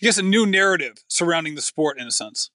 I 0.00 0.04
guess, 0.04 0.18
a 0.18 0.22
new 0.22 0.46
narrative 0.46 0.98
surrounding 1.08 1.54
the 1.54 1.62
sport 1.62 1.98
in 1.98 2.06
a 2.06 2.10
sense. 2.10 2.50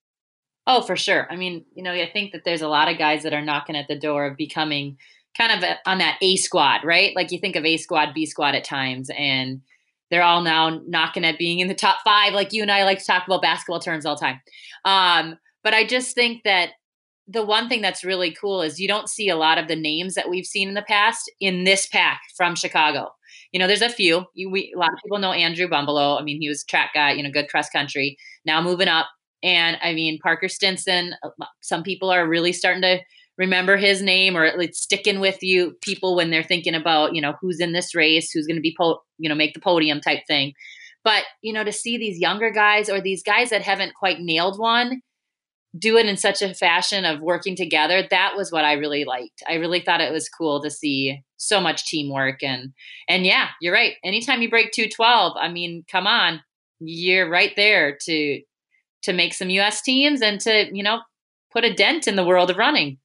Oh, 0.65 0.81
for 0.81 0.95
sure. 0.95 1.27
I 1.29 1.35
mean, 1.35 1.65
you 1.75 1.83
know, 1.83 1.91
I 1.91 2.09
think 2.09 2.31
that 2.31 2.45
there's 2.45 2.61
a 2.61 2.69
lot 2.69 2.89
of 2.89 2.97
guys 2.97 3.23
that 3.23 3.33
are 3.33 3.41
knocking 3.41 3.75
at 3.75 3.87
the 3.87 3.99
door 3.99 4.25
of 4.25 4.37
becoming 4.37 4.97
kind 5.37 5.51
of 5.51 5.63
a, 5.63 5.77
on 5.89 5.97
that 5.97 6.17
A 6.21 6.35
squad, 6.37 6.85
right? 6.85 7.15
Like 7.15 7.31
you 7.31 7.39
think 7.39 7.55
of 7.55 7.65
A 7.65 7.77
squad, 7.77 8.13
B 8.13 8.25
squad 8.25 8.55
at 8.55 8.63
times, 8.63 9.09
and 9.17 9.61
they're 10.09 10.23
all 10.23 10.41
now 10.41 10.81
knocking 10.87 11.25
at 11.25 11.39
being 11.39 11.59
in 11.59 11.67
the 11.67 11.73
top 11.73 11.97
five. 12.03 12.33
Like 12.33 12.53
you 12.53 12.61
and 12.61 12.71
I 12.71 12.83
like 12.83 12.99
to 12.99 13.05
talk 13.05 13.25
about 13.25 13.41
basketball 13.41 13.79
terms 13.79 14.05
all 14.05 14.15
the 14.15 14.21
time. 14.21 14.41
Um, 14.85 15.39
but 15.63 15.73
I 15.73 15.85
just 15.85 16.13
think 16.13 16.43
that 16.43 16.71
the 17.27 17.45
one 17.45 17.69
thing 17.69 17.81
that's 17.81 18.03
really 18.03 18.31
cool 18.31 18.61
is 18.61 18.79
you 18.79 18.87
don't 18.87 19.09
see 19.09 19.29
a 19.29 19.35
lot 19.35 19.57
of 19.57 19.67
the 19.67 19.75
names 19.75 20.15
that 20.15 20.29
we've 20.29 20.45
seen 20.45 20.67
in 20.67 20.73
the 20.73 20.81
past 20.81 21.31
in 21.39 21.63
this 21.63 21.87
pack 21.87 22.21
from 22.35 22.55
Chicago. 22.55 23.09
You 23.51 23.59
know, 23.59 23.67
there's 23.67 23.81
a 23.81 23.89
few. 23.89 24.25
You, 24.33 24.49
we, 24.49 24.73
a 24.75 24.79
lot 24.79 24.91
of 24.91 24.99
people 25.03 25.19
know 25.19 25.31
Andrew 25.31 25.67
Bumbalough. 25.67 26.19
I 26.19 26.23
mean, 26.23 26.41
he 26.41 26.49
was 26.49 26.63
track 26.63 26.91
guy, 26.93 27.13
you 27.13 27.23
know, 27.23 27.31
good 27.31 27.47
cross 27.47 27.69
country. 27.69 28.17
Now 28.45 28.61
moving 28.61 28.87
up, 28.87 29.07
and 29.41 29.77
I 29.81 29.93
mean 29.93 30.19
Parker 30.19 30.49
Stinson. 30.49 31.15
Uh, 31.23 31.45
some 31.61 31.83
people 31.83 32.09
are 32.09 32.27
really 32.27 32.51
starting 32.51 32.81
to 32.81 32.99
remember 33.37 33.77
his 33.77 34.01
name, 34.01 34.35
or 34.35 34.45
it's 34.45 34.81
sticking 34.81 35.19
with 35.19 35.41
you 35.41 35.77
people 35.81 36.15
when 36.15 36.29
they're 36.29 36.43
thinking 36.43 36.75
about 36.75 37.15
you 37.15 37.21
know 37.21 37.35
who's 37.39 37.59
in 37.59 37.71
this 37.71 37.95
race, 37.95 38.31
who's 38.31 38.47
going 38.47 38.57
to 38.57 38.61
be 38.61 38.75
po- 38.77 39.01
you 39.17 39.29
know 39.29 39.35
make 39.35 39.53
the 39.53 39.61
podium 39.61 40.01
type 40.01 40.23
thing. 40.27 40.53
But 41.05 41.23
you 41.41 41.53
know, 41.53 41.63
to 41.63 41.71
see 41.71 41.97
these 41.97 42.19
younger 42.19 42.51
guys 42.51 42.89
or 42.89 42.99
these 42.99 43.23
guys 43.23 43.49
that 43.51 43.61
haven't 43.61 43.93
quite 43.93 44.19
nailed 44.19 44.59
one 44.59 45.01
do 45.77 45.97
it 45.97 46.05
in 46.05 46.17
such 46.17 46.41
a 46.41 46.53
fashion 46.53 47.05
of 47.05 47.21
working 47.21 47.55
together 47.55 48.05
that 48.09 48.33
was 48.35 48.51
what 48.51 48.65
i 48.65 48.73
really 48.73 49.05
liked 49.05 49.43
i 49.47 49.55
really 49.55 49.79
thought 49.79 50.01
it 50.01 50.11
was 50.11 50.29
cool 50.29 50.61
to 50.61 50.69
see 50.69 51.21
so 51.37 51.59
much 51.59 51.85
teamwork 51.85 52.43
and 52.43 52.73
and 53.07 53.25
yeah 53.25 53.49
you're 53.61 53.73
right 53.73 53.95
anytime 54.03 54.41
you 54.41 54.49
break 54.49 54.71
212 54.71 55.33
i 55.39 55.49
mean 55.49 55.83
come 55.91 56.07
on 56.07 56.41
you're 56.79 57.29
right 57.29 57.53
there 57.55 57.97
to 58.01 58.41
to 59.01 59.13
make 59.13 59.33
some 59.33 59.49
us 59.49 59.81
teams 59.81 60.21
and 60.21 60.39
to 60.39 60.69
you 60.75 60.83
know 60.83 60.99
put 61.51 61.65
a 61.65 61.73
dent 61.73 62.07
in 62.07 62.15
the 62.15 62.25
world 62.25 62.49
of 62.49 62.57
running 62.57 62.97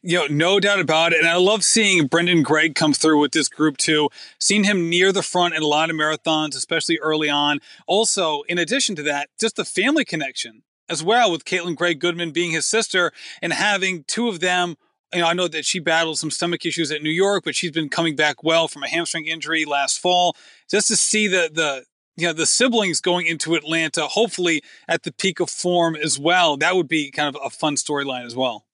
you 0.00 0.18
know, 0.18 0.26
no 0.30 0.60
doubt 0.60 0.80
about 0.80 1.12
it. 1.12 1.18
And 1.18 1.28
I 1.28 1.36
love 1.36 1.64
seeing 1.64 2.06
Brendan 2.06 2.42
Gregg 2.42 2.74
come 2.74 2.92
through 2.92 3.20
with 3.20 3.32
this 3.32 3.48
group 3.48 3.76
too. 3.76 4.08
Seeing 4.38 4.64
him 4.64 4.88
near 4.88 5.12
the 5.12 5.22
front 5.22 5.54
in 5.54 5.62
a 5.62 5.66
lot 5.66 5.90
of 5.90 5.96
marathons, 5.96 6.54
especially 6.54 6.98
early 7.00 7.28
on. 7.28 7.58
Also, 7.86 8.42
in 8.42 8.58
addition 8.58 8.94
to 8.96 9.02
that, 9.02 9.28
just 9.38 9.56
the 9.56 9.64
family 9.64 10.04
connection 10.04 10.62
as 10.88 11.02
well 11.02 11.30
with 11.30 11.44
Kaitlin 11.44 11.76
Gregg 11.76 12.00
Goodman 12.00 12.30
being 12.30 12.52
his 12.52 12.66
sister 12.66 13.12
and 13.42 13.52
having 13.52 14.04
two 14.04 14.28
of 14.28 14.40
them. 14.40 14.76
You 15.14 15.20
know, 15.20 15.28
I 15.28 15.34
know 15.34 15.48
that 15.48 15.64
she 15.64 15.78
battled 15.78 16.18
some 16.18 16.30
stomach 16.30 16.66
issues 16.66 16.90
at 16.90 17.02
New 17.02 17.10
York, 17.10 17.44
but 17.44 17.54
she's 17.54 17.70
been 17.70 17.88
coming 17.88 18.16
back 18.16 18.42
well 18.42 18.68
from 18.68 18.82
a 18.82 18.88
hamstring 18.88 19.26
injury 19.26 19.64
last 19.64 19.98
fall. 19.98 20.36
Just 20.68 20.88
to 20.88 20.96
see 20.96 21.28
the 21.28 21.48
the 21.52 21.84
you 22.16 22.26
know 22.26 22.32
the 22.32 22.46
siblings 22.46 23.00
going 23.00 23.26
into 23.26 23.54
Atlanta, 23.54 24.06
hopefully 24.06 24.62
at 24.88 25.04
the 25.04 25.12
peak 25.12 25.38
of 25.40 25.48
form 25.48 25.96
as 25.96 26.18
well. 26.18 26.56
That 26.56 26.74
would 26.74 26.88
be 26.88 27.10
kind 27.10 27.34
of 27.34 27.40
a 27.44 27.50
fun 27.50 27.76
storyline 27.76 28.26
as 28.26 28.34
well. 28.34 28.66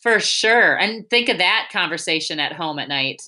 For 0.00 0.20
sure, 0.20 0.78
and 0.78 1.08
think 1.08 1.28
of 1.28 1.38
that 1.38 1.70
conversation 1.72 2.38
at 2.38 2.52
home 2.52 2.78
at 2.78 2.88
night. 2.88 3.22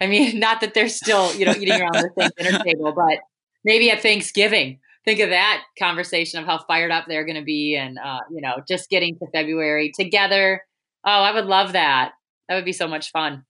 I 0.00 0.06
mean, 0.06 0.38
not 0.40 0.60
that 0.62 0.74
they're 0.74 0.88
still 0.88 1.34
you 1.34 1.44
know 1.44 1.52
eating 1.52 1.80
around 1.80 1.94
the 1.94 2.10
same 2.18 2.30
dinner 2.36 2.64
table, 2.64 2.92
but 2.92 3.18
maybe 3.62 3.90
at 3.90 4.00
Thanksgiving 4.00 4.78
think 5.06 5.20
of 5.20 5.30
that 5.30 5.62
conversation 5.78 6.40
of 6.40 6.44
how 6.44 6.58
fired 6.66 6.90
up 6.90 7.06
they're 7.08 7.24
going 7.24 7.38
to 7.38 7.44
be 7.44 7.76
and 7.76 7.98
uh, 7.98 8.20
you 8.30 8.42
know 8.42 8.56
just 8.68 8.90
getting 8.90 9.16
to 9.18 9.26
february 9.32 9.90
together 9.98 10.62
oh 11.06 11.10
i 11.10 11.32
would 11.32 11.46
love 11.46 11.72
that 11.72 12.12
that 12.48 12.56
would 12.56 12.64
be 12.66 12.72
so 12.72 12.86
much 12.86 13.10
fun 13.10 13.44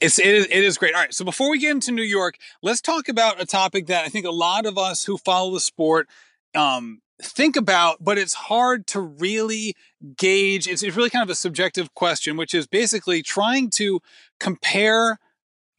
It's 0.00 0.18
it 0.18 0.26
is, 0.26 0.46
it 0.46 0.64
is 0.64 0.76
great. 0.76 0.94
All 0.94 1.00
right, 1.02 1.14
so 1.14 1.24
before 1.24 1.48
we 1.50 1.58
get 1.58 1.70
into 1.70 1.92
New 1.92 2.02
York, 2.02 2.36
let's 2.62 2.80
talk 2.80 3.08
about 3.08 3.40
a 3.40 3.46
topic 3.46 3.86
that 3.86 4.04
I 4.04 4.08
think 4.08 4.26
a 4.26 4.32
lot 4.32 4.66
of 4.66 4.76
us 4.76 5.04
who 5.04 5.16
follow 5.16 5.54
the 5.54 5.60
sport 5.60 6.08
um, 6.54 7.00
think 7.22 7.56
about, 7.56 8.02
but 8.02 8.18
it's 8.18 8.34
hard 8.34 8.86
to 8.88 9.00
really 9.00 9.74
gauge. 10.16 10.66
It's, 10.66 10.82
it's 10.82 10.96
really 10.96 11.10
kind 11.10 11.22
of 11.22 11.30
a 11.30 11.34
subjective 11.34 11.94
question, 11.94 12.36
which 12.36 12.54
is 12.54 12.66
basically 12.66 13.22
trying 13.22 13.70
to 13.70 14.00
compare 14.40 15.18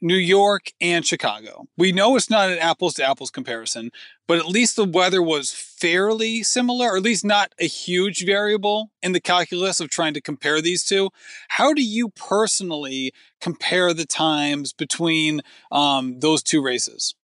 New 0.02 0.16
York 0.16 0.72
and 0.82 1.06
Chicago. 1.06 1.68
We 1.78 1.92
know 1.92 2.16
it's 2.16 2.30
not 2.30 2.50
an 2.50 2.60
apples 2.60 2.94
to 2.96 3.04
apples 3.04 3.32
comparison, 3.32 3.92
but 4.28 4.38
at 4.38 4.48
least 4.48 4.76
the 4.76 4.86
weather 4.86 5.22
was 5.22 5.52
fairly 5.52 6.44
similar, 6.44 6.92
or 6.92 6.98
at 6.98 7.04
least 7.04 7.26
not 7.26 7.54
a 7.60 7.68
huge 7.68 8.26
variable 8.26 8.92
in 9.02 9.14
the 9.14 9.22
calculus 9.22 9.80
of 9.80 9.90
trying 9.90 10.14
to 10.14 10.22
compare 10.22 10.62
these 10.62 10.84
two. 10.84 11.10
How 11.50 11.74
do 11.74 11.84
you 11.84 12.10
personally 12.10 13.14
compare 13.40 13.94
the 13.94 14.06
times 14.06 14.74
between 14.74 15.42
um, 15.72 16.20
those 16.20 16.44
two 16.44 16.62
races? 16.62 17.16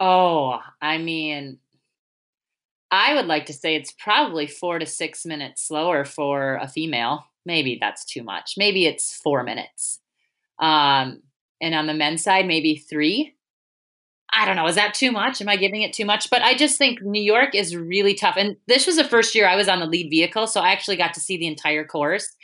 Oh, 0.00 0.60
I 0.80 0.98
mean, 0.98 1.58
I 2.90 3.14
would 3.14 3.26
like 3.26 3.46
to 3.46 3.52
say 3.52 3.74
it's 3.74 3.92
probably 3.92 4.46
four 4.46 4.78
to 4.78 4.86
six 4.86 5.26
minutes 5.26 5.66
slower 5.66 6.04
for 6.04 6.56
a 6.56 6.68
female. 6.68 7.24
Maybe 7.44 7.78
that's 7.80 8.04
too 8.04 8.22
much. 8.22 8.54
Maybe 8.56 8.86
it's 8.86 9.14
four 9.14 9.42
minutes. 9.42 10.00
Um, 10.58 11.22
and 11.60 11.74
on 11.74 11.86
the 11.86 11.94
men's 11.94 12.22
side, 12.22 12.46
maybe 12.46 12.76
three. 12.76 13.34
I 14.32 14.44
don't 14.44 14.56
know. 14.56 14.66
Is 14.66 14.74
that 14.74 14.94
too 14.94 15.12
much? 15.12 15.40
Am 15.40 15.48
I 15.48 15.56
giving 15.56 15.82
it 15.82 15.92
too 15.92 16.04
much? 16.04 16.28
But 16.30 16.42
I 16.42 16.54
just 16.54 16.78
think 16.78 17.00
New 17.00 17.22
York 17.22 17.54
is 17.54 17.76
really 17.76 18.14
tough. 18.14 18.34
And 18.36 18.56
this 18.66 18.86
was 18.86 18.96
the 18.96 19.04
first 19.04 19.34
year 19.34 19.48
I 19.48 19.56
was 19.56 19.68
on 19.68 19.78
the 19.80 19.86
lead 19.86 20.10
vehicle. 20.10 20.46
So 20.46 20.60
I 20.60 20.72
actually 20.72 20.96
got 20.96 21.14
to 21.14 21.20
see 21.20 21.38
the 21.38 21.46
entire 21.46 21.84
course. 21.84 22.34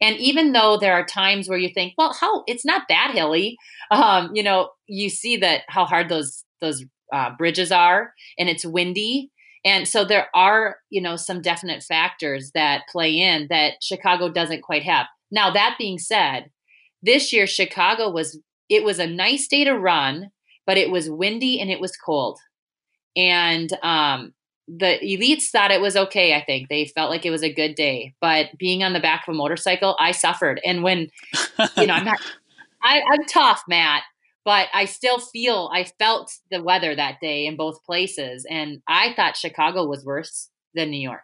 And 0.00 0.16
even 0.16 0.52
though 0.52 0.78
there 0.78 0.94
are 0.94 1.04
times 1.04 1.48
where 1.48 1.58
you 1.58 1.68
think, 1.68 1.94
well, 1.98 2.12
how 2.12 2.42
it's 2.46 2.64
not 2.64 2.82
that 2.88 3.12
hilly, 3.14 3.56
um, 3.90 4.30
you 4.34 4.42
know, 4.42 4.70
you 4.86 5.08
see 5.08 5.36
that 5.38 5.62
how 5.68 5.84
hard 5.84 6.08
those 6.08 6.44
those 6.60 6.84
uh, 7.12 7.30
bridges 7.36 7.70
are, 7.70 8.14
and 8.38 8.48
it's 8.48 8.64
windy, 8.64 9.30
and 9.64 9.86
so 9.86 10.04
there 10.04 10.28
are, 10.34 10.76
you 10.90 11.00
know, 11.00 11.16
some 11.16 11.40
definite 11.40 11.82
factors 11.82 12.50
that 12.54 12.82
play 12.90 13.12
in 13.20 13.46
that 13.50 13.74
Chicago 13.80 14.28
doesn't 14.28 14.62
quite 14.62 14.82
have. 14.82 15.06
Now 15.30 15.52
that 15.52 15.76
being 15.78 15.98
said, 15.98 16.50
this 17.02 17.32
year 17.32 17.46
Chicago 17.46 18.10
was 18.10 18.40
it 18.68 18.84
was 18.84 18.98
a 18.98 19.06
nice 19.06 19.48
day 19.48 19.64
to 19.64 19.72
run, 19.72 20.30
but 20.66 20.78
it 20.78 20.90
was 20.90 21.10
windy 21.10 21.60
and 21.60 21.70
it 21.70 21.80
was 21.80 21.96
cold. 21.96 22.38
And 23.16 23.70
um, 23.82 24.32
the 24.68 24.98
elites 25.02 25.50
thought 25.50 25.70
it 25.70 25.80
was 25.80 25.96
okay, 25.96 26.34
I 26.34 26.44
think. 26.44 26.68
They 26.68 26.86
felt 26.86 27.10
like 27.10 27.26
it 27.26 27.30
was 27.30 27.42
a 27.42 27.52
good 27.52 27.74
day. 27.74 28.14
But 28.20 28.56
being 28.58 28.82
on 28.82 28.92
the 28.92 29.00
back 29.00 29.26
of 29.26 29.34
a 29.34 29.36
motorcycle, 29.36 29.96
I 29.98 30.12
suffered. 30.12 30.60
And 30.64 30.82
when, 30.82 31.08
you 31.76 31.86
know, 31.86 31.94
I'm 31.94 32.04
not, 32.04 32.20
I, 32.82 33.00
I'm 33.00 33.24
tough, 33.28 33.62
Matt, 33.68 34.02
but 34.44 34.68
I 34.72 34.86
still 34.86 35.18
feel, 35.18 35.70
I 35.72 35.84
felt 35.84 36.32
the 36.50 36.62
weather 36.62 36.94
that 36.94 37.20
day 37.20 37.46
in 37.46 37.56
both 37.56 37.84
places. 37.84 38.46
And 38.48 38.82
I 38.88 39.12
thought 39.14 39.36
Chicago 39.36 39.86
was 39.86 40.04
worse 40.04 40.48
than 40.74 40.90
New 40.90 41.00
York. 41.00 41.22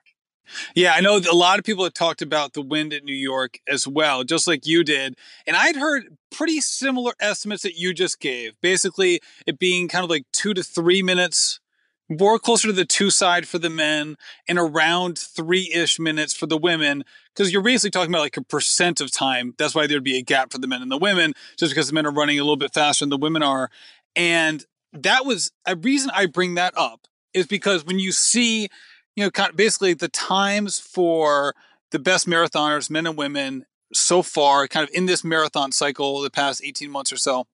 Yeah, 0.74 0.92
I 0.94 1.00
know 1.00 1.18
a 1.18 1.34
lot 1.34 1.58
of 1.58 1.64
people 1.64 1.84
have 1.84 1.94
talked 1.94 2.22
about 2.22 2.52
the 2.52 2.62
wind 2.62 2.92
at 2.92 3.04
New 3.04 3.14
York 3.14 3.58
as 3.68 3.86
well, 3.86 4.24
just 4.24 4.46
like 4.46 4.66
you 4.66 4.84
did. 4.84 5.14
And 5.46 5.56
I'd 5.56 5.76
heard 5.76 6.16
pretty 6.30 6.60
similar 6.60 7.12
estimates 7.20 7.62
that 7.62 7.76
you 7.76 7.94
just 7.94 8.20
gave. 8.20 8.52
Basically, 8.60 9.20
it 9.46 9.58
being 9.58 9.88
kind 9.88 10.04
of 10.04 10.10
like 10.10 10.24
two 10.32 10.54
to 10.54 10.62
three 10.62 11.02
minutes, 11.02 11.60
more 12.08 12.38
closer 12.38 12.68
to 12.68 12.72
the 12.72 12.84
two 12.84 13.10
side 13.10 13.46
for 13.46 13.58
the 13.58 13.70
men, 13.70 14.16
and 14.46 14.58
around 14.58 15.18
three 15.18 15.70
ish 15.74 15.98
minutes 15.98 16.34
for 16.34 16.46
the 16.46 16.58
women. 16.58 17.04
Because 17.34 17.52
you're 17.52 17.62
basically 17.62 17.90
talking 17.90 18.12
about 18.12 18.22
like 18.22 18.36
a 18.36 18.42
percent 18.42 19.00
of 19.00 19.10
time. 19.10 19.54
That's 19.58 19.74
why 19.74 19.86
there'd 19.86 20.04
be 20.04 20.18
a 20.18 20.22
gap 20.22 20.52
for 20.52 20.58
the 20.58 20.66
men 20.66 20.82
and 20.82 20.90
the 20.90 20.98
women, 20.98 21.34
just 21.58 21.72
because 21.72 21.88
the 21.88 21.94
men 21.94 22.06
are 22.06 22.12
running 22.12 22.38
a 22.38 22.42
little 22.42 22.56
bit 22.56 22.74
faster 22.74 23.04
than 23.04 23.10
the 23.10 23.16
women 23.16 23.42
are. 23.42 23.70
And 24.16 24.64
that 24.92 25.24
was 25.24 25.52
a 25.66 25.76
reason 25.76 26.10
I 26.14 26.26
bring 26.26 26.54
that 26.54 26.74
up 26.76 27.06
is 27.34 27.46
because 27.46 27.84
when 27.84 27.98
you 27.98 28.12
see 28.12 28.68
you 29.18 29.24
know, 29.24 29.32
kind 29.32 29.50
of 29.50 29.56
basically 29.56 29.94
the 29.94 30.08
times 30.08 30.78
for 30.78 31.52
the 31.90 31.98
best 31.98 32.28
marathoners, 32.28 32.88
men 32.88 33.04
and 33.04 33.18
women, 33.18 33.66
so 33.92 34.22
far, 34.22 34.68
kind 34.68 34.88
of 34.88 34.94
in 34.94 35.06
this 35.06 35.24
marathon 35.24 35.72
cycle, 35.72 36.20
the 36.20 36.30
past 36.30 36.62
18 36.64 36.88
months 36.88 37.12
or 37.12 37.16
so, 37.16 37.44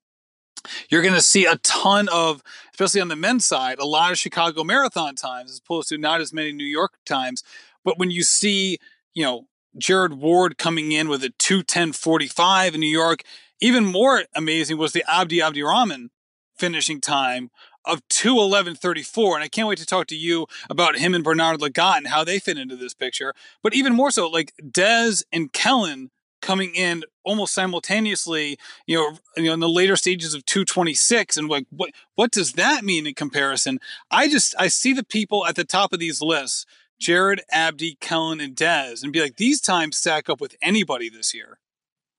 you're 0.91 1.01
going 1.01 1.15
to 1.15 1.23
see 1.23 1.47
a 1.47 1.57
ton 1.57 2.07
of, 2.13 2.43
especially 2.75 3.01
on 3.01 3.09
the 3.09 3.17
men's 3.17 3.47
side, 3.47 3.79
a 3.79 3.87
lot 3.87 4.13
of 4.13 4.19
Chicago 4.19 4.63
marathon 4.63 5.15
times 5.15 5.53
as 5.53 5.59
opposed 5.59 5.89
to 5.89 5.97
not 5.97 6.21
as 6.21 6.35
many 6.35 6.53
New 6.53 6.67
York 6.67 6.99
times. 7.07 7.43
But 7.83 7.99
when 7.99 8.11
you 8.11 8.25
see, 8.25 8.77
you 9.15 9.25
know, 9.25 9.47
Jared 9.79 10.13
Ward 10.13 10.59
coming 10.59 10.93
in 10.93 11.09
with 11.09 11.25
a 11.25 11.31
210.45 11.31 12.75
in 12.75 12.81
New 12.81 12.87
York, 12.87 13.23
even 13.63 13.87
more 13.87 14.25
amazing 14.37 14.77
was 14.77 14.93
the 14.93 15.05
Abdi 15.09 15.41
Abdirahman 15.41 16.11
finishing 16.59 17.01
time 17.01 17.51
of 17.85 18.07
211.34. 18.09 19.35
And 19.35 19.45
I 19.45 19.49
can't 19.49 19.69
wait 19.69 19.79
to 19.79 19.87
talk 19.87 20.07
to 20.09 20.17
you 20.17 20.47
about 20.69 20.99
him 20.99 21.15
and 21.15 21.25
Bernard 21.25 21.61
Lagat 21.61 21.99
and 21.99 22.09
how 22.09 22.25
they 22.25 22.39
fit 22.39 22.59
into 22.59 22.77
this 22.77 22.95
picture. 22.95 23.35
But 23.63 23.75
even 23.75 23.95
more 23.95 24.11
so, 24.11 24.29
like 24.29 24.53
Des 24.71 25.23
and 25.33 25.53
Kellyn 25.53 26.11
coming 26.45 26.75
in 26.75 27.03
almost 27.25 27.55
simultaneously, 27.55 28.59
you 28.87 28.97
know, 28.97 29.19
you 29.37 29.45
know, 29.45 29.55
in 29.55 29.61
the 29.61 29.69
later 29.69 29.97
stages 29.97 30.35
of 30.35 30.45
226 30.45 31.39
and 31.39 31.49
like 31.49 31.67
what 31.71 31.91
what 32.17 32.31
does 32.31 32.53
that 32.53 32.85
mean 32.85 33.07
in 33.07 33.15
comparison? 33.15 33.81
I 34.11 34.29
just 34.29 34.55
I 34.59 34.69
see 34.69 34.93
the 34.93 35.05
people 35.05 35.47
at 35.47 35.57
the 35.57 35.65
top 35.65 35.93
of 35.93 35.99
these 35.99 36.21
lists, 36.21 36.67
Jared, 37.01 37.41
Abdi, 37.51 37.97
Kellyn, 38.01 38.41
and 38.41 38.55
Des 38.55 38.97
and 39.03 39.13
be 39.13 39.23
like, 39.23 39.37
these 39.37 39.61
times 39.61 39.97
stack 39.97 40.29
up 40.29 40.41
with 40.41 40.55
anybody 40.61 41.09
this 41.09 41.33
year. 41.35 41.59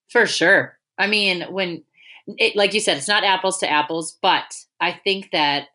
For 0.08 0.26
sure. 0.26 0.78
I 0.98 1.06
mean, 1.06 1.42
when 1.42 1.84
it, 2.26 2.56
like 2.56 2.74
you 2.74 2.80
said, 2.80 2.96
it's 2.96 3.08
not 3.08 3.24
apples 3.24 3.58
to 3.58 3.70
apples, 3.70 4.18
but 4.20 4.54
I 4.80 4.92
think 5.04 5.30
that 5.32 5.68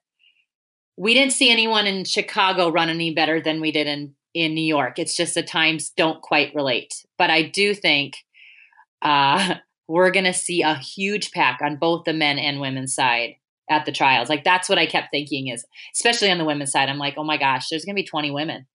we 0.98 1.14
didn't 1.14 1.34
see 1.34 1.50
anyone 1.50 1.88
in 1.88 2.06
Chicago 2.06 2.70
run 2.70 2.90
any 2.90 3.14
better 3.14 3.42
than 3.42 3.62
we 3.62 3.72
did 3.72 3.88
in 3.88 4.14
in 4.34 4.54
New 4.54 4.64
York. 4.64 4.98
It's 4.98 5.16
just 5.16 5.36
the 5.36 5.44
times 5.44 5.92
don't 5.98 6.22
quite 6.22 6.56
relate. 6.56 6.94
But 7.18 7.30
I 7.30 7.44
do 7.44 7.74
think 7.74 8.16
uh, 9.02 9.56
we're 9.88 10.12
going 10.12 10.26
to 10.26 10.34
see 10.34 10.62
a 10.62 10.76
huge 10.76 11.32
pack 11.32 11.60
on 11.62 11.78
both 11.78 12.06
the 12.06 12.14
men 12.14 12.40
and 12.40 12.62
women's 12.62 12.94
side 12.94 13.36
at 13.70 13.86
the 13.86 13.92
trials. 13.92 14.30
Like 14.30 14.44
that's 14.44 14.70
what 14.70 14.78
I 14.78 14.86
kept 14.86 15.12
thinking 15.12 15.48
is, 15.48 15.66
especially 15.96 16.32
on 16.32 16.38
the 16.38 16.46
women's 16.46 16.72
side. 16.72 16.90
I'm 16.90 16.98
like, 16.98 17.16
oh 17.18 17.24
my 17.24 17.38
gosh, 17.38 17.68
there's 17.70 17.86
going 17.86 17.96
to 17.96 18.02
be 18.02 18.08
20 18.08 18.32
women 18.32 18.68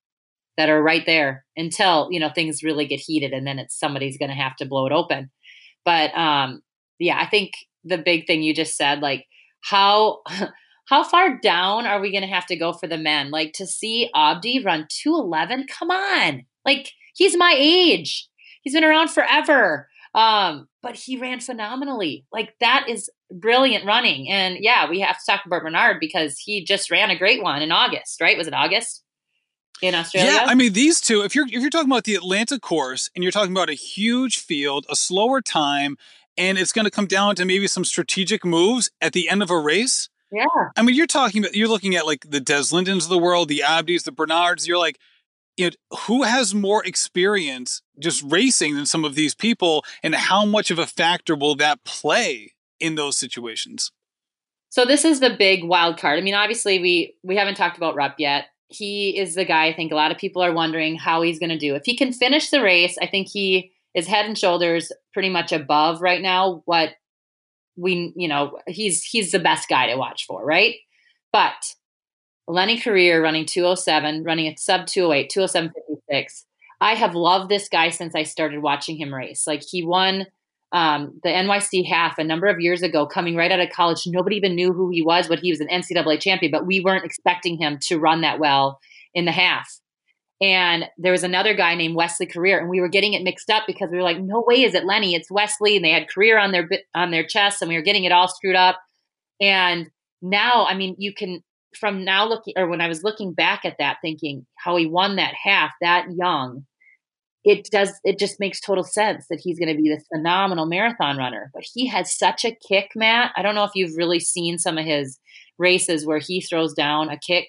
that 0.57 0.71
are 0.71 0.83
right 0.83 1.05
there 1.05 1.45
until 1.57 2.09
you 2.11 2.19
know 2.19 2.31
things 2.35 2.63
really 2.63 2.87
get 2.87 3.01
heated, 3.01 3.33
and 3.33 3.47
then 3.47 3.59
it's 3.59 3.79
somebody's 3.79 4.19
going 4.19 4.31
to 4.31 4.35
have 4.35 4.57
to 4.57 4.67
blow 4.67 4.87
it 4.87 4.93
open. 4.93 5.31
But 5.85 6.17
um, 6.17 6.63
yeah, 6.99 7.19
I 7.21 7.27
think 7.27 7.53
the 7.85 7.99
big 7.99 8.27
thing 8.27 8.43
you 8.43 8.55
just 8.55 8.77
said, 8.77 9.01
like 9.01 9.27
how 9.63 10.21
how 10.87 11.03
far 11.03 11.39
down 11.39 11.87
are 11.87 12.01
we 12.01 12.13
going 12.13 12.23
to 12.23 12.29
have 12.29 12.47
to 12.47 12.57
go 12.57 12.73
for 12.73 12.87
the 12.87 12.99
men? 12.99 13.31
Like 13.31 13.53
to 13.55 13.67
see 13.67 14.11
Abdi 14.15 14.63
run 14.65 14.87
211? 14.89 15.67
Come 15.69 15.91
on. 15.91 16.45
Like 16.65 16.93
he's 17.15 17.37
my 17.37 17.55
age. 17.57 18.29
He's 18.63 18.75
been 18.75 18.85
around 18.85 19.11
forever. 19.11 19.89
Um, 20.15 20.69
but 20.83 20.97
he 20.97 21.19
ran 21.19 21.41
phenomenally. 21.41 22.25
Like 22.33 22.55
that 22.61 22.87
is 22.89 23.11
brilliant 23.31 23.85
running. 23.85 24.31
And 24.31 24.57
yeah, 24.61 24.89
we 24.89 25.01
have 25.01 25.19
to 25.19 25.23
talk 25.31 25.45
about 25.45 25.63
Bernard 25.63 25.99
because 26.01 26.39
he 26.39 26.65
just 26.65 26.91
ran 26.91 27.11
a 27.11 27.19
great 27.19 27.43
one 27.43 27.63
in 27.63 27.73
August, 27.73 28.21
right? 28.21 28.39
Was 28.39 28.47
it 28.47 28.55
August? 28.55 29.03
In 29.83 29.95
Australia? 29.95 30.31
Yeah, 30.33 30.47
I 30.47 30.55
mean 30.55 30.73
these 30.73 31.03
two, 31.03 31.21
if 31.21 31.35
you're 31.35 31.45
if 31.45 31.53
you're 31.53 31.69
talking 31.69 31.91
about 31.91 32.05
the 32.05 32.15
Atlanta 32.15 32.59
course 32.59 33.11
and 33.15 33.23
you're 33.23 33.31
talking 33.31 33.53
about 33.53 33.69
a 33.69 33.75
huge 33.75 34.39
field, 34.39 34.87
a 34.89 34.97
slower 34.97 35.43
time, 35.43 35.99
and 36.37 36.59
it's 36.59 36.73
going 36.73 36.85
to 36.85 36.91
come 36.91 37.07
down 37.07 37.37
to 37.37 37.45
maybe 37.45 37.67
some 37.67 37.85
strategic 37.85 38.45
moves 38.45 38.91
at 39.01 39.13
the 39.13 39.29
end 39.29 39.43
of 39.43 39.51
a 39.51 39.59
race. 39.59 40.09
Yeah. 40.33 40.45
I 40.77 40.83
mean, 40.83 40.97
you're 40.97 41.07
talking 41.07 41.43
about, 41.43 41.55
you're 41.55 41.69
looking 41.69 41.95
at 41.95 42.07
like 42.07 42.31
the 42.31 42.41
Des 42.41 42.73
Lindens 42.73 43.05
of 43.05 43.09
the 43.09 43.19
world, 43.19 43.49
the 43.49 43.63
Abdis, 43.65 44.05
the 44.05 44.13
Bernards. 44.13 44.67
You're 44.67 44.79
like, 44.79 44.99
you 45.57 45.67
know, 45.67 45.99
who 46.07 46.25
has 46.25 46.55
more 46.55 46.85
experience 46.85 47.81
just 47.99 48.23
racing 48.23 48.75
than 48.75 48.87
some 48.87 49.05
of 49.05 49.15
these 49.15 49.35
people, 49.35 49.85
and 50.03 50.15
how 50.15 50.45
much 50.45 50.71
of 50.71 50.79
a 50.79 50.87
factor 50.87 51.35
will 51.35 51.55
that 51.57 51.85
play 51.85 52.55
in 52.79 52.97
those 52.97 53.17
situations? 53.17 53.93
So 54.69 54.85
this 54.85 55.05
is 55.05 55.21
the 55.21 55.31
big 55.31 55.65
wild 55.65 55.97
card. 55.97 56.19
I 56.19 56.23
mean, 56.23 56.35
obviously 56.35 56.79
we 56.79 57.15
we 57.23 57.37
haven't 57.37 57.55
talked 57.55 57.79
about 57.79 57.95
Rupp 57.95 58.17
yet. 58.19 58.47
He 58.69 59.19
is 59.19 59.35
the 59.35 59.45
guy 59.45 59.67
I 59.67 59.75
think 59.75 59.93
a 59.93 59.95
lot 59.95 60.11
of 60.11 60.19
people 60.19 60.43
are 60.43 60.53
wondering 60.53 60.97
how 60.97 61.23
he's 61.23 61.39
going 61.39 61.51
to 61.51 61.59
do. 61.59 61.77
If 61.77 61.85
he 61.87 61.97
can 61.97 62.13
finish 62.13 62.51
the 62.51 62.63
race, 62.63 62.99
I 63.01 63.07
think 63.07 63.29
he 63.29 63.73
is 63.97 64.07
head 64.07 64.27
and 64.27 64.39
shoulders 64.39 64.93
pretty 65.13 65.31
much 65.31 65.51
above 65.51 66.01
right 66.03 66.23
now 66.23 66.63
what 66.67 66.91
we 67.77 68.13
you 68.15 68.29
know 68.29 68.59
he's 68.69 69.03
he's 69.03 69.33
the 69.33 69.39
best 69.41 69.69
guy 69.69 69.89
to 69.91 69.97
watch 69.97 70.27
for 70.27 70.45
right? 70.45 70.77
But 71.33 71.75
lenny 72.47 72.79
Korir 72.79 73.21
running 73.21 73.47
207 73.47 74.23
running 74.23 74.47
at 74.47 74.61
sub 74.61 74.87
208 74.87 75.33
207.56 75.35 76.45
i 76.81 76.95
have 76.95 77.17
loved 77.17 77.51
this 77.51 77.69
guy 77.69 77.89
since 77.89 78.15
i 78.15 78.23
started 78.23 78.63
watching 78.63 78.97
him 78.97 79.13
race. 79.13 79.49
Like 79.49 79.63
he 79.69 79.85
won 79.85 80.27
um, 80.73 81.19
the 81.25 81.31
nyc 81.31 81.87
half 81.87 82.19
a 82.19 82.25
number 82.25 82.47
of 82.47 82.61
years 82.61 82.83
ago 82.83 83.07
coming 83.07 83.35
right 83.35 83.51
out 83.51 83.61
of 83.61 83.71
college. 83.71 84.03
Nobody 84.07 84.37
even 84.37 84.55
knew 84.55 84.73
who 84.73 84.91
he 84.91 85.03
was 85.03 85.27
but 85.27 85.41
he 85.41 85.51
was 85.51 85.61
an 85.61 85.69
ncaa 85.69 86.21
champion 86.21 86.53
but 86.53 86.67
we 86.67 86.81
weren't 86.81 87.05
expecting 87.05 87.57
him 87.59 87.79
to 87.83 87.99
run 87.99 88.21
that 88.21 88.39
well 88.39 88.79
in 89.13 89.25
the 89.25 89.33
half 89.33 89.81
And 90.41 90.85
there 90.99 91.13
was 91.13 91.25
another 91.25 91.55
guy 91.55 91.75
named 91.75 91.97
Wesley 91.97 92.27
Korir, 92.27 92.59
and 92.59 92.69
we 92.69 92.81
were 92.81 92.89
getting 92.89 93.15
it 93.15 93.23
mixed 93.23 93.49
up 93.49 93.65
because 93.67 93.89
we 93.91 93.97
were 93.97 94.03
like, 94.03 94.21
"No 94.21 94.45
way, 94.47 94.65
is 94.65 94.75
it 94.75 94.85
Lenny? 94.85 95.15
It's 95.15 95.31
Wesley." 95.31 95.77
And 95.77 95.85
they 95.85 95.93
had 95.93 96.09
Korir 96.09 96.41
on 96.41 96.53
their 96.53 96.69
on 96.95 97.11
their 97.11 97.27
chest, 97.27 97.63
and 97.63 97.69
we 97.71 97.77
were 97.77 97.83
getting 97.83 98.05
it 98.05 98.13
all 98.13 98.29
screwed 98.29 98.57
up. 98.57 98.79
And 99.41 99.91
now, 100.21 100.67
I 100.67 100.75
mean, 100.75 100.95
you 100.99 101.15
can 101.15 101.43
from 101.75 102.05
now 102.05 102.27
looking, 102.27 102.55
or 102.57 102.69
when 102.69 102.81
I 102.81 102.89
was 102.89 103.03
looking 103.03 103.33
back 103.33 103.65
at 103.65 103.77
that, 103.79 103.99
thinking 104.03 104.47
how 104.57 104.77
he 104.77 104.87
won 104.87 105.17
that 105.17 105.35
half 105.43 105.73
that 105.81 106.07
young, 106.15 106.67
it 107.45 107.69
does 107.71 107.93
it 108.05 108.19
just 108.19 108.41
makes 108.41 108.61
total 108.61 108.85
sense 108.85 109.27
that 109.31 109.41
he's 109.43 109.59
going 109.59 109.75
to 109.75 109.81
be 109.81 109.89
this 109.89 110.07
phenomenal 110.15 110.67
marathon 110.67 111.17
runner. 111.17 111.51
But 111.55 111.65
he 111.73 111.87
has 111.87 112.17
such 112.17 112.45
a 112.45 112.57
kick, 112.69 112.91
Matt. 112.95 113.33
I 113.37 113.43
don't 113.43 113.55
know 113.55 113.65
if 113.65 113.75
you've 113.75 113.97
really 113.97 114.21
seen 114.21 114.59
some 114.59 114.77
of 114.77 114.85
his 114.85 115.19
races 115.59 116.05
where 116.05 116.19
he 116.19 116.41
throws 116.43 116.75
down 116.75 117.09
a 117.09 117.19
kick 117.19 117.47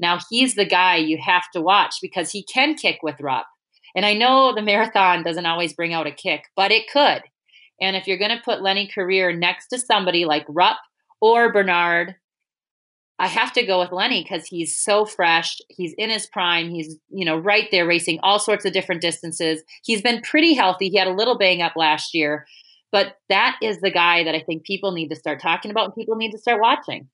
now 0.00 0.18
he's 0.30 0.54
the 0.54 0.64
guy 0.64 0.96
you 0.96 1.18
have 1.18 1.50
to 1.52 1.60
watch 1.60 1.96
because 2.00 2.30
he 2.30 2.42
can 2.42 2.74
kick 2.74 2.98
with 3.02 3.20
Rupp. 3.20 3.46
And 3.94 4.06
I 4.06 4.14
know 4.14 4.54
the 4.54 4.62
marathon 4.62 5.22
doesn't 5.22 5.46
always 5.46 5.72
bring 5.72 5.92
out 5.92 6.06
a 6.06 6.12
kick, 6.12 6.44
but 6.56 6.70
it 6.70 6.90
could. 6.90 7.22
And 7.80 7.96
if 7.96 8.06
you're 8.06 8.18
going 8.18 8.36
to 8.36 8.42
put 8.44 8.62
Lenny 8.62 8.90
Korir 8.94 9.36
next 9.36 9.68
to 9.68 9.78
somebody 9.78 10.24
like 10.24 10.44
Rupp 10.48 10.76
or 11.20 11.52
Bernard, 11.52 12.14
I 13.18 13.26
have 13.26 13.52
to 13.52 13.66
go 13.66 13.80
with 13.80 13.92
Lenny 13.92 14.22
because 14.22 14.46
he's 14.46 14.74
so 14.74 15.04
fresh. 15.04 15.58
He's 15.68 15.92
in 15.98 16.08
his 16.08 16.26
prime. 16.26 16.70
He's, 16.70 16.96
you 17.10 17.24
know, 17.24 17.36
right 17.36 17.68
there 17.70 17.86
racing 17.86 18.18
all 18.22 18.38
sorts 18.38 18.64
of 18.64 18.72
different 18.72 19.02
distances. 19.02 19.62
He's 19.84 20.00
been 20.00 20.22
pretty 20.22 20.54
healthy. 20.54 20.88
He 20.88 20.96
had 20.96 21.08
a 21.08 21.14
little 21.14 21.36
bang 21.36 21.60
up 21.60 21.76
last 21.76 22.14
year, 22.14 22.46
but 22.90 23.16
that 23.28 23.56
is 23.62 23.80
the 23.80 23.90
guy 23.90 24.24
that 24.24 24.34
I 24.34 24.40
think 24.40 24.64
people 24.64 24.92
need 24.92 25.08
to 25.08 25.16
start 25.16 25.40
talking 25.40 25.70
about 25.70 25.86
and 25.86 25.94
people 25.94 26.16
need 26.16 26.30
to 26.30 26.38
start 26.38 26.62
watching. 26.62 27.08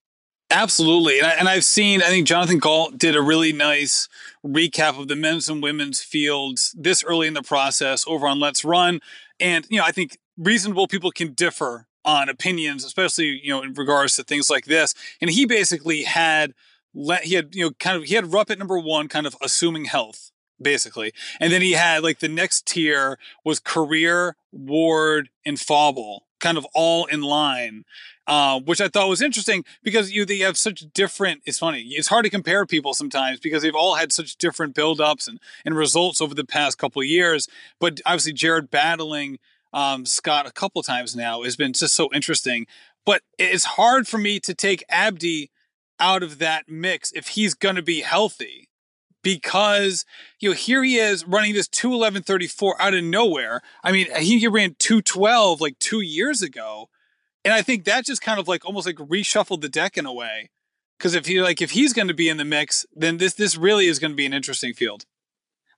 Absolutely. 0.50 1.18
And, 1.20 1.48
I, 1.48 1.54
have 1.54 1.64
seen, 1.64 2.02
I 2.02 2.06
think 2.06 2.26
Jonathan 2.26 2.58
Gault 2.58 2.96
did 2.98 3.16
a 3.16 3.22
really 3.22 3.52
nice 3.52 4.08
recap 4.44 4.98
of 4.98 5.08
the 5.08 5.16
men's 5.16 5.48
and 5.48 5.60
women's 5.60 6.02
fields 6.02 6.74
this 6.78 7.02
early 7.02 7.26
in 7.26 7.34
the 7.34 7.42
process 7.42 8.04
over 8.06 8.28
on 8.28 8.38
Let's 8.38 8.64
Run. 8.64 9.00
And, 9.40 9.66
you 9.68 9.78
know, 9.78 9.84
I 9.84 9.90
think 9.90 10.18
reasonable 10.38 10.86
people 10.86 11.10
can 11.10 11.32
differ 11.32 11.88
on 12.04 12.28
opinions, 12.28 12.84
especially, 12.84 13.40
you 13.42 13.50
know, 13.50 13.62
in 13.62 13.74
regards 13.74 14.14
to 14.16 14.22
things 14.22 14.48
like 14.48 14.66
this. 14.66 14.94
And 15.20 15.30
he 15.30 15.46
basically 15.46 16.04
had, 16.04 16.54
he 16.94 17.34
had, 17.34 17.54
you 17.54 17.64
know, 17.64 17.70
kind 17.80 17.96
of, 17.96 18.04
he 18.04 18.14
had 18.14 18.32
Rupp 18.32 18.50
at 18.50 18.58
number 18.58 18.78
one, 18.78 19.08
kind 19.08 19.26
of 19.26 19.36
assuming 19.42 19.86
health, 19.86 20.30
basically. 20.62 21.12
And 21.40 21.52
then 21.52 21.60
he 21.60 21.72
had 21.72 22.04
like 22.04 22.20
the 22.20 22.28
next 22.28 22.66
tier 22.66 23.18
was 23.44 23.58
Korir, 23.58 24.34
Ward, 24.52 25.28
and 25.44 25.58
Fauble 25.58 26.26
kind 26.38 26.58
of 26.58 26.66
all 26.74 27.06
in 27.06 27.22
line 27.22 27.84
uh, 28.26 28.60
which 28.60 28.80
I 28.80 28.88
thought 28.88 29.08
was 29.08 29.22
interesting 29.22 29.64
because 29.82 30.10
you 30.10 30.24
they 30.24 30.38
have 30.38 30.56
such 30.56 30.84
different. 30.92 31.42
It's 31.44 31.58
funny. 31.58 31.82
It's 31.90 32.08
hard 32.08 32.24
to 32.24 32.30
compare 32.30 32.66
people 32.66 32.94
sometimes 32.94 33.40
because 33.40 33.62
they've 33.62 33.74
all 33.74 33.94
had 33.94 34.12
such 34.12 34.36
different 34.36 34.74
buildups 34.74 35.28
and 35.28 35.38
and 35.64 35.76
results 35.76 36.20
over 36.20 36.34
the 36.34 36.44
past 36.44 36.78
couple 36.78 37.02
years. 37.02 37.48
But 37.78 38.00
obviously, 38.04 38.32
Jared 38.32 38.70
battling 38.70 39.38
um, 39.72 40.06
Scott 40.06 40.46
a 40.46 40.52
couple 40.52 40.82
times 40.82 41.14
now 41.14 41.42
has 41.42 41.56
been 41.56 41.72
just 41.72 41.94
so 41.94 42.08
interesting. 42.12 42.66
But 43.04 43.22
it's 43.38 43.64
hard 43.64 44.08
for 44.08 44.18
me 44.18 44.40
to 44.40 44.54
take 44.54 44.84
Abdi 44.88 45.50
out 46.00 46.22
of 46.22 46.38
that 46.38 46.68
mix 46.68 47.12
if 47.12 47.28
he's 47.28 47.54
going 47.54 47.76
to 47.76 47.82
be 47.82 48.00
healthy 48.00 48.68
because 49.22 50.04
you 50.40 50.50
know 50.50 50.54
here 50.54 50.84
he 50.84 50.98
is 50.98 51.26
running 51.26 51.54
this 51.54 51.68
211.34 51.68 52.74
out 52.78 52.94
of 52.94 53.02
nowhere 53.02 53.62
i 53.82 53.90
mean 53.90 54.06
he 54.20 54.46
ran 54.46 54.76
212 54.78 55.60
like 55.60 55.78
two 55.78 56.00
years 56.00 56.42
ago 56.42 56.88
and 57.46 57.54
I 57.54 57.62
think 57.62 57.84
that 57.84 58.04
just 58.04 58.20
kind 58.20 58.40
of 58.40 58.48
like 58.48 58.64
almost 58.64 58.86
like 58.86 58.96
reshuffled 58.96 59.60
the 59.60 59.68
deck 59.68 59.96
in 59.96 60.04
a 60.04 60.12
way. 60.12 60.50
Because 60.98 61.14
if 61.14 61.26
he 61.26 61.40
like 61.40 61.62
if 61.62 61.70
he's 61.70 61.92
going 61.92 62.08
to 62.08 62.14
be 62.14 62.28
in 62.28 62.38
the 62.38 62.44
mix, 62.44 62.84
then 62.92 63.18
this 63.18 63.34
this 63.34 63.56
really 63.56 63.86
is 63.86 64.00
going 64.00 64.10
to 64.10 64.16
be 64.16 64.26
an 64.26 64.32
interesting 64.32 64.74
field. 64.74 65.06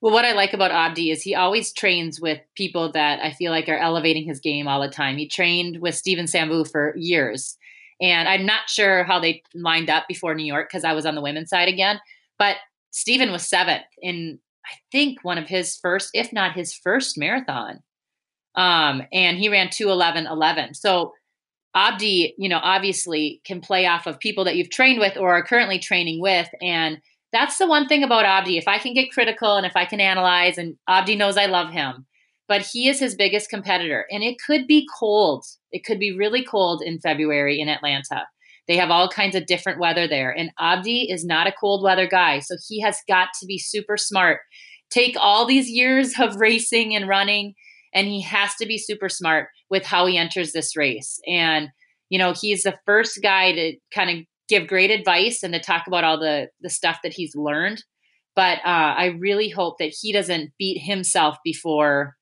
Well, 0.01 0.13
what 0.13 0.25
I 0.25 0.31
like 0.31 0.53
about 0.53 0.71
Abdi 0.71 1.11
is 1.11 1.21
he 1.21 1.35
always 1.35 1.71
trains 1.71 2.19
with 2.19 2.39
people 2.55 2.91
that 2.93 3.19
I 3.19 3.33
feel 3.33 3.51
like 3.51 3.69
are 3.69 3.77
elevating 3.77 4.25
his 4.25 4.39
game 4.39 4.67
all 4.67 4.81
the 4.81 4.89
time. 4.89 5.17
He 5.17 5.27
trained 5.27 5.79
with 5.79 5.93
Stephen 5.93 6.25
Sambu 6.25 6.69
for 6.71 6.95
years. 6.97 7.57
And 8.01 8.27
I'm 8.27 8.45
not 8.45 8.69
sure 8.69 9.03
how 9.03 9.19
they 9.19 9.43
lined 9.53 9.89
up 9.89 10.07
before 10.07 10.33
New 10.33 10.45
York 10.45 10.69
because 10.69 10.85
I 10.85 10.93
was 10.93 11.05
on 11.05 11.15
the 11.15 11.21
women's 11.21 11.49
side 11.49 11.67
again. 11.67 11.99
But 12.39 12.55
Steven 12.91 13.31
was 13.31 13.47
seventh 13.47 13.83
in, 14.01 14.39
I 14.65 14.75
think, 14.89 15.19
one 15.23 15.37
of 15.37 15.47
his 15.47 15.75
first, 15.75 16.11
if 16.13 16.31
not 16.31 16.55
his 16.55 16.73
first 16.73 17.17
marathon. 17.17 17.83
Um, 18.55 19.03
and 19.11 19.37
he 19.37 19.49
ran 19.49 19.69
211 19.69 20.31
11. 20.31 20.73
So 20.75 21.13
Abdi, 21.75 22.33
you 22.37 22.49
know, 22.49 22.59
obviously 22.61 23.41
can 23.45 23.61
play 23.61 23.85
off 23.85 24.07
of 24.07 24.19
people 24.19 24.43
that 24.45 24.55
you've 24.55 24.71
trained 24.71 24.99
with 24.99 25.17
or 25.17 25.33
are 25.33 25.43
currently 25.43 25.79
training 25.79 26.21
with. 26.21 26.49
And 26.61 26.99
that's 27.31 27.57
the 27.57 27.67
one 27.67 27.87
thing 27.87 28.03
about 28.03 28.25
Abdi. 28.25 28.57
If 28.57 28.67
I 28.67 28.79
can 28.79 28.93
get 28.93 29.11
critical 29.11 29.55
and 29.55 29.65
if 29.65 29.75
I 29.75 29.85
can 29.85 29.99
analyze, 29.99 30.57
and 30.57 30.75
Abdi 30.87 31.15
knows 31.15 31.37
I 31.37 31.45
love 31.45 31.71
him, 31.71 32.07
but 32.47 32.63
he 32.63 32.89
is 32.89 32.99
his 32.99 33.15
biggest 33.15 33.49
competitor. 33.49 34.05
And 34.09 34.23
it 34.23 34.37
could 34.45 34.65
be 34.65 34.87
cold. 34.97 35.45
It 35.71 35.85
could 35.85 35.99
be 35.99 36.17
really 36.17 36.43
cold 36.43 36.81
in 36.83 36.99
February 36.99 37.61
in 37.61 37.69
Atlanta. 37.69 38.25
They 38.67 38.77
have 38.77 38.89
all 38.89 39.09
kinds 39.09 39.35
of 39.35 39.45
different 39.45 39.79
weather 39.79 40.07
there. 40.07 40.31
And 40.35 40.51
Abdi 40.59 41.11
is 41.11 41.25
not 41.25 41.47
a 41.47 41.53
cold 41.59 41.83
weather 41.83 42.07
guy. 42.07 42.39
So 42.39 42.55
he 42.67 42.81
has 42.81 42.97
got 43.07 43.29
to 43.39 43.45
be 43.45 43.59
super 43.59 43.97
smart. 43.97 44.39
Take 44.89 45.15
all 45.19 45.45
these 45.45 45.69
years 45.69 46.13
of 46.19 46.35
racing 46.37 46.95
and 46.95 47.07
running 47.07 47.53
and 47.93 48.07
he 48.07 48.21
has 48.21 48.55
to 48.55 48.65
be 48.65 48.77
super 48.77 49.09
smart 49.09 49.47
with 49.69 49.85
how 49.85 50.05
he 50.05 50.17
enters 50.17 50.51
this 50.51 50.75
race. 50.75 51.19
And 51.27 51.69
you 52.09 52.17
know, 52.17 52.33
he's 52.33 52.63
the 52.63 52.77
first 52.85 53.19
guy 53.21 53.51
to 53.53 53.75
kind 53.93 54.09
of 54.09 54.25
give 54.47 54.67
great 54.67 54.89
advice 54.89 55.43
and 55.43 55.53
to 55.53 55.59
talk 55.59 55.87
about 55.87 56.03
all 56.03 56.19
the 56.19 56.49
the 56.61 56.69
stuff 56.69 56.99
that 57.03 57.13
he's 57.13 57.35
learned. 57.35 57.83
But 58.35 58.59
uh, 58.59 58.95
I 58.97 59.17
really 59.19 59.49
hope 59.49 59.77
that 59.79 59.93
he 59.99 60.13
doesn't 60.13 60.51
beat 60.57 60.79
himself 60.79 61.37
before 61.43 62.15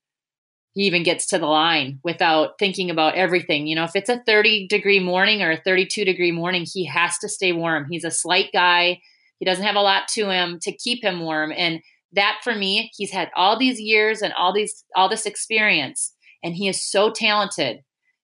he 0.74 0.84
even 0.84 1.04
gets 1.04 1.26
to 1.28 1.40
the 1.40 1.48
line 1.48 2.00
without 2.04 2.60
thinking 2.60 2.92
about 2.92 3.16
everything. 3.16 3.66
You 3.66 3.76
know, 3.76 3.84
if 3.84 3.96
it's 3.96 4.10
a 4.10 4.22
30 4.26 4.68
degree 4.68 5.00
morning 5.00 5.42
or 5.42 5.52
a 5.52 5.62
32 5.62 6.06
degree 6.06 6.32
morning, 6.32 6.66
he 6.72 6.86
has 6.86 7.18
to 7.20 7.30
stay 7.30 7.52
warm. 7.52 7.88
He's 7.90 8.04
a 8.04 8.12
slight 8.12 8.52
guy. 8.54 9.00
He 9.40 9.46
doesn't 9.46 9.66
have 9.66 9.76
a 9.76 9.82
lot 9.82 10.08
to 10.10 10.30
him 10.30 10.60
to 10.62 10.72
keep 10.72 11.04
him 11.04 11.22
warm. 11.22 11.52
And 11.56 11.82
that 12.14 12.40
for 12.44 12.56
me, 12.56 12.92
he's 12.96 13.12
had 13.12 13.30
all 13.36 13.58
these 13.58 13.80
years 13.80 14.22
and 14.22 14.34
all 14.34 14.54
these 14.54 14.84
all 14.96 15.10
this 15.10 15.26
experience 15.26 16.14
and 16.44 16.56
he 16.56 16.68
is 16.68 16.84
so 16.84 17.12
talented, 17.12 17.82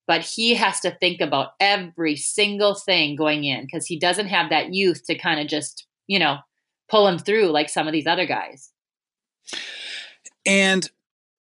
but 0.08 0.22
he 0.22 0.56
has 0.56 0.80
to 0.82 0.96
think 1.00 1.22
about 1.22 1.50
every 1.60 2.16
single 2.16 2.76
thing 2.76 3.16
going 3.16 3.44
in 3.44 3.66
because 3.66 3.86
he 3.86 4.00
doesn't 4.00 4.28
have 4.28 4.50
that 4.50 4.74
youth 4.74 5.06
to 5.06 5.18
kind 5.18 5.40
of 5.40 5.48
just, 5.48 5.88
you 6.08 6.20
know, 6.20 6.38
pull 6.90 7.08
him 7.08 7.18
through 7.18 7.48
like 7.48 7.70
some 7.70 7.88
of 7.88 7.94
these 7.94 8.08
other 8.08 8.26
guys. 8.26 8.72
And 10.46 10.90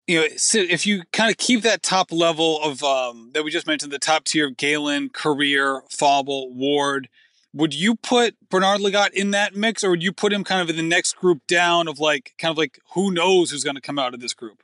you 0.07 0.21
know, 0.21 0.27
so 0.37 0.57
if 0.57 0.87
you 0.87 1.03
kind 1.13 1.29
of 1.29 1.37
keep 1.37 1.61
that 1.61 1.83
top 1.83 2.11
level 2.11 2.59
of 2.63 2.83
um, 2.83 3.29
that 3.33 3.43
we 3.43 3.51
just 3.51 3.67
mentioned, 3.67 3.91
the 3.91 3.99
top 3.99 4.23
tier 4.23 4.47
of 4.47 4.57
Galen, 4.57 5.09
Korir, 5.09 5.81
Fauble, 5.91 6.51
Ward, 6.53 7.09
would 7.53 7.73
you 7.73 7.95
put 7.95 8.35
Bernard 8.49 8.81
Lagat 8.81 9.11
in 9.13 9.31
that 9.31 9.55
mix, 9.55 9.83
or 9.83 9.91
would 9.91 10.03
you 10.03 10.11
put 10.11 10.33
him 10.33 10.43
kind 10.43 10.61
of 10.61 10.69
in 10.69 10.75
the 10.75 10.83
next 10.83 11.15
group 11.15 11.45
down 11.47 11.87
of 11.87 11.99
like 11.99 12.33
kind 12.37 12.51
of 12.51 12.57
like 12.57 12.79
who 12.93 13.11
knows 13.11 13.51
who's 13.51 13.63
going 13.63 13.75
to 13.75 13.81
come 13.81 13.99
out 13.99 14.13
of 14.13 14.19
this 14.19 14.33
group? 14.33 14.61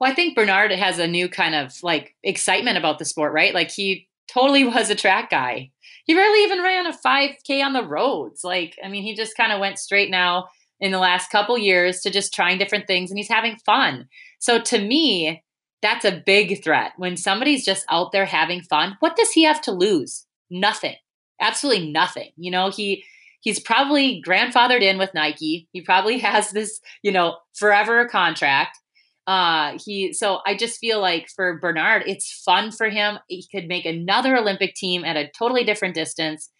Well, 0.00 0.10
I 0.10 0.14
think 0.14 0.34
Bernard 0.34 0.72
has 0.72 0.98
a 0.98 1.06
new 1.06 1.28
kind 1.28 1.54
of 1.54 1.74
like 1.82 2.16
excitement 2.22 2.78
about 2.78 2.98
the 2.98 3.04
sport, 3.04 3.32
right? 3.32 3.54
Like 3.54 3.70
he 3.70 4.08
totally 4.28 4.64
was 4.64 4.90
a 4.90 4.94
track 4.94 5.30
guy. 5.30 5.70
He 6.04 6.16
rarely 6.16 6.42
even 6.42 6.62
ran 6.62 6.86
a 6.86 6.96
5K 6.96 7.64
on 7.64 7.72
the 7.72 7.86
roads. 7.86 8.42
Like, 8.42 8.76
I 8.82 8.88
mean, 8.88 9.02
he 9.02 9.14
just 9.14 9.36
kind 9.36 9.52
of 9.52 9.60
went 9.60 9.78
straight 9.78 10.10
now 10.10 10.48
in 10.80 10.92
the 10.92 10.98
last 10.98 11.30
couple 11.30 11.58
years 11.58 12.00
to 12.00 12.10
just 12.10 12.32
trying 12.32 12.58
different 12.58 12.86
things 12.86 13.10
and 13.10 13.18
he's 13.18 13.28
having 13.28 13.56
fun. 13.66 14.08
So 14.38 14.60
to 14.60 14.80
me, 14.80 15.44
that's 15.82 16.04
a 16.04 16.22
big 16.24 16.64
threat. 16.64 16.92
When 16.96 17.16
somebody's 17.16 17.64
just 17.64 17.84
out 17.90 18.12
there 18.12 18.24
having 18.24 18.62
fun, 18.62 18.96
what 19.00 19.16
does 19.16 19.32
he 19.32 19.44
have 19.44 19.60
to 19.62 19.72
lose? 19.72 20.26
Nothing 20.50 20.96
absolutely 21.40 21.90
nothing. 21.90 22.30
You 22.36 22.50
know, 22.50 22.70
he 22.70 23.04
he's 23.40 23.58
probably 23.58 24.22
grandfathered 24.26 24.82
in 24.82 24.98
with 24.98 25.14
Nike. 25.14 25.68
He 25.72 25.80
probably 25.80 26.18
has 26.20 26.50
this, 26.50 26.80
you 27.02 27.12
know, 27.12 27.38
forever 27.54 28.06
contract. 28.08 28.78
Uh, 29.26 29.78
he 29.84 30.12
so 30.12 30.40
I 30.46 30.56
just 30.56 30.78
feel 30.78 31.00
like 31.00 31.28
for 31.28 31.58
Bernard, 31.58 32.02
it's 32.06 32.42
fun 32.44 32.72
for 32.72 32.88
him. 32.88 33.18
He 33.28 33.46
could 33.52 33.68
make 33.68 33.86
another 33.86 34.36
Olympic 34.36 34.74
team 34.74 35.04
at 35.04 35.16
a 35.16 35.30
totally 35.38 35.64
different 35.64 35.94
distance, 35.94 36.50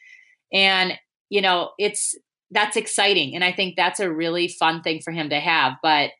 and 0.52 0.92
you 1.30 1.40
know, 1.40 1.70
it's 1.78 2.14
that's 2.50 2.76
exciting, 2.76 3.34
and 3.34 3.42
I 3.42 3.52
think 3.52 3.74
that's 3.76 3.98
a 3.98 4.12
really 4.12 4.48
fun 4.48 4.82
thing 4.82 5.00
for 5.00 5.10
him 5.10 5.30
to 5.30 5.40
have. 5.40 5.74
But 5.82 6.10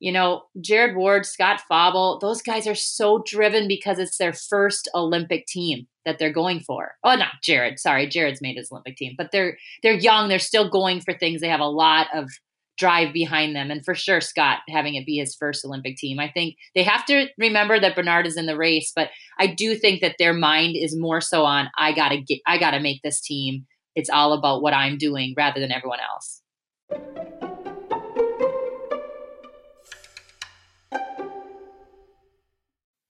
you 0.00 0.12
know, 0.12 0.42
Jared 0.60 0.96
Ward, 0.96 1.24
Scott 1.24 1.62
Fauble, 1.68 2.18
those 2.20 2.42
guys 2.42 2.66
are 2.66 2.74
so 2.74 3.22
driven 3.26 3.68
because 3.68 3.98
it's 3.98 4.18
their 4.18 4.32
first 4.32 4.88
Olympic 4.94 5.46
team 5.46 5.86
that 6.04 6.18
they're 6.18 6.32
going 6.32 6.60
for. 6.60 6.96
Oh, 7.02 7.14
not 7.14 7.34
Jared. 7.42 7.78
Sorry, 7.78 8.06
Jared's 8.06 8.42
made 8.42 8.56
his 8.56 8.70
Olympic 8.70 8.96
team, 8.96 9.14
but 9.16 9.30
they're 9.32 9.56
they're 9.82 9.94
young. 9.94 10.28
They're 10.28 10.38
still 10.38 10.68
going 10.68 11.00
for 11.00 11.14
things. 11.14 11.40
They 11.40 11.48
have 11.48 11.60
a 11.60 11.64
lot 11.64 12.08
of 12.14 12.30
drive 12.76 13.12
behind 13.12 13.54
them, 13.54 13.70
and 13.70 13.84
for 13.84 13.94
sure, 13.94 14.20
Scott 14.20 14.58
having 14.68 14.96
it 14.96 15.06
be 15.06 15.16
his 15.16 15.34
first 15.34 15.64
Olympic 15.64 15.96
team. 15.96 16.18
I 16.18 16.28
think 16.28 16.56
they 16.74 16.82
have 16.82 17.06
to 17.06 17.28
remember 17.38 17.78
that 17.80 17.96
Bernard 17.96 18.26
is 18.26 18.36
in 18.36 18.46
the 18.46 18.56
race, 18.56 18.92
but 18.94 19.10
I 19.38 19.46
do 19.46 19.76
think 19.76 20.00
that 20.00 20.16
their 20.18 20.34
mind 20.34 20.76
is 20.76 20.96
more 20.98 21.20
so 21.20 21.44
on 21.44 21.68
I 21.78 21.92
gotta 21.92 22.20
get, 22.20 22.40
I 22.46 22.58
gotta 22.58 22.80
make 22.80 23.02
this 23.02 23.20
team. 23.20 23.66
It's 23.94 24.10
all 24.10 24.32
about 24.32 24.60
what 24.60 24.74
I'm 24.74 24.98
doing 24.98 25.34
rather 25.36 25.60
than 25.60 25.70
everyone 25.70 26.00
else. 26.00 26.42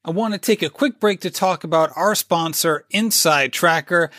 I 0.06 0.10
want 0.10 0.34
to 0.34 0.38
take 0.38 0.62
a 0.62 0.68
quick 0.68 1.00
break 1.00 1.20
to 1.20 1.30
talk 1.30 1.64
about 1.64 1.90
our 1.96 2.14
sponsor, 2.14 2.84
Inside 2.90 3.54
Tracker. 3.54 4.10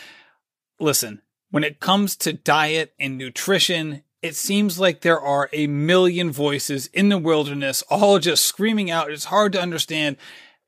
Listen, 0.80 1.22
when 1.52 1.62
it 1.62 1.78
comes 1.78 2.16
to 2.16 2.32
diet 2.32 2.92
and 2.98 3.16
nutrition, 3.16 4.02
it 4.20 4.34
seems 4.34 4.80
like 4.80 5.02
there 5.02 5.20
are 5.20 5.48
a 5.52 5.68
million 5.68 6.32
voices 6.32 6.88
in 6.88 7.08
the 7.08 7.18
wilderness, 7.18 7.84
all 7.88 8.18
just 8.18 8.44
screaming 8.44 8.90
out. 8.90 9.12
It's 9.12 9.26
hard 9.26 9.52
to 9.52 9.62
understand 9.62 10.16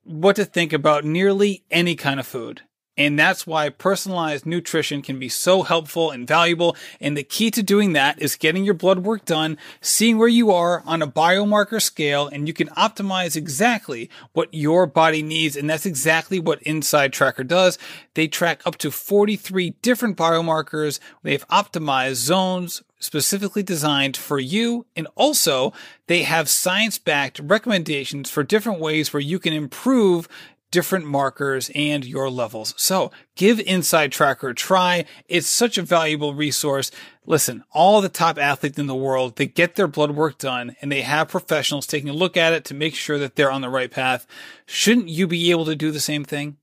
what 0.03 0.37
to 0.37 0.45
think 0.45 0.71
about 0.71 1.03
nearly 1.03 1.65
any 1.69 1.97
kind 1.97 2.21
of 2.21 2.25
food. 2.25 2.61
And 2.99 3.17
that's 3.17 3.47
why 3.47 3.69
personalized 3.69 4.45
nutrition 4.45 5.01
can 5.01 5.17
be 5.17 5.29
so 5.29 5.63
helpful 5.63 6.11
and 6.11 6.27
valuable. 6.27 6.75
And 6.99 7.15
the 7.15 7.23
key 7.23 7.49
to 7.51 7.63
doing 7.63 7.93
that 7.93 8.21
is 8.21 8.35
getting 8.35 8.65
your 8.65 8.73
blood 8.73 8.99
work 8.99 9.23
done, 9.23 9.57
seeing 9.79 10.17
where 10.17 10.27
you 10.27 10.51
are 10.51 10.83
on 10.85 11.01
a 11.01 11.07
biomarker 11.07 11.81
scale, 11.81 12.27
and 12.27 12.45
you 12.45 12.53
can 12.53 12.67
optimize 12.69 13.37
exactly 13.37 14.09
what 14.33 14.53
your 14.53 14.85
body 14.85 15.23
needs. 15.23 15.55
And 15.55 15.69
that's 15.69 15.85
exactly 15.85 16.41
what 16.41 16.61
Inside 16.63 17.13
Tracker 17.13 17.45
does. 17.45 17.77
They 18.15 18.27
track 18.27 18.61
up 18.65 18.75
to 18.79 18.91
43 18.91 19.75
different 19.81 20.17
biomarkers. 20.17 20.99
They've 21.23 21.47
optimized 21.47 22.15
zones, 22.15 22.83
specifically 22.99 23.63
designed 23.63 24.17
for 24.17 24.39
you. 24.39 24.85
And 24.97 25.07
also 25.15 25.71
they 26.07 26.23
have 26.23 26.49
science 26.49 26.97
backed 26.97 27.39
recommendations 27.39 28.29
for 28.29 28.43
different 28.43 28.81
ways 28.81 29.13
where 29.13 29.21
you 29.21 29.39
can 29.39 29.53
improve 29.53 30.27
different 30.71 31.05
markers 31.05 31.69
and 31.73 32.05
your 32.05 32.29
levels. 32.29 32.73
So 32.77 33.11
give 33.35 33.59
Inside 33.59 34.11
Tracker 34.11 34.49
a 34.49 34.55
try. 34.55 35.05
It's 35.27 35.47
such 35.47 35.77
a 35.77 35.83
valuable 35.83 36.33
resource. 36.33 36.91
Listen, 37.25 37.63
all 37.71 38.01
the 38.01 38.09
top 38.09 38.37
athletes 38.37 38.79
in 38.79 38.87
the 38.87 38.95
world, 38.95 39.35
they 39.35 39.45
get 39.45 39.75
their 39.75 39.87
blood 39.87 40.11
work 40.11 40.37
done 40.37 40.75
and 40.81 40.91
they 40.91 41.01
have 41.01 41.29
professionals 41.29 41.87
taking 41.87 42.09
a 42.09 42.13
look 42.13 42.37
at 42.37 42.53
it 42.53 42.65
to 42.65 42.73
make 42.73 42.95
sure 42.95 43.17
that 43.17 43.35
they're 43.35 43.51
on 43.51 43.61
the 43.61 43.69
right 43.69 43.91
path. 43.91 44.25
Shouldn't 44.65 45.09
you 45.09 45.27
be 45.27 45.51
able 45.51 45.65
to 45.65 45.75
do 45.75 45.91
the 45.91 45.99
same 45.99 46.23
thing? 46.23 46.57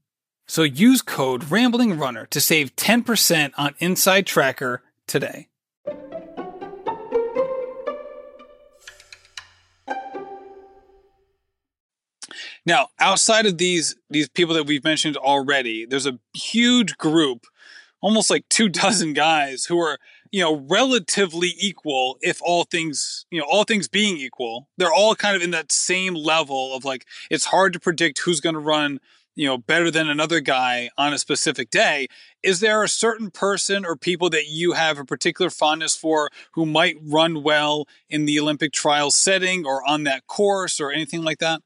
So 0.47 0.62
use 0.62 1.03
code 1.03 1.51
Rambling 1.51 1.99
Runner 1.99 2.27
to 2.27 2.40
save 2.40 2.77
10% 2.77 3.53
on 3.57 3.75
Inside 3.79 4.27
Tracker 4.27 4.83
today. 5.07 5.49
Now, 12.67 12.89
outside 12.99 13.47
of 13.47 13.59
these 13.59 13.95
these 14.11 14.29
people 14.29 14.55
that 14.57 14.67
we've 14.67 14.85
mentioned 14.85 15.17
already, 15.17 15.87
there's 15.87 16.07
a 16.07 16.19
huge 16.35 16.99
group, 16.99 17.47
almost 18.01 18.29
like 18.29 18.49
two 18.49 18.69
dozen 18.83 19.13
guys 19.13 19.65
who 19.67 19.79
are, 19.79 19.99
you 20.33 20.43
know, 20.43 20.67
relatively 20.69 21.55
equal 21.59 22.19
if 22.21 22.41
all 22.43 22.65
things, 22.65 23.25
you 23.31 23.41
know, 23.41 23.47
all 23.49 23.63
things 23.63 23.87
being 23.87 24.17
equal. 24.17 24.69
They're 24.77 24.93
all 24.93 25.15
kind 25.15 25.37
of 25.37 25.43
in 25.43 25.53
that 25.53 25.71
same 25.71 26.15
level 26.15 26.75
of 26.75 26.85
like 26.85 27.07
it's 27.31 27.47
hard 27.47 27.73
to 27.75 27.81
predict 27.81 28.19
who's 28.19 28.41
going 28.41 28.55
to 28.55 28.61
run, 28.61 28.99
you 29.37 29.47
know, 29.47 29.59
better 29.59 29.89
than 29.89 30.09
another 30.09 30.41
guy 30.41 30.91
on 30.99 31.13
a 31.13 31.19
specific 31.19 31.71
day. 31.71 32.09
Is 32.43 32.59
there 32.59 32.83
a 32.83 32.89
certain 32.89 33.31
person 33.31 33.85
or 33.85 33.95
people 33.95 34.29
that 34.31 34.49
you 34.49 34.73
have 34.73 34.99
a 34.99 35.05
particular 35.05 35.51
fondness 35.51 35.95
for 35.95 36.31
who 36.55 36.67
might 36.67 36.97
run 37.01 37.45
well 37.45 37.87
in 38.11 38.25
the 38.25 38.41
Olympic 38.41 38.73
trial 38.73 39.13
setting 39.13 39.65
or 39.65 39.89
on 39.89 40.03
that 40.03 40.27
course 40.27 40.81
or 40.81 40.91
anything 40.91 41.23
like 41.23 41.39
that? 41.39 41.61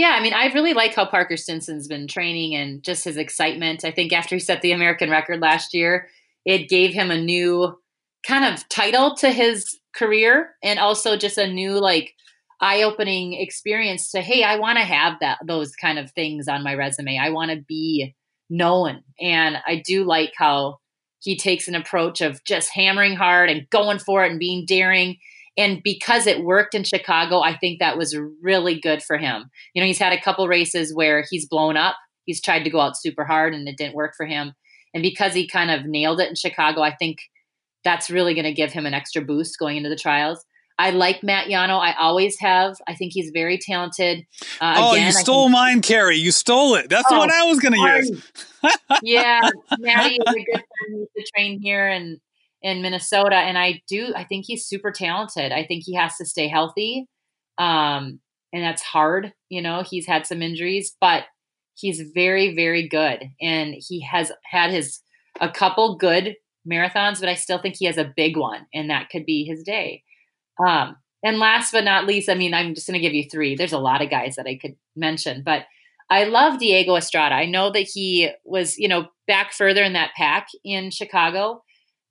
Yeah, 0.00 0.16
I 0.18 0.22
mean, 0.22 0.32
I 0.32 0.46
really 0.54 0.72
like 0.72 0.94
how 0.94 1.04
Parker 1.04 1.36
Stinson's 1.36 1.86
been 1.86 2.08
training 2.08 2.54
and 2.54 2.82
just 2.82 3.04
his 3.04 3.18
excitement. 3.18 3.84
I 3.84 3.90
think 3.90 4.14
after 4.14 4.34
he 4.34 4.40
set 4.40 4.62
the 4.62 4.72
American 4.72 5.10
record 5.10 5.42
last 5.42 5.74
year, 5.74 6.08
it 6.46 6.70
gave 6.70 6.94
him 6.94 7.10
a 7.10 7.20
new 7.20 7.78
kind 8.26 8.46
of 8.46 8.66
title 8.70 9.14
to 9.16 9.30
his 9.30 9.78
career 9.94 10.52
and 10.62 10.78
also 10.78 11.18
just 11.18 11.36
a 11.36 11.52
new 11.52 11.72
like 11.72 12.14
eye-opening 12.62 13.34
experience 13.34 14.10
to 14.12 14.22
hey, 14.22 14.42
I 14.42 14.56
want 14.56 14.78
to 14.78 14.84
have 14.84 15.20
that 15.20 15.40
those 15.46 15.76
kind 15.76 15.98
of 15.98 16.10
things 16.12 16.48
on 16.48 16.64
my 16.64 16.74
resume. 16.74 17.18
I 17.18 17.28
want 17.28 17.50
to 17.50 17.62
be 17.68 18.14
known. 18.48 19.02
And 19.20 19.58
I 19.66 19.82
do 19.84 20.04
like 20.04 20.32
how 20.34 20.78
he 21.18 21.36
takes 21.36 21.68
an 21.68 21.74
approach 21.74 22.22
of 22.22 22.42
just 22.44 22.70
hammering 22.70 23.16
hard 23.16 23.50
and 23.50 23.68
going 23.68 23.98
for 23.98 24.24
it 24.24 24.30
and 24.30 24.40
being 24.40 24.64
daring 24.64 25.18
and 25.60 25.82
because 25.82 26.26
it 26.26 26.42
worked 26.42 26.74
in 26.74 26.84
Chicago, 26.84 27.40
I 27.40 27.54
think 27.54 27.78
that 27.78 27.98
was 27.98 28.16
really 28.42 28.80
good 28.80 29.02
for 29.02 29.18
him. 29.18 29.50
You 29.74 29.82
know, 29.82 29.86
he's 29.86 29.98
had 29.98 30.14
a 30.14 30.20
couple 30.20 30.48
races 30.48 30.94
where 30.94 31.24
he's 31.30 31.46
blown 31.46 31.76
up. 31.76 31.96
He's 32.24 32.40
tried 32.40 32.64
to 32.64 32.70
go 32.70 32.80
out 32.80 32.96
super 32.96 33.24
hard 33.24 33.54
and 33.54 33.68
it 33.68 33.76
didn't 33.76 33.94
work 33.94 34.14
for 34.16 34.24
him. 34.24 34.54
And 34.94 35.02
because 35.02 35.34
he 35.34 35.46
kind 35.46 35.70
of 35.70 35.84
nailed 35.84 36.18
it 36.18 36.30
in 36.30 36.34
Chicago, 36.34 36.80
I 36.80 36.96
think 36.96 37.18
that's 37.84 38.10
really 38.10 38.32
going 38.34 38.44
to 38.44 38.54
give 38.54 38.72
him 38.72 38.86
an 38.86 38.94
extra 38.94 39.22
boost 39.22 39.58
going 39.58 39.76
into 39.76 39.90
the 39.90 39.96
trials. 39.96 40.42
I 40.78 40.90
like 40.90 41.22
Matt 41.22 41.48
Llano. 41.48 41.76
I 41.76 41.94
always 41.98 42.38
have. 42.40 42.76
I 42.88 42.94
think 42.94 43.12
he's 43.12 43.30
very 43.34 43.58
talented. 43.58 44.24
Uh, 44.62 44.76
oh, 44.78 44.92
again, 44.92 45.08
you 45.08 45.12
stole 45.12 45.44
think, 45.44 45.52
mine, 45.52 45.82
Carrie. 45.82 46.16
You 46.16 46.32
stole 46.32 46.74
it. 46.76 46.88
That's 46.88 47.06
oh, 47.10 47.18
what 47.18 47.30
I 47.30 47.44
was 47.44 47.60
going 47.60 47.74
to 47.74 47.80
use. 47.80 48.32
yeah, 49.02 49.42
Matty 49.78 50.14
is 50.14 50.20
a 50.26 50.32
good 50.32 50.46
friend. 50.46 50.64
He 50.88 50.96
used 50.96 51.10
to 51.18 51.24
train 51.34 51.60
here, 51.60 51.86
and 51.86 52.18
in 52.62 52.82
Minnesota. 52.82 53.36
And 53.36 53.56
I 53.58 53.82
do, 53.88 54.12
I 54.14 54.24
think 54.24 54.44
he's 54.46 54.66
super 54.66 54.90
talented. 54.90 55.52
I 55.52 55.64
think 55.64 55.84
he 55.84 55.94
has 55.94 56.16
to 56.16 56.24
stay 56.24 56.48
healthy. 56.48 57.06
Um, 57.58 58.20
and 58.52 58.62
that's 58.62 58.82
hard. 58.82 59.32
You 59.48 59.62
know, 59.62 59.82
he's 59.82 60.06
had 60.06 60.26
some 60.26 60.42
injuries, 60.42 60.96
but 61.00 61.24
he's 61.74 62.00
very, 62.14 62.54
very 62.54 62.88
good. 62.88 63.30
And 63.40 63.74
he 63.76 64.00
has 64.00 64.32
had 64.44 64.70
his, 64.70 65.00
a 65.40 65.48
couple 65.48 65.96
good 65.96 66.36
marathons, 66.70 67.20
but 67.20 67.28
I 67.28 67.34
still 67.34 67.58
think 67.58 67.76
he 67.78 67.86
has 67.86 67.96
a 67.96 68.12
big 68.16 68.36
one 68.36 68.66
and 68.74 68.90
that 68.90 69.08
could 69.10 69.24
be 69.24 69.44
his 69.44 69.62
day. 69.62 70.02
Um, 70.64 70.96
and 71.22 71.38
last 71.38 71.72
but 71.72 71.84
not 71.84 72.06
least, 72.06 72.28
I 72.28 72.34
mean, 72.34 72.54
I'm 72.54 72.74
just 72.74 72.86
going 72.86 73.00
to 73.00 73.06
give 73.06 73.14
you 73.14 73.24
three. 73.30 73.54
There's 73.54 73.72
a 73.72 73.78
lot 73.78 74.02
of 74.02 74.10
guys 74.10 74.36
that 74.36 74.46
I 74.46 74.56
could 74.56 74.76
mention, 74.96 75.42
but 75.44 75.64
I 76.10 76.24
love 76.24 76.58
Diego 76.58 76.96
Estrada. 76.96 77.34
I 77.34 77.46
know 77.46 77.70
that 77.70 77.88
he 77.92 78.30
was, 78.44 78.76
you 78.78 78.88
know, 78.88 79.06
back 79.26 79.52
further 79.52 79.82
in 79.82 79.92
that 79.92 80.10
pack 80.16 80.48
in 80.64 80.90
Chicago, 80.90 81.62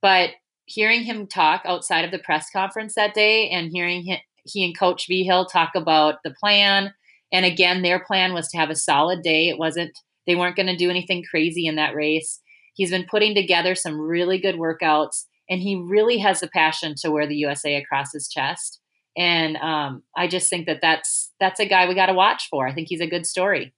but 0.02 0.32
hearing 0.66 1.04
him 1.04 1.28
talk 1.28 1.62
outside 1.66 2.06
of 2.06 2.12
the 2.12 2.20
press 2.20 2.50
conference 2.52 2.96
that 2.96 3.14
day 3.14 3.50
and 3.50 3.72
hearing 3.72 4.04
him, 4.04 4.20
he 4.44 4.64
and 4.64 4.78
Coach 4.78 5.08
Vigil 5.08 5.46
talk 5.46 5.72
about 5.76 6.16
the 6.24 6.34
plan. 6.40 6.94
And 7.32 7.46
again, 7.46 7.82
their 7.82 8.00
plan 8.00 8.34
was 8.34 8.48
to 8.50 8.58
have 8.58 8.70
a 8.70 8.76
solid 8.76 9.22
day. 9.22 9.50
It 9.50 9.58
wasn't, 9.58 9.98
they 10.26 10.36
weren't 10.36 10.56
going 10.56 10.68
to 10.68 10.76
do 10.76 10.90
anything 10.90 11.24
crazy 11.30 11.66
in 11.68 11.76
that 11.76 11.96
race. 11.96 12.42
He's 12.74 12.92
been 12.92 13.06
putting 13.10 13.36
together 13.36 13.76
some 13.76 14.00
really 14.00 14.40
good 14.40 14.56
workouts, 14.56 15.26
and 15.50 15.62
he 15.62 15.76
really 15.76 16.18
has 16.20 16.40
the 16.40 16.48
passion 16.48 16.96
to 17.02 17.12
wear 17.12 17.28
the 17.28 17.36
USA 17.36 17.76
across 17.76 18.14
his 18.14 18.30
chest. 18.30 18.80
And 19.18 19.58
um, 19.58 20.04
I 20.16 20.28
just 20.28 20.50
think 20.50 20.66
that 20.68 20.80
that's 20.82 21.32
that's 21.40 21.60
a 21.60 21.68
guy 21.68 21.88
we 21.88 21.96
got 21.96 22.06
to 22.06 22.14
watch 22.14 22.48
for. 22.50 22.68
I 22.68 22.74
think 22.74 22.88
he's 22.90 23.02
a 23.02 23.08
good 23.08 23.26
story. 23.26 23.74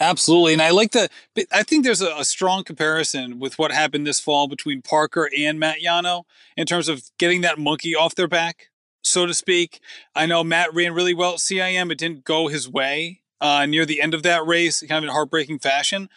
Absolutely. 0.00 0.54
And 0.54 0.62
I 0.62 0.70
like 0.70 0.92
the, 0.92 1.08
I 1.52 1.62
think 1.62 1.84
there's 1.84 2.00
a, 2.00 2.14
a, 2.16 2.24
strong 2.24 2.64
comparison 2.64 3.38
with 3.38 3.58
what 3.58 3.70
happened 3.70 4.06
this 4.06 4.20
fall 4.20 4.48
between 4.48 4.82
Parker 4.82 5.28
and 5.36 5.60
Matt 5.60 5.78
Llano 5.82 6.24
in 6.56 6.66
terms 6.66 6.88
of 6.88 7.02
getting 7.18 7.42
that 7.42 7.58
monkey 7.58 7.94
off 7.94 8.14
their 8.14 8.28
back, 8.28 8.68
so 9.02 9.26
to 9.26 9.34
speak. 9.34 9.80
I 10.14 10.26
know 10.26 10.42
Matt 10.42 10.74
ran 10.74 10.94
really 10.94 11.14
well 11.14 11.34
at 11.34 11.38
CIM. 11.38 11.92
It 11.92 11.98
didn't 11.98 12.24
go 12.24 12.48
his 12.48 12.68
way 12.68 13.20
uh, 13.40 13.66
near 13.66 13.84
the 13.84 14.00
end 14.00 14.14
of 14.14 14.22
that 14.22 14.46
race, 14.46 14.80
kind 14.80 15.04
of 15.04 15.04
in 15.04 15.10
heartbreaking 15.10 15.58
fashion. 15.58 16.08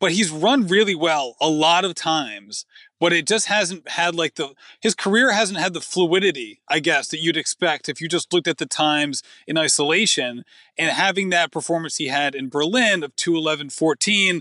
But 0.00 0.12
he's 0.12 0.30
run 0.30 0.66
really 0.68 0.94
well 0.94 1.34
a 1.40 1.48
lot 1.48 1.84
of 1.84 1.94
times 1.94 2.66
but 3.00 3.12
it 3.12 3.26
just 3.26 3.46
hasn't 3.46 3.88
had 3.88 4.14
like 4.14 4.34
the 4.34 4.54
his 4.80 4.94
career 4.94 5.32
hasn't 5.32 5.58
had 5.58 5.74
the 5.74 5.80
fluidity 5.80 6.60
i 6.68 6.78
guess 6.78 7.08
that 7.08 7.20
you'd 7.20 7.36
expect 7.36 7.88
if 7.88 8.00
you 8.00 8.08
just 8.08 8.32
looked 8.32 8.48
at 8.48 8.58
the 8.58 8.66
times 8.66 9.22
in 9.46 9.56
isolation 9.58 10.44
and 10.76 10.90
having 10.90 11.30
that 11.30 11.52
performance 11.52 11.96
he 11.96 12.08
had 12.08 12.34
in 12.34 12.48
berlin 12.48 13.02
of 13.02 13.14
211.14 13.16 14.40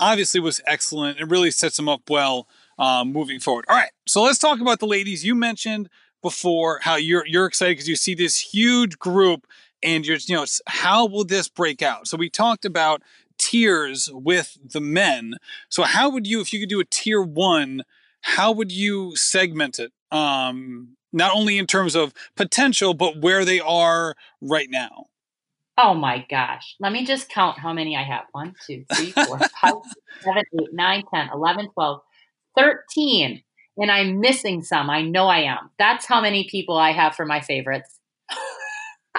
obviously 0.00 0.40
was 0.40 0.60
excellent 0.66 1.18
and 1.20 1.30
really 1.30 1.50
sets 1.50 1.78
him 1.78 1.88
up 1.88 2.08
well 2.08 2.46
um, 2.78 3.12
moving 3.12 3.40
forward. 3.40 3.64
All 3.68 3.76
right 3.76 3.90
so 4.06 4.22
let's 4.22 4.38
talk 4.38 4.60
about 4.60 4.80
the 4.80 4.86
ladies 4.86 5.24
you 5.24 5.34
mentioned 5.34 5.88
before 6.22 6.80
how 6.82 6.96
you're 6.96 7.26
you're 7.26 7.46
excited 7.46 7.72
because 7.72 7.88
you 7.88 7.96
see 7.96 8.14
this 8.14 8.38
huge 8.38 8.98
group 8.98 9.46
and 9.82 10.06
you're 10.06 10.18
you 10.26 10.34
know 10.34 10.46
how 10.66 11.06
will 11.06 11.24
this 11.24 11.48
break 11.48 11.82
out? 11.82 12.06
So 12.06 12.16
we 12.16 12.30
talked 12.30 12.64
about 12.64 13.02
tiers 13.38 14.10
with 14.12 14.58
the 14.62 14.80
men. 14.80 15.34
So 15.68 15.84
how 15.84 16.10
would 16.10 16.26
you 16.26 16.40
if 16.40 16.52
you 16.52 16.60
could 16.60 16.68
do 16.68 16.80
a 16.80 16.84
tier 16.84 17.22
one 17.22 17.82
how 18.20 18.52
would 18.52 18.72
you 18.72 19.16
segment 19.16 19.78
it? 19.78 19.92
Um, 20.10 20.96
not 21.12 21.34
only 21.34 21.58
in 21.58 21.66
terms 21.66 21.94
of 21.94 22.12
potential, 22.36 22.94
but 22.94 23.20
where 23.20 23.44
they 23.44 23.60
are 23.60 24.14
right 24.40 24.68
now. 24.70 25.06
Oh 25.76 25.94
my 25.94 26.26
gosh. 26.28 26.74
Let 26.80 26.92
me 26.92 27.06
just 27.06 27.28
count 27.28 27.58
how 27.58 27.72
many 27.72 27.96
I 27.96 28.02
have. 28.02 28.24
1, 28.32 28.54
2, 28.66 28.84
3, 28.92 29.10
4, 29.12 29.24
5, 29.60 29.72
7, 30.22 30.42
8, 30.60 30.68
9, 30.72 31.02
10, 31.14 31.28
11, 31.32 31.70
12, 31.70 32.00
13. 32.56 33.42
And 33.76 33.90
I'm 33.90 34.18
missing 34.18 34.64
some. 34.64 34.90
I 34.90 35.02
know 35.02 35.28
I 35.28 35.42
am. 35.42 35.70
That's 35.78 36.04
how 36.04 36.20
many 36.20 36.48
people 36.50 36.76
I 36.76 36.90
have 36.90 37.14
for 37.14 37.24
my 37.24 37.40
favorites. 37.40 38.00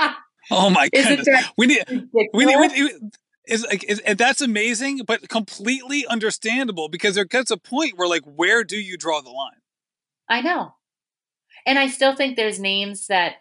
oh 0.51 0.69
my 0.69 0.89
goodness. 0.89 1.25
We 1.57 1.67
need, 1.67 1.83
we 2.33 2.45
need, 2.45 2.57
we 2.57 2.67
need, 2.67 2.91
is 3.49 3.65
like 3.65 3.83
is, 3.85 3.99
and 3.99 4.17
that's 4.17 4.41
amazing, 4.41 5.01
but 5.05 5.27
completely 5.29 6.05
understandable 6.07 6.89
because 6.89 7.15
there 7.15 7.25
gets 7.25 7.51
a 7.51 7.57
point 7.57 7.97
where 7.97 8.07
like 8.07 8.23
where 8.23 8.63
do 8.63 8.77
you 8.77 8.97
draw 8.97 9.21
the 9.21 9.31
line? 9.31 9.61
I 10.29 10.41
know. 10.41 10.75
And 11.65 11.77
I 11.77 11.87
still 11.87 12.15
think 12.15 12.35
there's 12.35 12.59
names 12.59 13.07
that 13.07 13.35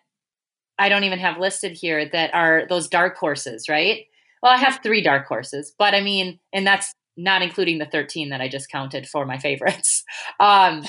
I 0.79 0.89
don't 0.89 1.05
even 1.05 1.19
have 1.19 1.39
listed 1.39 1.73
here 1.73 2.09
that 2.09 2.35
are 2.35 2.65
those 2.69 2.89
dark 2.89 3.17
horses, 3.17 3.69
right? 3.69 4.07
well, 4.43 4.53
I 4.53 4.57
have 4.57 4.81
three 4.83 5.03
dark 5.03 5.27
horses, 5.27 5.75
but 5.79 5.95
I 5.95 6.01
mean, 6.01 6.39
and 6.53 6.67
that's 6.67 6.93
not 7.17 7.43
including 7.43 7.79
the 7.79 7.87
13 7.87 8.29
that 8.31 8.41
I 8.41 8.49
just 8.49 8.71
counted 8.71 9.09
for 9.09 9.27
my 9.27 9.39
favorites. 9.39 10.05
Um, 10.41 10.85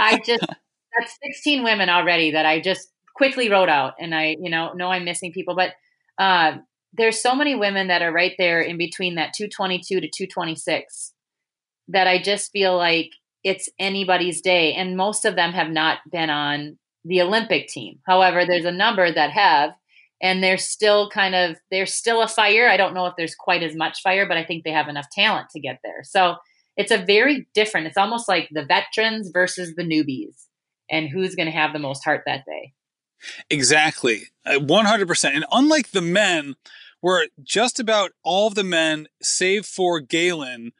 I 0.00 0.20
just, 0.26 0.40
that's 0.40 1.18
16 1.22 1.62
women 1.62 1.88
already 1.88 2.32
that 2.32 2.44
I 2.44 2.58
just 2.58 2.90
quickly 3.14 3.48
wrote 3.48 3.68
out. 3.68 3.94
And 4.00 4.12
I, 4.12 4.36
you 4.40 4.50
know, 4.50 4.72
know 4.72 4.88
I'm 4.88 5.04
missing 5.04 5.32
people, 5.32 5.54
but 5.54 5.74
uh, 6.18 6.58
there's 6.92 7.22
so 7.22 7.34
many 7.34 7.54
women 7.54 7.88
that 7.88 8.02
are 8.02 8.12
right 8.12 8.34
there 8.38 8.60
in 8.60 8.76
between 8.76 9.14
that 9.14 9.32
222 9.34 10.00
to 10.00 10.08
226 10.08 11.12
that 11.88 12.06
I 12.06 12.20
just 12.20 12.52
feel 12.52 12.76
like 12.76 13.10
it's 13.44 13.68
anybody's 13.78 14.40
day. 14.40 14.74
And 14.74 14.96
most 14.96 15.24
of 15.24 15.36
them 15.36 15.52
have 15.52 15.70
not 15.70 15.98
been 16.10 16.30
on 16.30 16.78
the 17.04 17.22
Olympic 17.22 17.68
team. 17.68 17.98
However, 18.06 18.44
there's 18.44 18.64
a 18.64 18.72
number 18.72 19.10
that 19.12 19.30
have 19.30 19.72
and 20.22 20.42
they're 20.42 20.58
still 20.58 21.08
kind 21.08 21.34
of 21.34 21.56
there's 21.70 21.94
still 21.94 22.22
a 22.22 22.28
fire. 22.28 22.68
I 22.68 22.76
don't 22.76 22.94
know 22.94 23.06
if 23.06 23.14
there's 23.16 23.34
quite 23.34 23.62
as 23.62 23.74
much 23.74 24.02
fire, 24.02 24.26
but 24.26 24.36
I 24.36 24.44
think 24.44 24.64
they 24.64 24.72
have 24.72 24.88
enough 24.88 25.08
talent 25.10 25.48
to 25.50 25.60
get 25.60 25.80
there. 25.82 26.02
So 26.04 26.36
it's 26.76 26.92
a 26.92 26.98
very 26.98 27.46
different. 27.54 27.86
It's 27.86 27.96
almost 27.96 28.28
like 28.28 28.48
the 28.50 28.64
veterans 28.64 29.30
versus 29.32 29.74
the 29.74 29.82
newbies, 29.82 30.44
and 30.90 31.08
who's 31.08 31.34
going 31.34 31.46
to 31.46 31.52
have 31.52 31.72
the 31.72 31.78
most 31.78 32.04
heart 32.04 32.22
that 32.26 32.44
day. 32.46 32.72
Exactly, 33.48 34.28
uh, 34.46 34.58
one 34.60 34.86
hundred 34.86 35.08
percent. 35.08 35.34
And 35.36 35.44
unlike 35.52 35.90
the 35.90 36.02
men, 36.02 36.56
where 37.00 37.26
just 37.42 37.80
about 37.80 38.12
all 38.22 38.46
of 38.48 38.54
the 38.54 38.64
men, 38.64 39.08
save 39.22 39.66
for 39.66 40.00
Galen, 40.00 40.72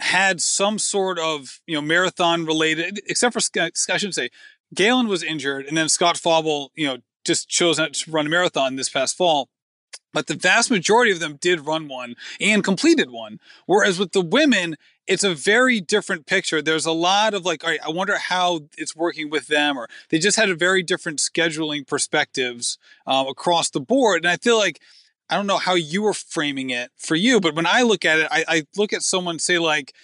had 0.00 0.40
some 0.40 0.78
sort 0.78 1.18
of 1.18 1.60
you 1.66 1.74
know 1.74 1.82
marathon 1.82 2.46
related, 2.46 3.00
except 3.06 3.32
for 3.32 3.40
I 3.58 3.70
shouldn't 3.96 4.14
say 4.14 4.30
Galen 4.74 5.08
was 5.08 5.22
injured, 5.22 5.66
and 5.66 5.76
then 5.76 5.88
Scott 5.88 6.16
Fauble, 6.16 6.72
you 6.74 6.86
know, 6.86 6.98
just 7.24 7.48
chose 7.48 7.78
not 7.78 7.94
to 7.94 8.10
run 8.10 8.26
a 8.26 8.30
marathon 8.30 8.76
this 8.76 8.88
past 8.88 9.16
fall. 9.16 9.48
But 10.12 10.26
the 10.26 10.34
vast 10.34 10.70
majority 10.70 11.10
of 11.12 11.20
them 11.20 11.38
did 11.40 11.66
run 11.66 11.88
one 11.88 12.14
and 12.40 12.62
completed 12.62 13.10
one. 13.10 13.40
Whereas 13.66 13.98
with 13.98 14.12
the 14.12 14.20
women, 14.20 14.76
it's 15.06 15.24
a 15.24 15.34
very 15.34 15.80
different 15.80 16.26
picture. 16.26 16.62
There's 16.62 16.86
a 16.86 16.92
lot 16.92 17.34
of 17.34 17.44
like, 17.44 17.64
all 17.64 17.70
right, 17.70 17.80
I 17.84 17.90
wonder 17.90 18.16
how 18.16 18.60
it's 18.78 18.96
working 18.96 19.28
with 19.28 19.48
them, 19.48 19.76
or 19.76 19.88
they 20.08 20.18
just 20.18 20.36
had 20.36 20.48
a 20.48 20.54
very 20.54 20.82
different 20.82 21.18
scheduling 21.18 21.86
perspectives 21.86 22.78
um, 23.06 23.26
across 23.26 23.70
the 23.70 23.80
board. 23.80 24.24
And 24.24 24.30
I 24.30 24.36
feel 24.36 24.56
like, 24.56 24.80
I 25.28 25.36
don't 25.36 25.46
know 25.46 25.58
how 25.58 25.74
you 25.74 26.02
were 26.02 26.14
framing 26.14 26.70
it 26.70 26.90
for 26.96 27.14
you, 27.14 27.40
but 27.40 27.54
when 27.54 27.66
I 27.66 27.82
look 27.82 28.04
at 28.04 28.18
it, 28.18 28.28
I, 28.30 28.44
I 28.46 28.62
look 28.76 28.92
at 28.92 29.02
someone 29.02 29.38
say 29.38 29.58
like 29.58 29.94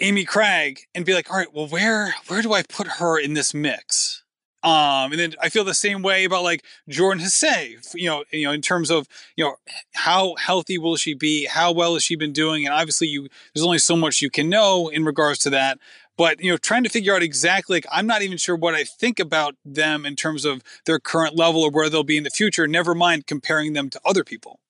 Amy 0.00 0.24
Cragg 0.24 0.78
and 0.94 1.04
be 1.04 1.14
like, 1.14 1.30
all 1.30 1.36
right, 1.36 1.52
well, 1.52 1.66
where 1.66 2.14
where 2.28 2.42
do 2.42 2.52
I 2.52 2.62
put 2.62 2.86
her 2.86 3.18
in 3.18 3.34
this 3.34 3.52
mix? 3.52 4.21
Um, 4.64 5.10
and 5.10 5.18
then 5.18 5.34
I 5.40 5.48
feel 5.48 5.64
the 5.64 5.74
same 5.74 6.02
way 6.02 6.24
about 6.24 6.44
like 6.44 6.64
Jordan 6.88 7.24
Hasay, 7.24 7.94
you 7.94 8.08
know, 8.08 8.24
you 8.30 8.46
know, 8.46 8.52
in 8.52 8.62
terms 8.62 8.90
of, 8.90 9.08
you 9.36 9.44
know, 9.44 9.56
how 9.94 10.36
healthy 10.36 10.78
will 10.78 10.96
she 10.96 11.14
be? 11.14 11.46
How 11.46 11.72
well 11.72 11.94
has 11.94 12.04
she 12.04 12.14
been 12.14 12.32
doing? 12.32 12.64
And 12.64 12.72
obviously 12.72 13.08
you, 13.08 13.28
there's 13.54 13.64
only 13.64 13.78
so 13.78 13.96
much 13.96 14.22
you 14.22 14.30
can 14.30 14.48
know 14.48 14.88
in 14.88 15.04
regards 15.04 15.40
to 15.40 15.50
that. 15.50 15.78
But, 16.16 16.40
you 16.40 16.50
know, 16.50 16.58
trying 16.58 16.84
to 16.84 16.90
figure 16.90 17.14
out 17.14 17.22
exactly, 17.22 17.76
like, 17.76 17.86
I'm 17.90 18.06
not 18.06 18.22
even 18.22 18.36
sure 18.36 18.54
what 18.54 18.74
I 18.74 18.84
think 18.84 19.18
about 19.18 19.56
them 19.64 20.04
in 20.04 20.14
terms 20.14 20.44
of 20.44 20.62
their 20.84 21.00
current 21.00 21.36
level 21.36 21.62
or 21.62 21.70
where 21.70 21.88
they'll 21.88 22.04
be 22.04 22.18
in 22.18 22.24
the 22.24 22.30
future, 22.30 22.68
never 22.68 22.94
mind 22.94 23.26
comparing 23.26 23.72
them 23.72 23.88
to 23.90 24.00
other 24.04 24.22
people. 24.22 24.60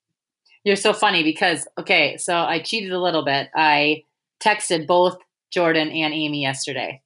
You're 0.65 0.77
so 0.77 0.93
funny 0.93 1.25
because, 1.25 1.67
okay, 1.77 2.17
so 2.17 2.37
I 2.37 2.61
cheated 2.61 2.93
a 2.93 3.01
little 3.01 3.25
bit. 3.25 3.51
I 3.55 4.05
texted 4.41 4.87
both 4.87 5.19
Jordan 5.51 5.91
and 5.91 6.15
Amy 6.15 6.43
yesterday. 6.43 7.03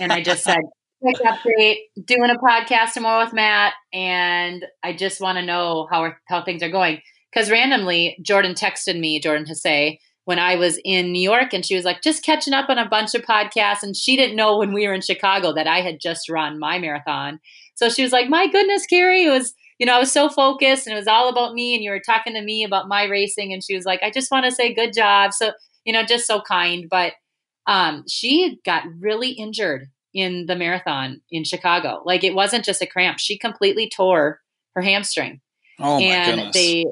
and 0.00 0.12
I 0.12 0.22
just 0.22 0.44
said, 0.44 0.60
quick 1.00 1.16
update. 1.18 1.76
Doing 2.04 2.30
a 2.30 2.38
podcast 2.38 2.92
tomorrow 2.94 3.24
with 3.24 3.32
Matt, 3.32 3.74
and 3.92 4.64
I 4.82 4.92
just 4.92 5.20
want 5.20 5.38
to 5.38 5.44
know 5.44 5.86
how 5.90 6.12
how 6.28 6.42
things 6.42 6.62
are 6.62 6.70
going. 6.70 7.00
Because 7.32 7.50
randomly, 7.50 8.16
Jordan 8.22 8.54
texted 8.54 8.98
me, 8.98 9.20
Jordan 9.20 9.46
Hasay, 9.46 9.98
when 10.24 10.38
I 10.38 10.56
was 10.56 10.78
in 10.84 11.12
New 11.12 11.22
York, 11.22 11.52
and 11.52 11.64
she 11.64 11.74
was 11.74 11.84
like, 11.84 12.02
just 12.02 12.24
catching 12.24 12.54
up 12.54 12.68
on 12.68 12.78
a 12.78 12.88
bunch 12.88 13.14
of 13.14 13.22
podcasts. 13.22 13.82
And 13.82 13.96
she 13.96 14.16
didn't 14.16 14.36
know 14.36 14.58
when 14.58 14.72
we 14.72 14.86
were 14.86 14.94
in 14.94 15.02
Chicago 15.02 15.52
that 15.54 15.66
I 15.66 15.82
had 15.82 16.00
just 16.00 16.28
run 16.28 16.58
my 16.58 16.78
marathon. 16.78 17.40
So 17.74 17.88
she 17.90 18.02
was 18.02 18.12
like, 18.12 18.28
my 18.28 18.48
goodness, 18.48 18.86
Carrie, 18.86 19.24
it 19.24 19.30
was, 19.30 19.54
you 19.78 19.86
know, 19.86 19.94
I 19.94 19.98
was 19.98 20.10
so 20.10 20.30
focused 20.30 20.86
and 20.86 20.94
it 20.94 20.98
was 20.98 21.06
all 21.06 21.28
about 21.28 21.52
me. 21.52 21.74
And 21.74 21.84
you 21.84 21.90
were 21.90 22.00
talking 22.00 22.32
to 22.34 22.42
me 22.42 22.64
about 22.64 22.88
my 22.88 23.04
racing. 23.04 23.52
And 23.52 23.62
she 23.62 23.76
was 23.76 23.84
like, 23.84 24.02
I 24.02 24.10
just 24.10 24.30
want 24.30 24.46
to 24.46 24.52
say 24.52 24.74
good 24.74 24.94
job. 24.94 25.34
So, 25.34 25.52
you 25.84 25.92
know, 25.92 26.02
just 26.02 26.26
so 26.26 26.40
kind. 26.40 26.86
But 26.90 27.12
um, 27.66 28.04
she 28.08 28.58
got 28.64 28.84
really 28.98 29.30
injured 29.30 29.88
in 30.16 30.46
the 30.46 30.56
marathon 30.56 31.20
in 31.30 31.44
Chicago. 31.44 32.02
Like 32.04 32.24
it 32.24 32.34
wasn't 32.34 32.64
just 32.64 32.82
a 32.82 32.86
cramp; 32.86 33.18
she 33.18 33.38
completely 33.38 33.88
tore 33.88 34.40
her 34.74 34.82
hamstring. 34.82 35.40
Oh 35.78 36.00
my 36.00 36.06
and 36.06 36.36
goodness. 36.36 36.54
they 36.54 36.86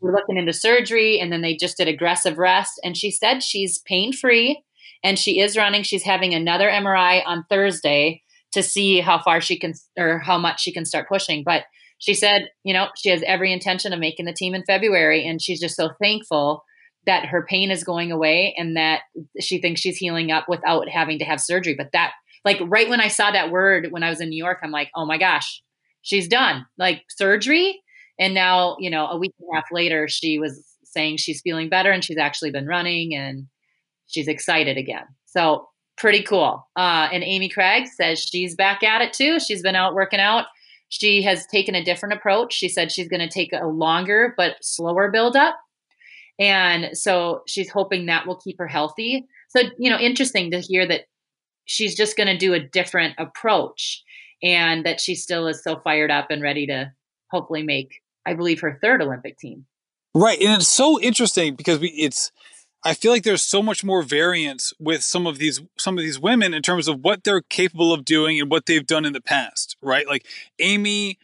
were 0.00 0.12
looking 0.12 0.38
into 0.38 0.54
surgery, 0.54 1.20
and 1.20 1.30
then 1.30 1.42
they 1.42 1.54
just 1.54 1.76
did 1.76 1.86
aggressive 1.86 2.38
rest. 2.38 2.80
And 2.82 2.96
she 2.96 3.10
said 3.10 3.42
she's 3.42 3.78
pain 3.78 4.12
free, 4.12 4.62
and 5.04 5.18
she 5.18 5.38
is 5.38 5.56
running. 5.56 5.82
She's 5.82 6.04
having 6.04 6.34
another 6.34 6.68
MRI 6.68 7.22
on 7.26 7.44
Thursday 7.48 8.22
to 8.52 8.62
see 8.62 9.00
how 9.00 9.22
far 9.22 9.40
she 9.40 9.58
can 9.58 9.74
or 9.98 10.18
how 10.18 10.38
much 10.38 10.62
she 10.62 10.72
can 10.72 10.86
start 10.86 11.08
pushing. 11.08 11.42
But 11.44 11.64
she 11.98 12.14
said, 12.14 12.48
you 12.64 12.74
know, 12.74 12.88
she 12.96 13.10
has 13.10 13.22
every 13.26 13.52
intention 13.52 13.92
of 13.92 14.00
making 14.00 14.26
the 14.26 14.32
team 14.32 14.54
in 14.54 14.64
February, 14.64 15.26
and 15.26 15.40
she's 15.40 15.60
just 15.60 15.76
so 15.76 15.90
thankful 16.00 16.64
that 17.04 17.26
her 17.26 17.44
pain 17.48 17.70
is 17.70 17.84
going 17.84 18.12
away 18.12 18.54
and 18.56 18.76
that 18.76 19.00
she 19.40 19.60
thinks 19.60 19.80
she's 19.80 19.96
healing 19.96 20.30
up 20.30 20.48
without 20.48 20.88
having 20.88 21.18
to 21.18 21.24
have 21.24 21.40
surgery. 21.40 21.74
But 21.76 21.90
that 21.92 22.12
like 22.44 22.60
right 22.66 22.88
when 22.88 23.00
I 23.00 23.08
saw 23.08 23.30
that 23.30 23.50
word 23.50 23.88
when 23.90 24.02
I 24.02 24.10
was 24.10 24.20
in 24.20 24.28
New 24.28 24.42
York, 24.42 24.58
I'm 24.62 24.70
like, 24.70 24.90
oh 24.94 25.06
my 25.06 25.18
gosh, 25.18 25.62
she's 26.02 26.28
done. 26.28 26.66
Like 26.78 27.04
surgery. 27.08 27.80
And 28.18 28.34
now, 28.34 28.76
you 28.78 28.90
know, 28.90 29.06
a 29.06 29.16
week 29.16 29.32
and 29.40 29.48
a 29.52 29.56
half 29.56 29.66
later, 29.72 30.08
she 30.08 30.38
was 30.38 30.64
saying 30.84 31.16
she's 31.16 31.40
feeling 31.40 31.68
better 31.68 31.90
and 31.90 32.04
she's 32.04 32.18
actually 32.18 32.50
been 32.50 32.66
running 32.66 33.14
and 33.14 33.46
she's 34.06 34.28
excited 34.28 34.76
again. 34.76 35.04
So 35.26 35.68
pretty 35.96 36.22
cool. 36.22 36.68
Uh, 36.76 37.08
and 37.12 37.22
Amy 37.22 37.48
Cragg 37.48 37.86
says 37.86 38.20
she's 38.20 38.54
back 38.54 38.82
at 38.82 39.02
it 39.02 39.12
too. 39.12 39.40
She's 39.40 39.62
been 39.62 39.76
out 39.76 39.94
working 39.94 40.20
out. 40.20 40.46
She 40.88 41.22
has 41.22 41.46
taken 41.46 41.74
a 41.74 41.84
different 41.84 42.14
approach. 42.14 42.52
She 42.52 42.68
said 42.68 42.92
she's 42.92 43.08
going 43.08 43.26
to 43.26 43.28
take 43.28 43.52
a 43.52 43.66
longer 43.66 44.34
but 44.36 44.56
slower 44.60 45.10
build 45.10 45.36
up. 45.36 45.58
And 46.38 46.96
so 46.96 47.42
she's 47.46 47.70
hoping 47.70 48.06
that 48.06 48.26
will 48.26 48.36
keep 48.36 48.58
her 48.58 48.66
healthy. 48.66 49.26
So, 49.48 49.62
you 49.78 49.90
know, 49.90 49.98
interesting 49.98 50.50
to 50.50 50.60
hear 50.60 50.86
that 50.88 51.02
she's 51.64 51.94
just 51.94 52.16
going 52.16 52.26
to 52.26 52.36
do 52.36 52.54
a 52.54 52.60
different 52.60 53.14
approach 53.18 54.02
and 54.42 54.84
that 54.84 55.00
she 55.00 55.14
still 55.14 55.46
is 55.46 55.62
so 55.62 55.78
fired 55.80 56.10
up 56.10 56.30
and 56.30 56.42
ready 56.42 56.66
to 56.66 56.92
hopefully 57.30 57.62
make 57.62 58.02
i 58.26 58.34
believe 58.34 58.60
her 58.60 58.78
third 58.82 59.02
olympic 59.02 59.38
team. 59.38 59.66
Right 60.14 60.40
and 60.40 60.60
it's 60.60 60.68
so 60.68 61.00
interesting 61.00 61.54
because 61.54 61.78
we 61.78 61.88
it's 61.88 62.32
i 62.84 62.94
feel 62.94 63.12
like 63.12 63.22
there's 63.22 63.42
so 63.42 63.62
much 63.62 63.82
more 63.82 64.02
variance 64.02 64.72
with 64.78 65.02
some 65.02 65.26
of 65.26 65.38
these 65.38 65.62
some 65.78 65.96
of 65.96 66.04
these 66.04 66.20
women 66.20 66.52
in 66.52 66.62
terms 66.62 66.88
of 66.88 67.00
what 67.00 67.24
they're 67.24 67.42
capable 67.42 67.92
of 67.92 68.04
doing 68.04 68.40
and 68.40 68.50
what 68.50 68.66
they've 68.66 68.86
done 68.86 69.04
in 69.04 69.12
the 69.12 69.20
past 69.20 69.76
right? 69.80 70.06
Like 70.06 70.26
amy 70.58 71.18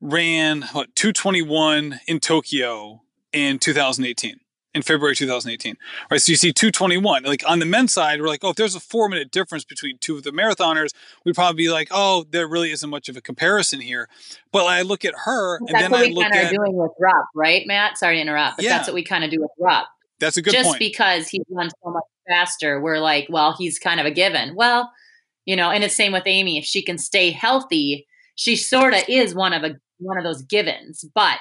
ran 0.00 0.62
what 0.72 0.94
221 0.94 2.00
in 2.06 2.20
tokyo 2.20 3.00
in 3.32 3.58
2018 3.58 4.40
in 4.74 4.82
February 4.82 5.14
2018. 5.14 5.76
Right. 6.10 6.20
So 6.20 6.32
you 6.32 6.36
see 6.36 6.52
221. 6.52 7.22
Like 7.22 7.48
on 7.48 7.60
the 7.60 7.66
men's 7.66 7.92
side, 7.92 8.20
we're 8.20 8.26
like, 8.28 8.42
oh, 8.42 8.50
if 8.50 8.56
there's 8.56 8.74
a 8.74 8.80
four 8.80 9.08
minute 9.08 9.30
difference 9.30 9.64
between 9.64 9.98
two 9.98 10.16
of 10.16 10.24
the 10.24 10.30
marathoners, 10.30 10.88
we'd 11.24 11.34
probably 11.34 11.64
be 11.64 11.70
like, 11.70 11.88
oh, 11.90 12.26
there 12.30 12.46
really 12.48 12.72
isn't 12.72 12.90
much 12.90 13.08
of 13.08 13.16
a 13.16 13.20
comparison 13.20 13.80
here. 13.80 14.08
But 14.52 14.64
I 14.64 14.82
look 14.82 15.04
at 15.04 15.14
her 15.24 15.58
and 15.58 15.68
that's 15.68 15.82
then 15.84 15.90
what 15.92 16.00
I 16.00 16.06
we 16.06 16.12
look 16.12 16.22
kind 16.24 16.34
of 16.34 16.40
at 16.46 16.52
doing 16.52 16.74
with 16.74 16.92
Rupp, 16.98 17.26
right, 17.34 17.66
Matt? 17.66 17.98
Sorry 17.98 18.16
to 18.16 18.20
interrupt, 18.20 18.56
but 18.56 18.64
Yeah. 18.64 18.76
that's 18.76 18.88
what 18.88 18.94
we 18.94 19.04
kind 19.04 19.24
of 19.24 19.30
do 19.30 19.40
with 19.40 19.50
Rupp. 19.58 19.86
that's 20.18 20.36
a 20.36 20.42
good 20.42 20.52
point. 20.54 20.62
Just 20.64 20.70
point. 20.70 20.80
because 20.80 21.28
he 21.28 21.42
runs 21.50 21.72
so 21.82 21.90
much 21.90 22.04
faster, 22.28 22.80
we're 22.80 22.98
like, 22.98 23.26
well, 23.28 23.54
he's 23.56 23.78
kind 23.78 24.00
of 24.00 24.06
a 24.06 24.10
given. 24.10 24.54
Well, 24.54 24.90
you 25.44 25.56
know, 25.56 25.70
and 25.70 25.84
it's 25.84 25.94
same 25.94 26.12
with 26.12 26.22
Amy. 26.26 26.56
If 26.58 26.64
she 26.64 26.82
can 26.82 26.98
stay 26.98 27.30
healthy, 27.30 28.06
she 28.34 28.56
sort 28.56 28.94
of 28.94 29.02
is 29.08 29.34
one 29.34 29.52
of 29.52 29.62
a 29.62 29.76
one 29.98 30.16
of 30.18 30.24
those 30.24 30.42
givens. 30.42 31.04
But 31.14 31.38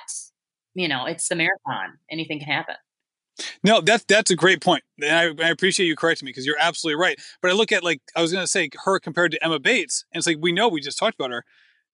you 0.76 0.88
know, 0.88 1.06
it's 1.06 1.28
the 1.30 1.36
marathon; 1.36 1.98
anything 2.12 2.40
can 2.40 2.50
happen. 2.50 2.76
No, 3.64 3.82
that's 3.82 4.04
that's 4.06 4.32
a 4.32 4.36
great 4.36 4.62
point, 4.62 4.84
and 5.02 5.42
I, 5.42 5.48
I 5.48 5.50
appreciate 5.50 5.88
you 5.88 5.96
correcting 5.96 6.26
me 6.26 6.30
because 6.30 6.46
you're 6.46 6.60
absolutely 6.60 7.02
right. 7.02 7.20
But 7.42 7.52
I 7.52 7.56
look 7.56 7.72
at 7.72 7.84
like 7.84 8.02
I 8.16 8.22
was 8.22 8.32
going 8.32 8.44
to 8.44 8.48
say 8.48 8.70
her 8.86 9.00
compared 9.00 9.32
to 9.32 9.44
Emma 9.44 9.60
Bates, 9.60 10.06
and 10.14 10.20
it's 10.20 10.28
like 10.28 10.38
we 10.40 10.52
know 10.52 10.68
we 10.68 10.82
just 10.82 11.00
talked 11.00 11.16
about 11.16 11.32
her. 11.32 11.44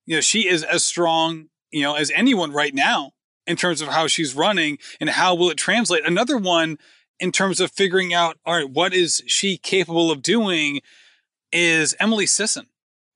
You 0.05 0.15
know, 0.15 0.21
she 0.21 0.47
is 0.47 0.63
as 0.63 0.83
strong, 0.83 1.45
you 1.71 1.81
know, 1.81 1.95
as 1.95 2.11
anyone 2.11 2.51
right 2.51 2.73
now 2.73 3.11
in 3.47 3.55
terms 3.55 3.81
of 3.81 3.87
how 3.89 4.07
she's 4.07 4.35
running 4.35 4.77
and 4.99 5.09
how 5.09 5.33
will 5.33 5.49
it 5.49 5.57
translate. 5.57 6.05
Another 6.05 6.37
one 6.37 6.77
in 7.19 7.31
terms 7.31 7.59
of 7.59 7.71
figuring 7.71 8.13
out, 8.13 8.37
all 8.45 8.55
right, 8.55 8.69
what 8.69 8.93
is 8.93 9.23
she 9.25 9.57
capable 9.57 10.11
of 10.11 10.21
doing? 10.21 10.81
Is 11.51 11.95
Emily 11.99 12.27
Sisson, 12.27 12.67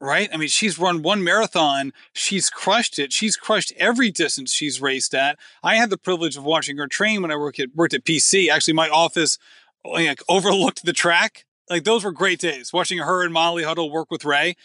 right? 0.04 0.30
I 0.34 0.38
mean, 0.38 0.50
she's 0.50 0.78
run 0.78 1.02
one 1.02 1.24
marathon, 1.24 1.94
she's 2.14 2.50
crushed 2.50 3.00
it. 3.00 3.14
She's 3.14 3.36
crushed 3.38 3.74
every 3.78 4.12
distance 4.12 4.52
she's 4.54 4.82
raced 4.82 5.16
at. 5.16 5.40
I 5.64 5.76
had 5.76 5.90
the 5.90 5.98
privilege 5.98 6.36
of 6.38 6.44
watching 6.44 6.78
her 6.78 6.88
train 6.88 7.22
when 7.22 7.32
I 7.32 7.36
worked 7.38 7.60
at 7.60 7.74
worked 7.76 7.94
at 7.94 8.04
PC. 8.06 8.50
Actually, 8.50 8.74
my 8.74 8.90
office 8.90 9.38
like 9.86 10.22
overlooked 10.30 10.86
the 10.86 10.94
track. 10.94 11.46
Like 11.70 11.86
those 11.86 12.04
were 12.04 12.12
great 12.12 12.40
days 12.40 12.74
watching 12.74 13.00
her 13.00 13.24
and 13.24 13.34
Molly 13.34 13.64
Huddle 13.64 13.90
work 13.92 14.12
with 14.12 14.26
Ray, 14.26 14.56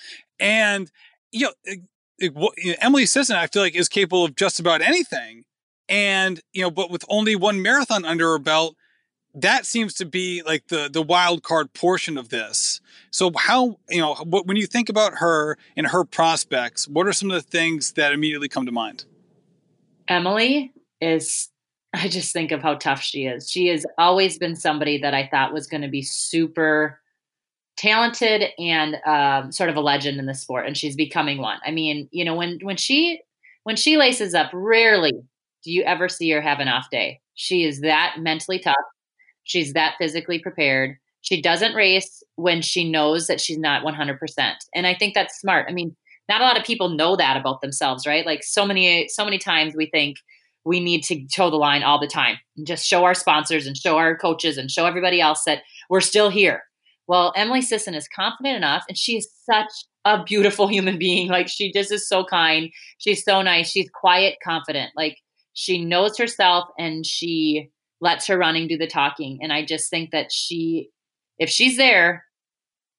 and 0.41 0.91
you 1.33 1.47
know, 1.47 1.53
it- 1.65 1.81
it- 2.19 2.33
you 2.57 2.73
know, 2.73 2.77
Emily 2.81 3.07
Sisson 3.07 3.37
I 3.37 3.47
feel 3.47 3.63
like 3.63 3.77
is 3.77 3.89
capable 3.89 4.25
of 4.25 4.35
just 4.37 4.59
about 4.59 4.83
anything. 4.83 5.45
And, 5.89 6.41
you 6.53 6.63
know, 6.63 6.71
but 6.71 6.91
with 6.91 7.05
only 7.09 7.35
one 7.37 7.63
marathon 7.63 8.05
under 8.05 8.33
her 8.33 8.39
belt, 8.39 8.77
that 9.43 9.67
seems 9.67 9.95
to 9.95 10.07
be 10.07 10.43
like 10.43 10.69
the 10.69 10.89
the 10.93 11.03
wild 11.03 11.43
card 11.43 11.73
portion 11.73 12.17
of 12.19 12.29
this. 12.29 12.81
So 13.11 13.31
how, 13.37 13.79
you 13.89 14.01
know, 14.01 14.15
when 14.27 14.57
you 14.57 14.67
think 14.67 14.89
about 14.89 15.15
her 15.15 15.57
and 15.77 15.87
her 15.87 16.05
prospects, 16.05 16.87
what 16.87 17.07
are 17.07 17.13
some 17.13 17.31
of 17.31 17.43
the 17.43 17.49
things 17.49 17.93
that 17.93 18.13
immediately 18.13 18.49
come 18.49 18.67
to 18.67 18.73
mind? 18.73 19.05
Emily 20.09 20.73
is 21.01 21.49
I 21.95 22.09
just 22.09 22.33
think 22.33 22.53
of 22.53 22.63
how 22.63 22.75
tough 22.75 23.01
she 23.01 23.27
is. 23.27 23.51
She 23.51 23.69
has 23.69 23.87
always 23.97 24.39
been 24.39 24.57
somebody 24.57 24.99
that 24.99 25.15
I 25.15 25.27
thought 25.27 25.55
was 25.55 25.67
going 25.67 25.83
to 25.83 25.89
be 25.89 26.03
super 26.03 27.01
talented 27.77 28.51
and 28.59 28.97
um, 29.07 29.53
sort 29.53 29.71
of 29.71 29.77
a 29.77 29.81
legend 29.81 30.19
in 30.19 30.27
the 30.27 30.35
sport, 30.35 30.67
and 30.67 30.77
she's 30.77 30.97
becoming 30.97 31.39
one. 31.39 31.59
I 31.65 31.71
mean, 31.71 32.09
you 32.11 32.25
know, 32.25 32.35
when 32.35 32.59
when 32.63 32.77
she 32.77 33.21
when 33.65 33.77
she 33.77 33.97
laces 33.97 34.35
up, 34.35 34.51
rarely 34.53 35.13
do 35.65 35.73
you 35.73 35.83
ever 35.83 36.09
see 36.09 36.31
her 36.31 36.41
have 36.41 36.61
an 36.61 36.69
off 36.69 36.91
day. 36.91 37.21
She 37.35 37.65
is 37.65 37.81
that 37.81 38.17
mentally 38.19 38.59
tough. 38.59 38.75
She's 39.49 39.73
that 39.73 39.95
physically 39.99 40.39
prepared. 40.39 40.99
She 41.23 41.41
doesn't 41.41 41.75
race 41.75 42.23
when 42.37 42.61
she 42.63 42.89
knows 42.89 43.27
that 43.27 43.41
she's 43.41 43.59
not 43.59 43.83
100%. 43.83 44.19
And 44.75 44.87
I 44.87 44.95
think 44.95 45.15
that's 45.15 45.41
smart. 45.41 45.67
I 45.69 45.73
mean, 45.73 45.97
not 46.29 46.43
a 46.43 46.45
lot 46.45 46.59
of 46.59 46.65
people 46.65 46.91
know 46.91 47.17
that 47.17 47.39
about 47.39 47.63
themselves, 47.63 48.07
right? 48.07 48.27
Like 48.27 48.45
so 48.45 48.67
many 48.67 49.09
so 49.09 49.25
many 49.25 49.39
times 49.39 49.75
we 49.75 49.87
think 49.87 50.19
we 50.65 50.81
need 50.81 51.03
to 51.05 51.27
toe 51.35 51.49
the 51.49 51.57
line 51.57 51.83
all 51.83 51.99
the 51.99 52.07
time 52.07 52.37
and 52.57 52.67
just 52.67 52.87
show 52.87 53.05
our 53.05 53.15
sponsors 53.15 53.67
and 53.67 53.75
show 53.75 53.97
our 53.97 54.17
coaches 54.17 54.59
and 54.59 54.71
show 54.71 54.85
everybody 54.85 55.19
else 55.19 55.45
that 55.45 55.63
we're 55.89 56.03
still 56.03 56.29
here. 56.29 56.63
Well, 57.07 57.33
Emily 57.35 57.63
Sisson 57.63 57.95
is 57.95 58.07
confident 58.07 58.57
enough 58.57 58.85
and 58.87 58.99
she 58.99 59.17
is 59.17 59.29
such 59.51 59.73
a 60.05 60.23
beautiful 60.23 60.69
human 60.69 60.99
being. 60.99 61.29
Like 61.29 61.49
she 61.49 61.73
just 61.73 61.91
is 61.91 62.07
so 62.07 62.23
kind. 62.23 62.71
She's 62.99 63.25
so 63.25 63.41
nice. 63.41 63.71
She's 63.71 63.89
quiet, 63.89 64.37
confident. 64.45 64.91
Like 64.95 65.17
she 65.55 65.83
knows 65.83 66.19
herself 66.19 66.69
and 66.79 67.07
she 67.07 67.71
lets 68.01 68.27
her 68.27 68.39
running 68.39 68.69
do 68.69 68.79
the 68.79 68.87
talking. 68.87 69.39
And 69.43 69.53
I 69.53 69.65
just 69.65 69.91
think 69.91 70.11
that 70.11 70.33
she, 70.33 70.91
if 71.39 71.49
she's 71.49 71.77
there 71.77 72.25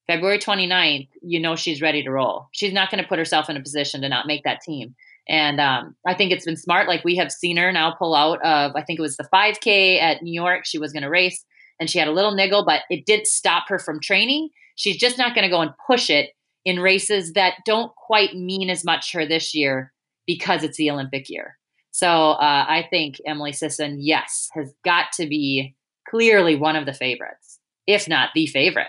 February 0.06 0.38
29th, 0.38 1.08
you 1.22 1.38
know 1.38 1.54
she's 1.54 1.80
ready 1.80 2.02
to 2.02 2.10
roll. 2.10 2.48
She's 2.52 2.72
not 2.72 2.90
going 2.90 3.02
to 3.02 3.08
put 3.08 3.18
herself 3.18 3.48
in 3.48 3.56
a 3.56 3.62
position 3.62 4.00
to 4.00 4.08
not 4.08 4.26
make 4.26 4.44
that 4.44 4.60
team. 4.60 4.94
And 5.28 5.60
um, 5.60 5.94
I 6.06 6.14
think 6.14 6.32
it's 6.32 6.44
been 6.44 6.56
smart. 6.56 6.88
Like 6.88 7.04
we 7.04 7.16
have 7.16 7.30
seen 7.30 7.56
her 7.58 7.70
now 7.70 7.92
pull 7.92 8.16
out 8.16 8.42
of, 8.42 8.72
I 8.74 8.82
think 8.82 8.98
it 8.98 9.02
was 9.02 9.16
the 9.16 9.28
5K 9.32 10.00
at 10.00 10.22
New 10.22 10.32
York. 10.32 10.62
She 10.64 10.78
was 10.78 10.92
going 10.92 11.04
to 11.04 11.08
race 11.08 11.44
and 11.78 11.88
she 11.88 12.00
had 12.00 12.08
a 12.08 12.12
little 12.12 12.34
niggle, 12.34 12.64
but 12.64 12.82
it 12.90 13.06
did 13.06 13.26
stop 13.26 13.64
her 13.68 13.78
from 13.78 14.00
training. 14.00 14.48
She's 14.74 14.96
just 14.96 15.16
not 15.16 15.34
going 15.34 15.44
to 15.44 15.50
go 15.50 15.60
and 15.60 15.70
push 15.86 16.10
it 16.10 16.30
in 16.64 16.80
races 16.80 17.34
that 17.34 17.54
don't 17.64 17.94
quite 17.94 18.34
mean 18.34 18.68
as 18.68 18.84
much 18.84 19.12
to 19.12 19.18
her 19.18 19.26
this 19.26 19.54
year 19.54 19.92
because 20.26 20.64
it's 20.64 20.76
the 20.76 20.90
Olympic 20.90 21.30
year. 21.30 21.56
So 21.90 22.06
uh, 22.06 22.64
I 22.68 22.86
think 22.88 23.16
Emily 23.26 23.52
Sisson, 23.52 24.00
yes, 24.00 24.48
has 24.54 24.72
got 24.84 25.12
to 25.14 25.26
be 25.26 25.74
clearly 26.08 26.56
one 26.56 26.76
of 26.76 26.86
the 26.86 26.94
favorites, 26.94 27.58
if 27.86 28.08
not 28.08 28.30
the 28.34 28.46
favorite. 28.46 28.88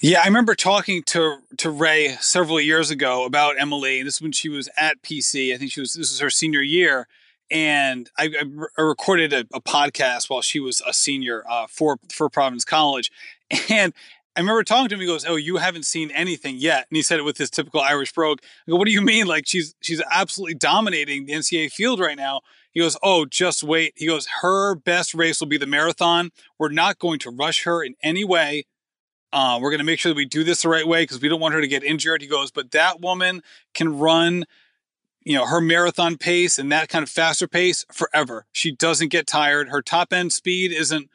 Yeah, 0.00 0.20
I 0.22 0.26
remember 0.26 0.54
talking 0.54 1.02
to 1.04 1.38
to 1.58 1.70
Ray 1.70 2.16
several 2.20 2.60
years 2.60 2.90
ago 2.90 3.24
about 3.24 3.58
Emily. 3.58 4.00
and 4.00 4.06
This 4.06 4.16
is 4.16 4.22
when 4.22 4.32
she 4.32 4.48
was 4.48 4.68
at 4.76 5.02
PC. 5.02 5.54
I 5.54 5.56
think 5.56 5.70
she 5.70 5.80
was 5.80 5.92
this 5.92 6.10
was 6.10 6.20
her 6.20 6.30
senior 6.30 6.62
year, 6.62 7.06
and 7.50 8.10
I, 8.18 8.30
I 8.78 8.82
recorded 8.82 9.32
a, 9.32 9.44
a, 9.54 9.60
podcast 9.60 10.28
while 10.28 10.42
she 10.42 10.58
was 10.58 10.82
a 10.86 10.92
senior 10.92 11.44
uh, 11.48 11.68
for 11.68 11.98
for 12.12 12.28
Providence 12.28 12.64
College, 12.64 13.12
and 13.70 13.94
I 14.36 14.40
remember 14.40 14.64
talking 14.64 14.88
to 14.88 14.94
him. 14.94 15.00
He 15.00 15.06
goes, 15.06 15.24
"Oh, 15.24 15.36
you 15.36 15.58
haven't 15.58 15.86
seen 15.86 16.10
anything 16.10 16.56
yet," 16.56 16.86
and 16.90 16.96
he 16.96 17.02
said 17.02 17.18
it 17.18 17.24
with 17.24 17.38
his 17.38 17.50
typical 17.50 17.80
Irish 17.80 18.12
brogue. 18.12 18.40
I 18.66 18.70
go, 18.70 18.76
"What 18.76 18.86
do 18.86 18.92
you 18.92 19.02
mean? 19.02 19.26
Like 19.26 19.46
she's 19.46 19.74
she's 19.80 20.02
absolutely 20.10 20.54
dominating 20.54 21.26
the 21.26 21.34
NCAA 21.34 21.70
field 21.70 22.00
right 22.00 22.16
now." 22.16 22.40
He 22.72 22.80
goes, 22.80 22.96
"Oh, 23.02 23.26
just 23.26 23.62
wait." 23.62 23.94
He 23.96 24.06
goes, 24.06 24.26
"Her 24.42 24.74
best 24.74 25.14
race 25.14 25.40
will 25.40 25.46
be 25.46 25.58
the 25.58 25.66
marathon. 25.66 26.30
We're 26.58 26.70
not 26.70 26.98
going 26.98 27.20
to 27.20 27.30
rush 27.30 27.64
her 27.64 27.82
in 27.82 27.94
any 28.02 28.24
way." 28.24 28.66
Uh, 29.34 29.58
we're 29.60 29.70
going 29.70 29.78
to 29.80 29.84
make 29.84 29.98
sure 29.98 30.10
that 30.10 30.16
we 30.16 30.24
do 30.24 30.44
this 30.44 30.62
the 30.62 30.68
right 30.68 30.86
way 30.86 31.02
because 31.02 31.20
we 31.20 31.28
don't 31.28 31.40
want 31.40 31.54
her 31.54 31.60
to 31.60 31.66
get 31.66 31.82
injured. 31.82 32.22
He 32.22 32.28
goes, 32.28 32.52
but 32.52 32.70
that 32.70 33.00
woman 33.00 33.42
can 33.74 33.98
run, 33.98 34.44
you 35.24 35.36
know, 35.36 35.44
her 35.44 35.60
marathon 35.60 36.16
pace 36.16 36.56
and 36.56 36.70
that 36.70 36.88
kind 36.88 37.02
of 37.02 37.08
faster 37.08 37.48
pace 37.48 37.84
forever. 37.92 38.46
She 38.52 38.70
doesn't 38.70 39.08
get 39.08 39.26
tired. 39.26 39.70
Her 39.70 39.82
top 39.82 40.12
end 40.12 40.32
speed 40.32 40.70
isn't, 40.70 41.10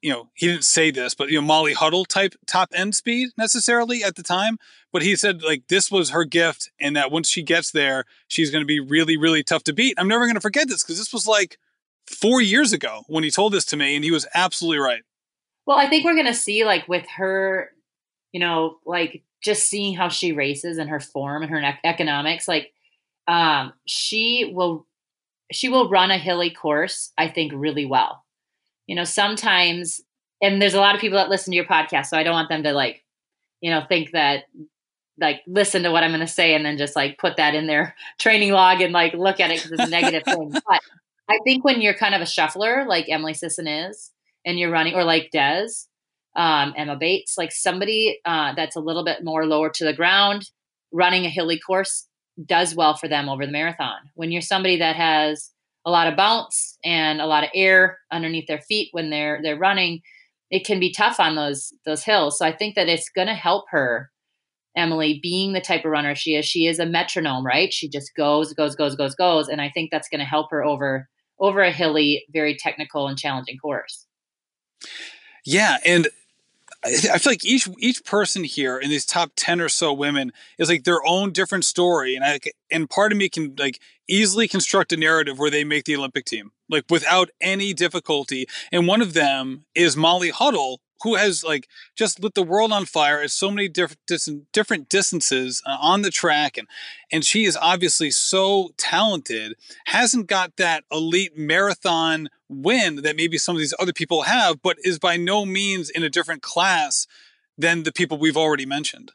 you 0.00 0.10
know, 0.10 0.28
he 0.34 0.46
didn't 0.46 0.64
say 0.64 0.90
this, 0.90 1.14
but 1.14 1.28
you 1.28 1.40
know, 1.40 1.46
Molly 1.46 1.72
Huddle 1.72 2.04
type 2.04 2.34
top 2.46 2.70
end 2.72 2.94
speed 2.94 3.30
necessarily 3.36 4.04
at 4.04 4.16
the 4.16 4.22
time. 4.22 4.58
But 4.92 5.02
he 5.02 5.16
said 5.16 5.42
like 5.42 5.68
this 5.68 5.90
was 5.90 6.10
her 6.10 6.24
gift, 6.24 6.70
and 6.80 6.96
that 6.96 7.10
once 7.10 7.28
she 7.28 7.42
gets 7.42 7.70
there, 7.70 8.04
she's 8.26 8.50
going 8.50 8.62
to 8.62 8.66
be 8.66 8.80
really, 8.80 9.16
really 9.16 9.42
tough 9.42 9.64
to 9.64 9.72
beat. 9.72 9.94
I'm 9.98 10.08
never 10.08 10.24
going 10.24 10.34
to 10.34 10.40
forget 10.40 10.68
this 10.68 10.82
because 10.82 10.98
this 10.98 11.12
was 11.12 11.26
like 11.26 11.58
four 12.06 12.40
years 12.40 12.72
ago 12.72 13.02
when 13.06 13.24
he 13.24 13.30
told 13.30 13.52
this 13.52 13.64
to 13.66 13.76
me, 13.76 13.96
and 13.96 14.04
he 14.04 14.10
was 14.10 14.26
absolutely 14.34 14.78
right. 14.78 15.02
Well, 15.66 15.78
I 15.78 15.88
think 15.88 16.04
we're 16.04 16.14
going 16.14 16.26
to 16.26 16.34
see 16.34 16.64
like 16.64 16.88
with 16.88 17.06
her, 17.16 17.70
you 18.32 18.40
know, 18.40 18.78
like 18.86 19.22
just 19.42 19.68
seeing 19.68 19.94
how 19.94 20.08
she 20.08 20.32
races 20.32 20.78
and 20.78 20.88
her 20.88 21.00
form 21.00 21.42
and 21.42 21.50
her 21.50 21.78
economics, 21.84 22.48
like 22.48 22.72
um, 23.26 23.72
she 23.86 24.50
will 24.54 24.86
she 25.52 25.68
will 25.68 25.88
run 25.88 26.10
a 26.10 26.18
hilly 26.18 26.50
course, 26.50 27.12
I 27.16 27.28
think, 27.28 27.52
really 27.54 27.86
well. 27.86 28.24
You 28.88 28.96
know, 28.96 29.04
sometimes, 29.04 30.00
and 30.42 30.60
there's 30.60 30.74
a 30.74 30.80
lot 30.80 30.96
of 30.96 31.00
people 31.00 31.18
that 31.18 31.28
listen 31.28 31.52
to 31.52 31.56
your 31.56 31.66
podcast, 31.66 32.06
so 32.06 32.18
I 32.18 32.24
don't 32.24 32.32
want 32.32 32.48
them 32.48 32.64
to 32.64 32.72
like, 32.72 33.04
you 33.60 33.70
know, 33.70 33.84
think 33.88 34.10
that 34.10 34.44
like 35.20 35.42
listen 35.46 35.84
to 35.84 35.90
what 35.90 36.02
I'm 36.02 36.10
going 36.10 36.20
to 36.20 36.26
say 36.26 36.54
and 36.54 36.64
then 36.64 36.78
just 36.78 36.96
like 36.96 37.18
put 37.18 37.36
that 37.36 37.54
in 37.54 37.66
their 37.66 37.94
training 38.18 38.52
log 38.52 38.80
and 38.80 38.92
like 38.92 39.14
look 39.14 39.38
at 39.38 39.50
it 39.50 39.62
because 39.62 39.72
it's 39.72 39.88
a 39.88 39.90
negative 39.90 40.24
thing. 40.24 40.52
But 40.66 40.80
I 41.30 41.38
think 41.44 41.64
when 41.64 41.82
you're 41.82 41.94
kind 41.94 42.14
of 42.14 42.22
a 42.22 42.26
shuffler, 42.26 42.86
like 42.88 43.06
Emily 43.08 43.34
Sisson 43.34 43.68
is, 43.68 44.12
and 44.46 44.58
you're 44.58 44.70
running, 44.70 44.94
or 44.94 45.04
like 45.04 45.30
Des, 45.30 45.68
um, 46.36 46.72
Emma 46.76 46.96
Bates, 46.96 47.36
like 47.36 47.52
somebody 47.52 48.18
uh, 48.24 48.54
that's 48.54 48.76
a 48.76 48.80
little 48.80 49.04
bit 49.04 49.22
more 49.22 49.44
lower 49.44 49.68
to 49.68 49.84
the 49.84 49.92
ground, 49.92 50.50
running 50.90 51.26
a 51.26 51.28
hilly 51.28 51.58
course 51.58 52.06
does 52.46 52.74
well 52.74 52.94
for 52.94 53.08
them 53.08 53.28
over 53.28 53.44
the 53.44 53.52
marathon. 53.52 53.98
When 54.14 54.30
you're 54.30 54.40
somebody 54.40 54.78
that 54.78 54.96
has 54.96 55.50
a 55.88 55.90
lot 55.90 56.06
of 56.06 56.16
bounce 56.16 56.76
and 56.84 57.18
a 57.18 57.26
lot 57.26 57.44
of 57.44 57.50
air 57.54 57.98
underneath 58.12 58.46
their 58.46 58.60
feet 58.60 58.88
when 58.92 59.08
they're 59.08 59.40
they're 59.42 59.58
running, 59.58 60.00
it 60.50 60.66
can 60.66 60.78
be 60.78 60.92
tough 60.92 61.18
on 61.18 61.34
those 61.34 61.72
those 61.86 62.04
hills. 62.04 62.38
So 62.38 62.44
I 62.44 62.54
think 62.54 62.74
that 62.74 62.90
it's 62.90 63.08
going 63.08 63.28
to 63.28 63.34
help 63.34 63.64
her 63.70 64.10
Emily 64.76 65.18
being 65.22 65.54
the 65.54 65.62
type 65.62 65.86
of 65.86 65.90
runner 65.90 66.14
she 66.14 66.34
is. 66.34 66.44
She 66.44 66.66
is 66.66 66.78
a 66.78 66.84
metronome, 66.84 67.44
right? 67.44 67.72
She 67.72 67.88
just 67.88 68.14
goes, 68.14 68.52
goes, 68.52 68.76
goes, 68.76 68.96
goes, 68.96 69.14
goes, 69.14 69.48
and 69.48 69.62
I 69.62 69.70
think 69.70 69.90
that's 69.90 70.10
going 70.10 70.20
to 70.20 70.26
help 70.26 70.50
her 70.50 70.62
over 70.62 71.08
over 71.40 71.62
a 71.62 71.72
hilly, 71.72 72.26
very 72.32 72.54
technical 72.54 73.08
and 73.08 73.18
challenging 73.18 73.56
course. 73.56 74.06
Yeah, 75.46 75.78
and 75.86 76.08
I 76.88 77.18
feel 77.18 77.32
like 77.32 77.44
each 77.44 77.68
each 77.78 78.04
person 78.04 78.44
here 78.44 78.78
in 78.78 78.90
these 78.90 79.06
top 79.06 79.32
ten 79.36 79.60
or 79.60 79.68
so 79.68 79.92
women 79.92 80.32
is 80.58 80.68
like 80.68 80.84
their 80.84 81.04
own 81.06 81.32
different 81.32 81.64
story, 81.64 82.14
and 82.14 82.24
I 82.24 82.38
and 82.70 82.88
part 82.88 83.12
of 83.12 83.18
me 83.18 83.28
can 83.28 83.54
like 83.58 83.80
easily 84.08 84.48
construct 84.48 84.92
a 84.92 84.96
narrative 84.96 85.38
where 85.38 85.50
they 85.50 85.64
make 85.64 85.84
the 85.84 85.96
Olympic 85.96 86.24
team 86.24 86.52
like 86.68 86.84
without 86.90 87.30
any 87.40 87.72
difficulty. 87.72 88.46
And 88.72 88.86
one 88.86 89.02
of 89.02 89.14
them 89.14 89.64
is 89.74 89.96
Molly 89.96 90.30
Huddle, 90.30 90.80
who 91.02 91.14
has 91.14 91.44
like 91.44 91.68
just 91.96 92.22
lit 92.22 92.34
the 92.34 92.42
world 92.42 92.72
on 92.72 92.84
fire 92.84 93.20
at 93.20 93.30
so 93.30 93.50
many 93.50 93.68
different 93.68 94.00
dis- 94.06 94.30
different 94.52 94.88
distances 94.88 95.62
uh, 95.66 95.76
on 95.80 96.02
the 96.02 96.10
track 96.10 96.56
and 96.56 96.66
and 97.10 97.24
she 97.24 97.44
is 97.44 97.56
obviously 97.60 98.10
so 98.10 98.70
talented 98.76 99.54
hasn't 99.86 100.26
got 100.26 100.56
that 100.56 100.84
elite 100.90 101.36
marathon 101.36 102.28
win 102.48 102.96
that 102.96 103.16
maybe 103.16 103.38
some 103.38 103.56
of 103.56 103.60
these 103.60 103.74
other 103.78 103.92
people 103.92 104.22
have 104.22 104.62
but 104.62 104.76
is 104.82 104.98
by 104.98 105.16
no 105.16 105.44
means 105.44 105.90
in 105.90 106.02
a 106.02 106.10
different 106.10 106.42
class 106.42 107.06
than 107.56 107.82
the 107.82 107.92
people 107.92 108.18
we've 108.18 108.36
already 108.36 108.66
mentioned. 108.66 109.12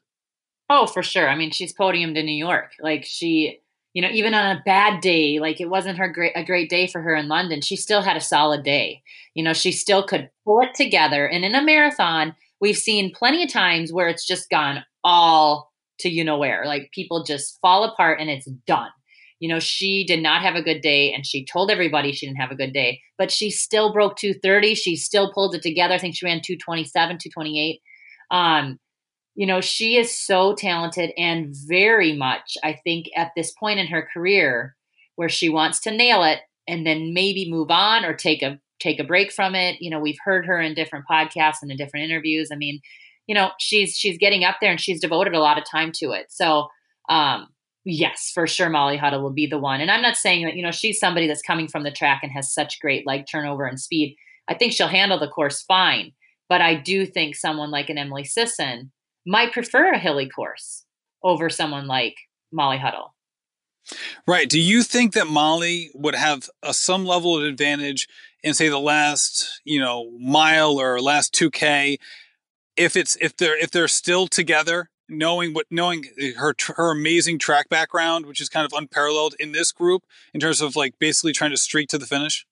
Oh 0.70 0.86
for 0.86 1.04
sure. 1.04 1.30
I 1.30 1.36
mean 1.36 1.52
she's 1.52 1.74
podiumed 1.74 2.18
in 2.18 2.26
new 2.26 2.32
york. 2.32 2.72
Like 2.80 3.06
she 3.06 3.63
you 3.94 4.02
know, 4.02 4.10
even 4.10 4.34
on 4.34 4.58
a 4.58 4.64
bad 4.66 5.02
day, 5.02 5.40
like 5.40 5.62
it 5.62 5.70
wasn't 5.70 6.00
her 6.00 6.08
great 6.08 6.34
a 6.36 6.44
great 6.44 6.70
day 6.70 6.88
for 6.88 7.02
her 7.02 7.16
in 7.16 7.28
London, 7.28 7.62
she 7.62 7.76
still 7.76 8.02
had 8.02 8.18
a 8.18 8.22
solid 8.22 8.64
day. 8.64 9.04
You 9.36 9.44
know, 9.44 9.54
she 9.54 9.72
still 9.72 10.06
could 10.06 10.30
pull 10.46 10.62
it 10.62 10.74
together. 10.74 11.28
And 11.28 11.46
in 11.46 11.56
a 11.56 11.64
marathon, 11.64 12.36
we've 12.60 12.78
seen 12.78 13.14
plenty 13.14 13.44
of 13.44 13.52
times 13.52 13.94
where 13.94 14.08
it's 14.08 14.26
just 14.26 14.50
gone 14.50 14.84
all 15.04 15.72
to 16.00 16.10
you 16.10 16.24
know 16.24 16.38
where. 16.38 16.64
Like 16.66 16.90
people 16.92 17.24
just 17.24 17.60
fall 17.62 17.84
apart 17.84 18.20
and 18.20 18.30
it's 18.30 18.48
done. 18.68 18.90
You 19.40 19.50
know, 19.50 19.60
she 19.60 20.06
did 20.06 20.24
not 20.24 20.42
have 20.42 20.56
a 20.56 20.64
good 20.64 20.82
day 20.82 21.14
and 21.14 21.26
she 21.26 21.46
told 21.46 21.70
everybody 21.70 22.14
she 22.14 22.26
didn't 22.26 22.40
have 22.40 22.52
a 22.52 22.56
good 22.56 22.74
day, 22.74 23.02
but 23.18 23.30
she 23.30 23.52
still 23.52 23.92
broke 23.92 24.16
230. 24.16 24.74
She 24.74 24.96
still 24.96 25.34
pulled 25.34 25.54
it 25.54 25.62
together. 25.62 25.94
I 25.94 25.98
think 25.98 26.16
she 26.16 26.26
ran 26.26 26.42
227, 26.42 27.18
228. 27.18 27.82
Um, 28.32 28.80
you 29.36 29.48
know, 29.48 29.62
she 29.62 29.98
is 29.98 30.16
so 30.16 30.54
talented 30.54 31.12
and 31.18 31.56
very 31.68 32.16
much, 32.16 32.58
I 32.64 32.74
think, 32.84 33.08
at 33.16 33.32
this 33.36 33.52
point 33.52 33.80
in 33.80 33.88
her 33.88 34.08
career 34.14 34.76
where 35.16 35.30
she 35.30 35.50
wants 35.50 35.80
to 35.82 35.92
nail 35.92 36.24
it 36.24 36.40
and 36.68 36.86
then 36.86 37.14
maybe 37.14 37.50
move 37.50 37.72
on 37.72 38.06
or 38.06 38.14
take 38.14 38.42
a 38.42 38.60
take 38.80 39.00
a 39.00 39.04
break 39.04 39.32
from 39.32 39.56
it. 39.56 39.78
You 39.80 39.90
know, 39.90 40.00
we've 40.00 40.18
heard 40.24 40.46
her 40.46 40.60
in 40.60 40.76
different 40.76 41.06
podcasts 41.10 41.58
and 41.62 41.72
in 41.72 41.78
different 41.78 42.10
interviews. 42.10 42.50
I 42.52 42.56
mean, 42.56 42.80
you 43.28 43.34
know, 43.34 43.52
she's 43.60 43.96
she's 43.96 44.18
getting 44.18 44.44
up 44.44 44.58
there 44.62 44.72
and 44.72 44.80
she's 44.80 45.02
devoted 45.02 45.34
a 45.34 45.40
lot 45.40 45.58
of 45.58 45.64
time 45.70 45.92
to 45.96 46.12
it. 46.12 46.28
So 46.30 46.68
um, 47.10 47.48
yes, 47.86 48.32
for 48.34 48.46
sure, 48.46 48.70
Molly 48.70 48.98
Huddle 48.98 49.24
will 49.24 49.34
be 49.34 49.48
the 49.48 49.58
one. 49.58 49.82
And 49.82 49.90
I'm 49.90 50.02
not 50.02 50.16
saying 50.16 50.46
that, 50.46 50.56
you 50.56 50.64
know, 50.64 50.72
she's 50.72 51.00
somebody 51.00 51.28
that's 51.28 51.42
coming 51.42 51.68
from 51.68 51.84
the 51.84 51.92
track 51.92 52.22
and 52.24 52.32
has 52.32 52.54
such 52.54 52.80
great 52.80 53.08
leg 53.08 53.26
turnover 53.30 53.66
and 53.66 53.80
speed. 53.80 54.16
I 54.48 54.54
think 54.54 54.74
she'll 54.74 54.88
handle 54.88 55.20
the 55.20 55.28
course 55.28 55.64
fine. 55.64 56.12
But 56.50 56.62
I 56.62 56.76
do 56.76 57.06
think 57.06 57.36
someone 57.36 57.72
like 57.72 57.90
an 57.90 57.98
Emily 57.98 58.26
Sisson 58.26 58.92
might 59.26 59.54
prefer 59.54 59.92
a 59.92 60.00
hilly 60.00 60.30
course 60.30 60.86
over 61.24 61.50
someone 61.50 61.88
like 61.88 62.16
Molly 62.52 62.78
Huddle. 62.78 63.16
Right. 64.26 64.50
Do 64.50 64.60
you 64.60 64.84
think 64.84 65.14
that 65.14 65.28
Molly 65.28 65.92
would 65.94 66.16
have 66.16 66.50
a, 66.62 66.74
some 66.74 67.06
level 67.06 67.38
of 67.38 67.44
advantage 67.44 68.08
in 68.42 68.54
say 68.54 68.70
the 68.70 68.80
last, 68.80 69.62
you 69.66 69.80
know, 69.80 70.10
mile 70.20 70.80
or 70.80 71.02
last 71.02 71.34
2k 71.34 71.98
if 72.76 72.96
it's 72.96 73.16
if 73.18 73.36
they're 73.38 73.58
if 73.58 73.72
they're 73.72 73.88
still 73.88 74.28
together 74.28 74.90
knowing 75.10 75.54
what 75.54 75.66
knowing 75.70 76.06
her 76.38 76.56
her 76.76 76.92
amazing 76.92 77.38
track 77.38 77.70
background 77.70 78.26
which 78.26 78.42
is 78.42 78.50
kind 78.50 78.66
of 78.66 78.74
unparalleled 78.74 79.36
in 79.40 79.52
this 79.52 79.72
group 79.72 80.04
in 80.34 80.40
terms 80.40 80.62
of 80.62 80.76
like 80.76 80.98
basically 81.00 81.34
trying 81.34 81.52
to 81.52 81.58
streak 81.58 81.90
to 81.90 81.98
the 81.98 82.06
finish 82.06 82.46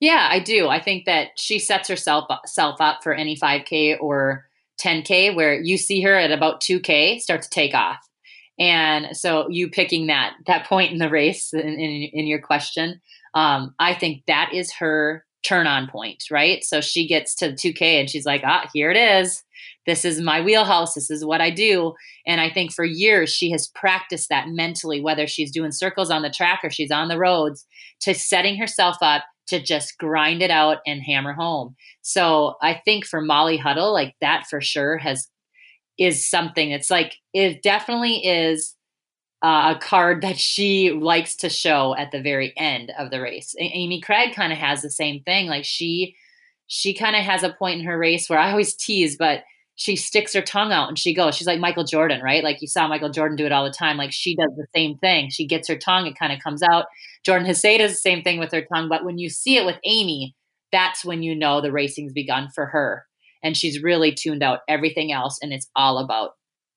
yeah 0.00 0.28
i 0.30 0.38
do 0.38 0.68
i 0.68 0.80
think 0.80 1.06
that 1.06 1.28
she 1.36 1.58
sets 1.58 1.88
herself 1.88 2.28
self 2.44 2.80
up 2.80 3.02
for 3.02 3.14
any 3.14 3.36
5k 3.36 3.96
or 4.00 4.49
10k 4.82 5.34
where 5.34 5.60
you 5.60 5.76
see 5.76 6.02
her 6.02 6.14
at 6.14 6.30
about 6.30 6.60
2k 6.60 7.20
start 7.20 7.42
to 7.42 7.50
take 7.50 7.74
off. 7.74 7.98
And 8.58 9.16
so 9.16 9.48
you 9.48 9.70
picking 9.70 10.08
that 10.08 10.34
that 10.46 10.66
point 10.66 10.92
in 10.92 10.98
the 10.98 11.08
race 11.08 11.52
in, 11.52 11.60
in, 11.60 12.10
in 12.12 12.26
your 12.26 12.40
question 12.40 13.00
um, 13.34 13.74
i 13.78 13.94
think 13.94 14.22
that 14.26 14.50
is 14.52 14.72
her 14.74 15.24
turn 15.42 15.66
on 15.66 15.88
point 15.88 16.24
right? 16.30 16.62
So 16.62 16.82
she 16.82 17.08
gets 17.08 17.34
to 17.36 17.52
2k 17.52 17.82
and 17.82 18.10
she's 18.10 18.26
like 18.26 18.42
ah 18.44 18.68
here 18.74 18.90
it 18.90 18.96
is. 18.96 19.42
This 19.86 20.04
is 20.04 20.20
my 20.20 20.42
wheelhouse. 20.42 20.94
This 20.94 21.10
is 21.10 21.24
what 21.24 21.40
i 21.40 21.50
do. 21.50 21.94
And 22.26 22.40
i 22.40 22.50
think 22.50 22.72
for 22.72 22.84
years 22.84 23.32
she 23.32 23.50
has 23.52 23.68
practiced 23.68 24.28
that 24.28 24.48
mentally 24.48 25.00
whether 25.00 25.26
she's 25.26 25.50
doing 25.50 25.72
circles 25.72 26.10
on 26.10 26.22
the 26.22 26.30
track 26.30 26.60
or 26.62 26.70
she's 26.70 26.90
on 26.90 27.08
the 27.08 27.18
roads 27.18 27.66
to 28.00 28.14
setting 28.14 28.58
herself 28.58 28.96
up 29.00 29.24
to 29.50 29.62
just 29.62 29.98
grind 29.98 30.42
it 30.42 30.50
out 30.50 30.78
and 30.86 31.02
hammer 31.02 31.34
home 31.34 31.76
so 32.02 32.56
i 32.62 32.80
think 32.84 33.04
for 33.06 33.20
molly 33.20 33.56
huddle 33.58 33.92
like 33.92 34.14
that 34.20 34.46
for 34.48 34.60
sure 34.60 34.98
has 34.98 35.28
is 35.98 36.28
something 36.28 36.70
it's 36.70 36.90
like 36.90 37.16
it 37.34 37.62
definitely 37.62 38.24
is 38.26 38.76
uh, 39.42 39.74
a 39.76 39.78
card 39.78 40.22
that 40.22 40.38
she 40.38 40.90
likes 40.92 41.34
to 41.36 41.48
show 41.48 41.94
at 41.96 42.10
the 42.10 42.20
very 42.20 42.52
end 42.56 42.92
of 42.98 43.10
the 43.10 43.20
race. 43.20 43.54
A- 43.58 43.62
Amy 43.62 44.00
Cragg 44.00 44.34
kind 44.34 44.52
of 44.52 44.58
has 44.58 44.82
the 44.82 44.90
same 44.90 45.22
thing. 45.22 45.46
Like 45.46 45.64
she 45.64 46.14
she 46.66 46.94
kind 46.94 47.16
of 47.16 47.22
has 47.24 47.42
a 47.42 47.52
point 47.52 47.80
in 47.80 47.86
her 47.86 47.98
race 47.98 48.28
where 48.28 48.38
I 48.38 48.50
always 48.50 48.74
tease, 48.74 49.16
but 49.16 49.42
she 49.76 49.96
sticks 49.96 50.34
her 50.34 50.42
tongue 50.42 50.72
out 50.72 50.88
and 50.88 50.98
she 50.98 51.14
goes. 51.14 51.34
She's 51.34 51.46
like 51.46 51.58
Michael 51.58 51.84
Jordan, 51.84 52.20
right? 52.22 52.44
Like 52.44 52.60
you 52.60 52.68
saw 52.68 52.86
Michael 52.86 53.08
Jordan 53.08 53.36
do 53.36 53.46
it 53.46 53.52
all 53.52 53.64
the 53.64 53.70
time. 53.70 53.96
Like 53.96 54.12
she 54.12 54.36
does 54.36 54.52
the 54.56 54.66
same 54.74 54.98
thing. 54.98 55.30
She 55.30 55.46
gets 55.46 55.68
her 55.68 55.76
tongue, 55.76 56.06
it 56.06 56.18
kind 56.18 56.32
of 56.32 56.38
comes 56.40 56.62
out. 56.62 56.86
Jordan 57.24 57.46
Hasay 57.46 57.78
does 57.78 57.92
the 57.92 57.96
same 57.96 58.22
thing 58.22 58.38
with 58.38 58.52
her 58.52 58.64
tongue. 58.72 58.88
But 58.88 59.04
when 59.04 59.18
you 59.18 59.28
see 59.28 59.56
it 59.56 59.66
with 59.66 59.78
Amy, 59.84 60.34
that's 60.72 61.04
when 61.04 61.22
you 61.22 61.34
know 61.34 61.60
the 61.60 61.72
racing's 61.72 62.12
begun 62.12 62.48
for 62.54 62.66
her. 62.66 63.04
And 63.42 63.56
she's 63.56 63.82
really 63.82 64.12
tuned 64.12 64.42
out 64.42 64.60
everything 64.68 65.12
else 65.12 65.38
and 65.42 65.52
it's 65.52 65.68
all 65.74 65.98
about, 65.98 66.32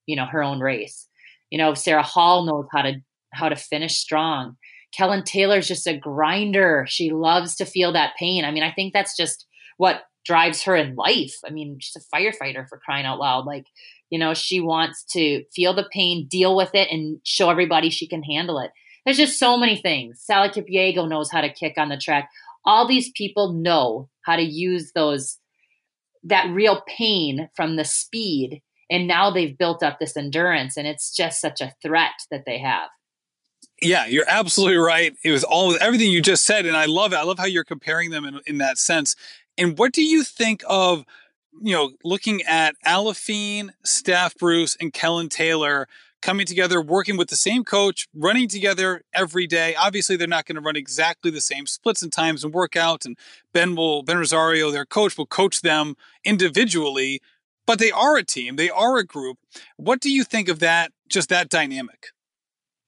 you 0.05 0.15
know, 0.15 0.25
her 0.25 0.41
own 0.41 0.59
race. 0.59 1.07
You 1.49 1.57
know, 1.57 1.73
Sarah 1.73 2.03
Hall 2.03 2.45
knows 2.45 2.65
how 2.71 2.81
to 2.81 2.95
how 3.33 3.49
to 3.49 3.55
finish 3.55 3.97
strong. 3.97 4.57
Kellyn 4.95 5.23
Taylor's 5.23 5.67
just 5.67 5.87
a 5.87 5.97
grinder. 5.97 6.85
She 6.87 7.11
loves 7.11 7.55
to 7.55 7.65
feel 7.65 7.93
that 7.93 8.13
pain. 8.17 8.45
I 8.45 8.51
mean, 8.51 8.63
I 8.63 8.71
think 8.71 8.93
that's 8.93 9.17
just 9.17 9.47
what 9.77 10.03
drives 10.25 10.63
her 10.63 10.75
in 10.75 10.95
life. 10.95 11.35
I 11.45 11.49
mean, 11.49 11.77
she's 11.79 11.95
a 11.95 12.15
firefighter 12.15 12.67
for 12.67 12.77
crying 12.77 13.05
out 13.05 13.19
loud. 13.19 13.45
Like, 13.45 13.65
you 14.09 14.19
know, 14.19 14.33
she 14.33 14.59
wants 14.59 15.03
to 15.11 15.43
feel 15.53 15.73
the 15.73 15.89
pain, 15.91 16.27
deal 16.29 16.55
with 16.55 16.75
it, 16.75 16.89
and 16.91 17.19
show 17.23 17.49
everybody 17.49 17.89
she 17.89 18.07
can 18.07 18.23
handle 18.23 18.59
it. 18.59 18.71
There's 19.05 19.17
just 19.17 19.39
so 19.39 19.57
many 19.57 19.77
things. 19.77 20.21
Sally 20.21 20.49
Kipyego 20.49 21.07
knows 21.07 21.31
how 21.31 21.41
to 21.41 21.51
kick 21.51 21.73
on 21.77 21.89
the 21.89 21.97
track. 21.97 22.29
All 22.65 22.87
these 22.87 23.11
people 23.11 23.53
know 23.53 24.09
how 24.21 24.35
to 24.35 24.41
use 24.41 24.91
those 24.93 25.37
that 26.23 26.49
real 26.51 26.81
pain 26.87 27.49
from 27.55 27.75
the 27.75 27.83
speed 27.83 28.61
and 28.89 29.07
now 29.07 29.29
they've 29.29 29.57
built 29.57 29.83
up 29.83 29.99
this 29.99 30.15
endurance 30.15 30.77
and 30.77 30.87
it's 30.87 31.13
just 31.13 31.41
such 31.41 31.59
a 31.59 31.73
threat 31.81 32.13
that 32.31 32.43
they 32.45 32.57
have 32.57 32.87
yeah 33.81 34.05
you're 34.05 34.23
absolutely 34.29 34.77
right 34.77 35.15
it 35.25 35.31
was 35.31 35.43
all 35.43 35.75
everything 35.81 36.09
you 36.09 36.21
just 36.21 36.45
said 36.45 36.65
and 36.65 36.77
i 36.77 36.85
love 36.85 37.11
it 37.11 37.17
i 37.17 37.23
love 37.23 37.37
how 37.37 37.45
you're 37.45 37.65
comparing 37.65 38.09
them 38.09 38.23
in, 38.23 38.39
in 38.47 38.57
that 38.59 38.77
sense 38.77 39.17
and 39.57 39.77
what 39.77 39.93
do 39.93 40.03
you 40.03 40.23
think 40.23 40.63
of, 40.67 41.05
you 41.61 41.73
know, 41.73 41.91
looking 42.03 42.41
at 42.43 42.75
Aliphine, 42.85 43.71
Steph 43.83 44.35
Bruce, 44.35 44.75
and 44.79 44.91
Kellyn 44.91 45.29
Taylor 45.29 45.87
coming 46.23 46.45
together, 46.45 46.81
working 46.81 47.17
with 47.17 47.29
the 47.29 47.35
same 47.35 47.63
coach, 47.63 48.07
running 48.15 48.47
together 48.47 49.03
every 49.13 49.45
day. 49.45 49.75
Obviously, 49.75 50.15
they're 50.15 50.27
not 50.27 50.45
going 50.45 50.55
to 50.55 50.61
run 50.61 50.75
exactly 50.75 51.29
the 51.29 51.41
same 51.41 51.67
splits 51.67 52.01
and 52.01 52.11
times 52.11 52.43
and 52.43 52.53
workouts. 52.53 53.05
And 53.05 53.17
Ben 53.53 53.75
will, 53.75 54.01
Ben 54.01 54.17
Rosario, 54.17 54.71
their 54.71 54.85
coach, 54.85 55.17
will 55.17 55.27
coach 55.27 55.61
them 55.61 55.95
individually, 56.23 57.21
but 57.67 57.77
they 57.77 57.91
are 57.91 58.17
a 58.17 58.23
team. 58.23 58.55
They 58.55 58.69
are 58.69 58.97
a 58.97 59.05
group. 59.05 59.37
What 59.77 59.99
do 59.99 60.11
you 60.11 60.23
think 60.23 60.49
of 60.49 60.59
that? 60.59 60.91
Just 61.07 61.29
that 61.29 61.49
dynamic? 61.49 62.07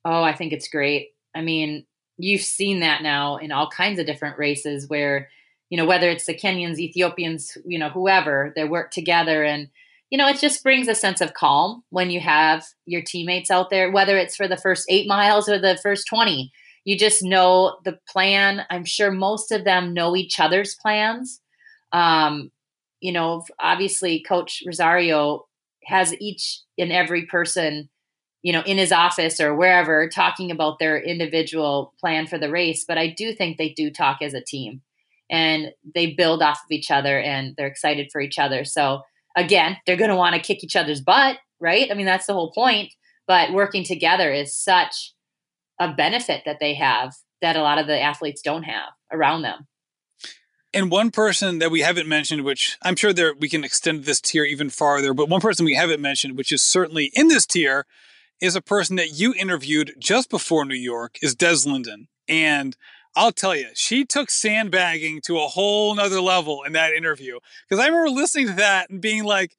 Oh, 0.04 0.24
I 0.24 0.34
think 0.34 0.54
it's 0.54 0.68
great. 0.68 1.10
I 1.36 1.42
mean, 1.42 1.86
you've 2.18 2.42
seen 2.42 2.80
that 2.80 3.04
now 3.04 3.38
in 3.38 3.52
all 3.52 3.70
kinds 3.70 4.00
of 4.00 4.08
different 4.08 4.40
races 4.40 4.88
where 4.88 5.30
you 5.70 5.78
know, 5.78 5.86
whether 5.86 6.10
it's 6.10 6.26
the 6.26 6.38
Kenyans, 6.38 6.78
Ethiopians, 6.78 7.58
you 7.66 7.80
know, 7.80 7.90
whoever, 7.90 8.54
they 8.56 8.64
work 8.64 8.92
together. 8.92 9.44
And, 9.44 9.70
you 10.16 10.18
know, 10.18 10.30
it 10.30 10.40
just 10.40 10.64
brings 10.64 10.88
a 10.88 10.96
sense 10.96 11.20
of 11.20 11.34
calm 11.34 11.84
when 11.90 12.10
you 12.10 12.22
have 12.22 12.66
your 12.86 13.02
teammates 13.02 13.52
out 13.52 13.70
there, 13.70 13.92
whether 13.92 14.18
it's 14.18 14.38
for 14.38 14.48
the 14.48 14.56
first 14.56 14.86
eight 14.88 15.10
miles 15.10 15.50
or 15.50 15.60
the 15.60 15.78
first 15.84 16.08
20. 16.08 16.54
You 16.86 16.98
just 16.98 17.22
know 17.22 17.80
the 17.84 18.00
plan. 18.08 18.62
I'm 18.70 18.86
sure 18.86 19.12
most 19.12 19.52
of 19.52 19.66
them 19.66 19.94
know 19.94 20.16
each 20.16 20.40
other's 20.40 20.74
plans. 20.74 21.42
Um, 21.92 22.50
you 23.02 23.12
know, 23.12 23.44
obviously, 23.60 24.24
Coach 24.26 24.64
Rosario 24.66 25.48
has 25.84 26.16
each 26.22 26.62
and 26.78 26.94
every 26.94 27.26
person, 27.26 27.90
you 28.42 28.54
know, 28.54 28.62
in 28.62 28.78
his 28.78 28.94
office 28.94 29.42
or 29.42 29.54
wherever 29.54 30.08
talking 30.08 30.50
about 30.50 30.80
their 30.80 30.98
individual 30.98 31.94
plan 32.00 32.26
for 32.26 32.38
the 32.38 32.50
race. 32.50 32.86
But 32.88 32.98
I 32.98 33.08
do 33.10 33.34
think 33.34 33.58
they 33.58 33.74
do 33.74 33.92
talk 33.92 34.22
as 34.22 34.34
a 34.34 34.42
team 34.42 34.82
and 35.30 35.74
they 35.94 36.14
build 36.14 36.42
off 36.42 36.62
of 36.64 36.72
each 36.72 36.90
other 36.90 37.20
and 37.20 37.54
they're 37.58 37.68
excited 37.68 38.12
for 38.14 38.22
each 38.22 38.40
other. 38.40 38.64
So 38.64 39.02
again, 39.36 39.78
they're 39.86 39.98
going 39.98 40.10
to 40.10 40.16
want 40.16 40.36
to 40.36 40.42
kick 40.42 40.64
each 40.64 40.76
other's 40.76 41.02
butt, 41.02 41.38
right? 41.60 41.90
I 41.92 41.94
mean, 41.94 42.06
that's 42.06 42.26
the 42.26 42.34
whole 42.34 42.52
point. 42.52 42.94
But 43.28 43.54
working 43.54 43.84
together 43.84 44.32
is 44.32 44.56
such 44.56 45.14
a 45.80 45.94
benefit 45.94 46.44
that 46.46 46.58
they 46.60 46.76
have 46.76 47.14
that 47.42 47.56
a 47.56 47.62
lot 47.62 47.78
of 47.78 47.88
the 47.88 48.00
athletes 48.00 48.42
don't 48.42 48.64
have 48.64 48.90
around 49.12 49.42
them. 49.42 49.68
And 50.74 50.92
one 50.92 51.10
person 51.10 51.60
that 51.60 51.72
we 51.72 51.82
haven't 51.82 52.08
mentioned, 52.08 52.44
which 52.44 52.78
I'm 52.82 52.98
sure 52.98 53.14
there 53.14 53.34
we 53.34 53.48
can 53.48 53.64
extend 53.64 54.04
this 54.04 54.20
tier 54.20 54.44
even 54.44 54.70
farther, 54.70 55.14
but 55.14 55.30
one 55.30 55.42
person 55.42 55.66
we 55.66 55.76
haven't 55.76 56.02
mentioned, 56.02 56.38
which 56.38 56.52
is 56.52 56.62
certainly 56.62 57.12
in 57.14 57.30
this 57.30 57.46
tier, 57.46 57.86
is 58.42 58.56
a 58.56 58.62
person 58.62 58.98
that 58.98 59.18
you 59.18 59.34
interviewed 59.34 59.96
just 59.98 60.30
before 60.30 60.66
New 60.66 60.76
York, 60.76 61.18
is 61.22 61.34
Des 61.34 61.66
Linden. 61.66 62.10
And 62.28 62.76
I'll 63.16 63.32
tell 63.32 63.56
you, 63.56 63.70
she 63.74 64.04
took 64.06 64.30
sandbagging 64.30 65.22
to 65.22 65.38
a 65.40 65.48
whole 65.48 65.96
nother 65.96 66.20
level 66.22 66.64
in 66.64 66.74
that 66.74 66.94
interview. 66.94 67.40
Because 67.68 67.84
I 67.84 67.88
remember 67.88 68.10
listening 68.10 68.48
to 68.48 68.54
that 68.54 68.90
and 68.90 69.02
being 69.02 69.24
like, 69.24 69.56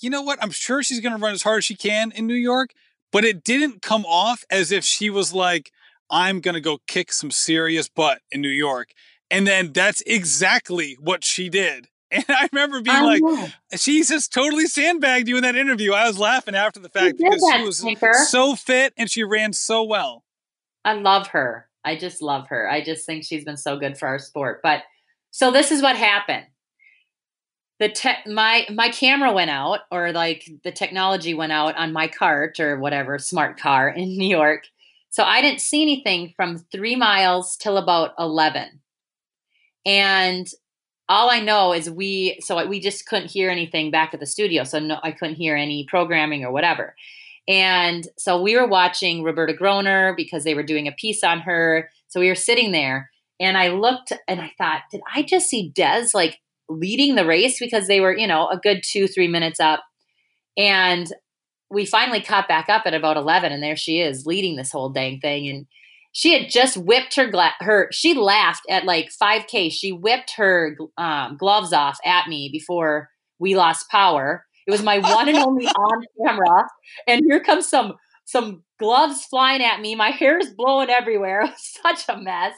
you 0.00 0.10
know 0.10 0.22
what? 0.22 0.38
I'm 0.42 0.50
sure 0.50 0.82
she's 0.82 1.00
going 1.00 1.16
to 1.16 1.22
run 1.22 1.32
as 1.32 1.42
hard 1.42 1.58
as 1.58 1.64
she 1.64 1.74
can 1.74 2.12
in 2.12 2.26
New 2.26 2.34
York, 2.34 2.72
but 3.10 3.24
it 3.24 3.42
didn't 3.42 3.82
come 3.82 4.04
off 4.04 4.44
as 4.50 4.70
if 4.70 4.84
she 4.84 5.10
was 5.10 5.32
like, 5.32 5.72
I'm 6.10 6.40
going 6.40 6.54
to 6.54 6.60
go 6.60 6.78
kick 6.86 7.12
some 7.12 7.30
serious 7.30 7.88
butt 7.88 8.20
in 8.30 8.40
New 8.40 8.48
York. 8.48 8.92
And 9.30 9.46
then 9.46 9.72
that's 9.72 10.02
exactly 10.06 10.96
what 11.00 11.24
she 11.24 11.48
did. 11.48 11.88
And 12.10 12.24
I 12.30 12.48
remember 12.50 12.80
being 12.80 12.96
I 12.96 13.02
like, 13.02 13.20
know. 13.20 13.48
she's 13.72 14.08
just 14.08 14.32
totally 14.32 14.64
sandbagged 14.64 15.28
you 15.28 15.36
in 15.36 15.42
that 15.42 15.56
interview. 15.56 15.92
I 15.92 16.06
was 16.06 16.18
laughing 16.18 16.54
after 16.54 16.80
the 16.80 16.88
fact 16.88 17.18
because 17.18 17.44
she 17.52 17.62
was 17.62 18.30
so 18.30 18.54
fit 18.54 18.94
and 18.96 19.10
she 19.10 19.24
ran 19.24 19.52
so 19.52 19.82
well. 19.82 20.24
I 20.86 20.94
love 20.94 21.26
her. 21.28 21.67
I 21.84 21.96
just 21.96 22.22
love 22.22 22.48
her. 22.48 22.68
I 22.68 22.82
just 22.82 23.06
think 23.06 23.24
she's 23.24 23.44
been 23.44 23.56
so 23.56 23.78
good 23.78 23.96
for 23.96 24.08
our 24.08 24.18
sport. 24.18 24.60
But 24.62 24.82
so 25.30 25.50
this 25.50 25.70
is 25.70 25.82
what 25.82 25.96
happened. 25.96 26.46
The 27.78 27.94
my 28.26 28.66
my 28.72 28.88
camera 28.88 29.32
went 29.32 29.50
out 29.50 29.80
or 29.92 30.12
like 30.12 30.48
the 30.64 30.72
technology 30.72 31.32
went 31.32 31.52
out 31.52 31.76
on 31.76 31.92
my 31.92 32.08
cart 32.08 32.58
or 32.58 32.78
whatever 32.78 33.18
smart 33.18 33.58
car 33.58 33.88
in 33.96 34.18
New 34.18 34.28
York. 34.28 34.64
So 35.10 35.22
I 35.22 35.40
didn't 35.40 35.60
see 35.60 35.82
anything 35.82 36.34
from 36.36 36.58
3 36.70 36.96
miles 36.96 37.56
till 37.56 37.78
about 37.78 38.12
11. 38.18 38.80
And 39.86 40.46
all 41.08 41.30
I 41.30 41.40
know 41.40 41.72
is 41.72 41.88
we 41.88 42.38
so 42.42 42.66
we 42.66 42.80
just 42.80 43.06
couldn't 43.06 43.30
hear 43.30 43.48
anything 43.48 43.90
back 43.90 44.12
at 44.12 44.20
the 44.20 44.26
studio. 44.26 44.64
So 44.64 44.78
no 44.78 44.98
I 45.02 45.12
couldn't 45.12 45.36
hear 45.36 45.56
any 45.56 45.86
programming 45.88 46.44
or 46.44 46.52
whatever. 46.52 46.94
And 47.48 48.06
so 48.18 48.40
we 48.40 48.54
were 48.54 48.66
watching 48.66 49.22
Roberta 49.22 49.54
Groner 49.54 50.14
because 50.14 50.44
they 50.44 50.54
were 50.54 50.62
doing 50.62 50.86
a 50.86 50.92
piece 50.92 51.24
on 51.24 51.40
her. 51.40 51.88
So 52.08 52.20
we 52.20 52.28
were 52.28 52.34
sitting 52.34 52.72
there 52.72 53.10
and 53.40 53.56
I 53.56 53.68
looked 53.68 54.12
and 54.28 54.40
I 54.40 54.52
thought, 54.58 54.82
did 54.90 55.00
I 55.14 55.22
just 55.22 55.48
see 55.48 55.70
Des 55.70 56.08
like 56.12 56.38
leading 56.68 57.14
the 57.14 57.26
race 57.26 57.58
because 57.58 57.86
they 57.86 58.00
were, 58.00 58.14
you 58.14 58.26
know, 58.26 58.48
a 58.48 58.58
good 58.58 58.82
two, 58.84 59.08
three 59.08 59.28
minutes 59.28 59.60
up. 59.60 59.82
And 60.58 61.10
we 61.70 61.86
finally 61.86 62.20
caught 62.20 62.48
back 62.48 62.68
up 62.68 62.82
at 62.84 62.94
about 62.94 63.16
11 63.16 63.52
and 63.52 63.62
there 63.62 63.76
she 63.76 64.00
is 64.00 64.26
leading 64.26 64.56
this 64.56 64.72
whole 64.72 64.90
dang 64.90 65.20
thing 65.20 65.48
and 65.48 65.66
she 66.12 66.32
had 66.32 66.50
just 66.50 66.76
whipped 66.76 67.14
her 67.16 67.30
gla- 67.30 67.54
her 67.60 67.88
she 67.92 68.14
laughed 68.14 68.62
at 68.70 68.84
like 68.84 69.10
5k 69.10 69.70
she 69.70 69.92
whipped 69.92 70.32
her 70.36 70.76
um, 70.96 71.36
gloves 71.36 71.72
off 71.72 71.98
at 72.04 72.26
me 72.26 72.48
before 72.50 73.10
we 73.38 73.54
lost 73.54 73.90
power 73.90 74.46
it 74.68 74.70
was 74.70 74.82
my 74.82 74.98
one 74.98 75.28
and 75.28 75.38
only 75.38 75.66
on 75.66 76.04
camera 76.24 76.68
and 77.08 77.24
here 77.26 77.40
comes 77.40 77.68
some 77.68 77.94
some 78.24 78.62
gloves 78.78 79.24
flying 79.24 79.62
at 79.62 79.80
me 79.80 79.96
my 79.96 80.10
hair 80.10 80.38
is 80.38 80.50
blowing 80.50 80.90
everywhere 80.90 81.40
it 81.42 81.50
was 81.50 81.78
such 81.82 82.08
a 82.08 82.20
mess 82.20 82.54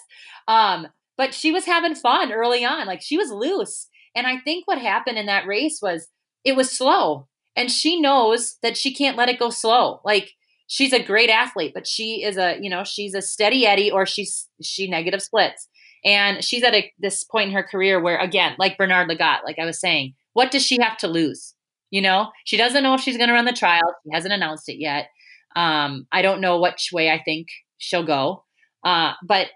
um, 0.49 0.89
but 1.17 1.33
she 1.33 1.53
was 1.53 1.65
having 1.65 1.95
fun 1.95 2.33
early 2.33 2.65
on 2.65 2.87
like 2.87 3.01
she 3.01 3.17
was 3.17 3.31
loose 3.31 3.89
and 4.15 4.27
i 4.27 4.37
think 4.39 4.67
what 4.67 4.79
happened 4.79 5.17
in 5.17 5.27
that 5.27 5.47
race 5.47 5.79
was 5.81 6.09
it 6.45 6.57
was 6.57 6.71
slow 6.71 7.29
and 7.57 7.71
she 7.71 8.01
knows 8.01 8.57
that 8.63 8.77
she 8.77 8.95
can't 8.95 9.17
let 9.17 9.29
it 9.29 9.39
go 9.39 9.51
slow. 9.51 10.01
Like 10.05 10.33
she's 10.67 10.93
a 10.93 11.03
great 11.03 11.31
athlete, 11.31 11.73
but 11.75 11.87
she 11.87 12.23
is 12.23 12.37
a, 12.37 12.59
you 12.61 12.71
know, 12.71 12.85
she's 12.85 13.15
a 13.15 13.23
steady 13.23 13.67
Eddie 13.67 13.91
or 13.91 14.07
she's 14.07 14.49
she 14.63 14.89
negative 14.89 15.23
splits. 15.23 15.69
And 16.05 16.43
she's 16.43 16.63
at 16.63 16.75
a, 16.75 16.91
this 16.99 17.25
point 17.25 17.49
in 17.49 17.55
her 17.55 17.63
career 17.63 18.01
where 18.01 18.19
again, 18.19 18.55
like 18.59 18.79
Bernard 18.79 19.11
Lagat, 19.11 19.45
like 19.45 19.59
I 19.59 19.67
was 19.67 19.81
saying, 19.81 20.15
what 20.33 20.51
does 20.51 20.65
she 20.65 20.81
have 20.81 20.97
to 20.99 21.09
lose? 21.09 21.55
You 21.91 22.03
know, 22.03 22.31
she 22.45 22.57
doesn't 22.57 22.83
know 22.83 22.95
if 22.95 23.01
she's 23.01 23.17
going 23.17 23.29
to 23.29 23.35
run 23.35 23.45
the 23.45 23.53
trial. 23.53 23.95
She 24.05 24.11
hasn't 24.13 24.33
announced 24.33 24.69
it 24.69 24.81
yet. 24.81 25.09
Um, 25.57 26.07
I 26.13 26.23
don't 26.23 26.41
know 26.41 26.61
which 26.61 26.91
way 26.93 27.11
I 27.11 27.21
think 27.23 27.49
she'll 27.79 28.07
go. 28.07 28.45
Uh, 28.85 29.13
but 29.27 29.49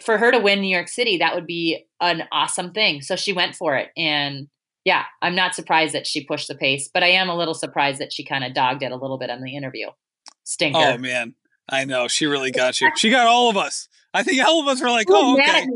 for 0.00 0.18
her 0.18 0.30
to 0.32 0.38
win 0.38 0.60
New 0.60 0.74
York 0.74 0.88
City, 0.88 1.18
that 1.18 1.34
would 1.34 1.46
be 1.46 1.86
an 2.00 2.24
awesome 2.32 2.72
thing. 2.72 3.00
So 3.00 3.16
she 3.16 3.32
went 3.32 3.54
for 3.54 3.76
it. 3.76 3.88
And 3.96 4.48
yeah, 4.84 5.04
I'm 5.22 5.34
not 5.34 5.54
surprised 5.54 5.94
that 5.94 6.06
she 6.06 6.24
pushed 6.24 6.48
the 6.48 6.54
pace, 6.54 6.90
but 6.92 7.02
I 7.02 7.08
am 7.08 7.28
a 7.28 7.36
little 7.36 7.54
surprised 7.54 8.00
that 8.00 8.12
she 8.12 8.24
kind 8.24 8.44
of 8.44 8.54
dogged 8.54 8.82
it 8.82 8.92
a 8.92 8.96
little 8.96 9.18
bit 9.18 9.30
on 9.30 9.42
the 9.42 9.56
interview. 9.56 9.88
Stinker. 10.44 10.78
Oh 10.78 10.98
man, 10.98 11.34
I 11.68 11.84
know 11.84 12.08
she 12.08 12.26
really 12.26 12.50
got 12.50 12.80
you. 12.80 12.90
She 12.96 13.10
got 13.10 13.26
all 13.26 13.50
of 13.50 13.56
us. 13.56 13.88
I 14.14 14.22
think 14.22 14.42
all 14.42 14.62
of 14.62 14.68
us 14.68 14.80
were 14.80 14.88
like, 14.88 15.06
"Oh, 15.10 15.34
okay." 15.34 15.66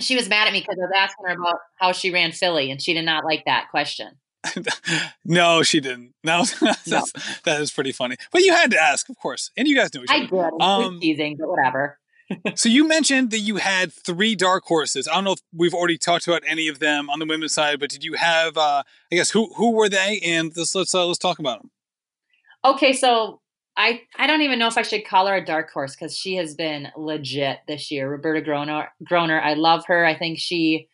She 0.00 0.16
was 0.16 0.28
mad 0.28 0.48
at 0.48 0.52
me 0.52 0.60
because 0.60 0.76
I 0.80 0.86
was 0.86 0.92
asking 0.96 1.26
her 1.26 1.34
about 1.34 1.60
how 1.78 1.92
she 1.92 2.10
ran 2.10 2.32
Philly, 2.32 2.72
and 2.72 2.82
she 2.82 2.92
did 2.92 3.04
not 3.04 3.24
like 3.24 3.44
that 3.46 3.70
question. 3.70 4.08
no, 5.24 5.62
she 5.62 5.80
didn't. 5.80 6.12
No, 6.24 6.44
that's, 6.44 6.86
no. 6.86 7.02
that 7.44 7.60
is 7.60 7.70
pretty 7.70 7.92
funny. 7.92 8.16
But 8.32 8.42
you 8.42 8.54
had 8.54 8.70
to 8.70 8.80
ask, 8.80 9.10
of 9.10 9.18
course, 9.18 9.50
and 9.58 9.68
you 9.68 9.76
guys 9.76 9.92
knew 9.92 10.04
each 10.04 10.10
other. 10.10 10.46
I 10.46 10.50
did. 10.50 10.62
Um, 10.62 11.00
teasing, 11.00 11.36
but 11.38 11.48
whatever 11.48 11.98
so 12.54 12.68
you 12.68 12.86
mentioned 12.86 13.30
that 13.30 13.38
you 13.38 13.56
had 13.56 13.92
three 13.92 14.34
dark 14.34 14.64
horses. 14.64 15.08
I 15.08 15.14
don't 15.14 15.24
know 15.24 15.32
if 15.32 15.40
we've 15.52 15.74
already 15.74 15.98
talked 15.98 16.26
about 16.26 16.42
any 16.46 16.68
of 16.68 16.78
them 16.78 17.10
on 17.10 17.18
the 17.18 17.26
women's 17.26 17.54
side, 17.54 17.80
but 17.80 17.90
did 17.90 18.04
you 18.04 18.14
have? 18.14 18.56
Uh, 18.56 18.82
I 19.12 19.14
guess 19.14 19.30
who 19.30 19.52
who 19.54 19.72
were 19.72 19.88
they? 19.88 20.20
And 20.24 20.52
let's 20.56 20.74
let's 20.74 20.94
uh, 20.94 21.06
let's 21.06 21.18
talk 21.18 21.38
about 21.38 21.62
them. 21.62 21.70
Okay, 22.64 22.92
so 22.92 23.40
I 23.76 24.02
I 24.16 24.26
don't 24.26 24.42
even 24.42 24.58
know 24.58 24.68
if 24.68 24.78
I 24.78 24.82
should 24.82 25.06
call 25.06 25.26
her 25.26 25.36
a 25.36 25.44
dark 25.44 25.70
horse 25.70 25.94
because 25.94 26.16
she 26.16 26.36
has 26.36 26.54
been 26.54 26.88
legit 26.96 27.58
this 27.68 27.90
year. 27.90 28.08
Roberta 28.08 28.40
Groner, 28.40 28.88
Groner, 29.02 29.40
I 29.40 29.54
love 29.54 29.84
her. 29.86 30.04
I 30.04 30.16
think 30.16 30.38
she, 30.38 30.88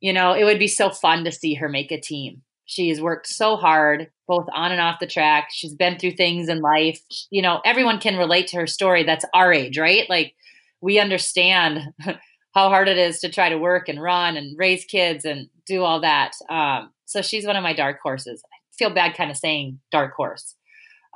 you 0.00 0.12
know, 0.12 0.32
it 0.32 0.44
would 0.44 0.58
be 0.58 0.68
so 0.68 0.90
fun 0.90 1.24
to 1.24 1.32
see 1.32 1.54
her 1.54 1.68
make 1.68 1.92
a 1.92 2.00
team. 2.00 2.42
She's 2.66 3.00
worked 3.00 3.28
so 3.28 3.56
hard, 3.56 4.10
both 4.26 4.46
on 4.52 4.72
and 4.72 4.80
off 4.80 4.98
the 5.00 5.06
track. 5.06 5.48
She's 5.52 5.74
been 5.74 5.98
through 5.98 6.12
things 6.12 6.48
in 6.48 6.60
life. 6.60 7.00
You 7.30 7.40
know, 7.40 7.60
everyone 7.64 8.00
can 8.00 8.16
relate 8.16 8.48
to 8.48 8.56
her 8.56 8.66
story. 8.66 9.04
That's 9.04 9.24
our 9.32 9.52
age, 9.52 9.78
right? 9.78 10.08
Like 10.10 10.34
we 10.80 10.98
understand 10.98 11.80
how 12.54 12.68
hard 12.68 12.88
it 12.88 12.98
is 12.98 13.20
to 13.20 13.28
try 13.28 13.48
to 13.48 13.58
work 13.58 13.88
and 13.88 14.02
run 14.02 14.36
and 14.36 14.58
raise 14.58 14.84
kids 14.84 15.24
and 15.24 15.48
do 15.66 15.84
all 15.84 16.00
that. 16.00 16.32
Um, 16.50 16.90
so 17.04 17.22
she's 17.22 17.46
one 17.46 17.56
of 17.56 17.62
my 17.62 17.72
dark 17.72 18.00
horses. 18.02 18.42
I 18.52 18.56
feel 18.76 18.90
bad 18.90 19.16
kind 19.16 19.30
of 19.30 19.36
saying 19.36 19.78
dark 19.92 20.14
horse. 20.14 20.54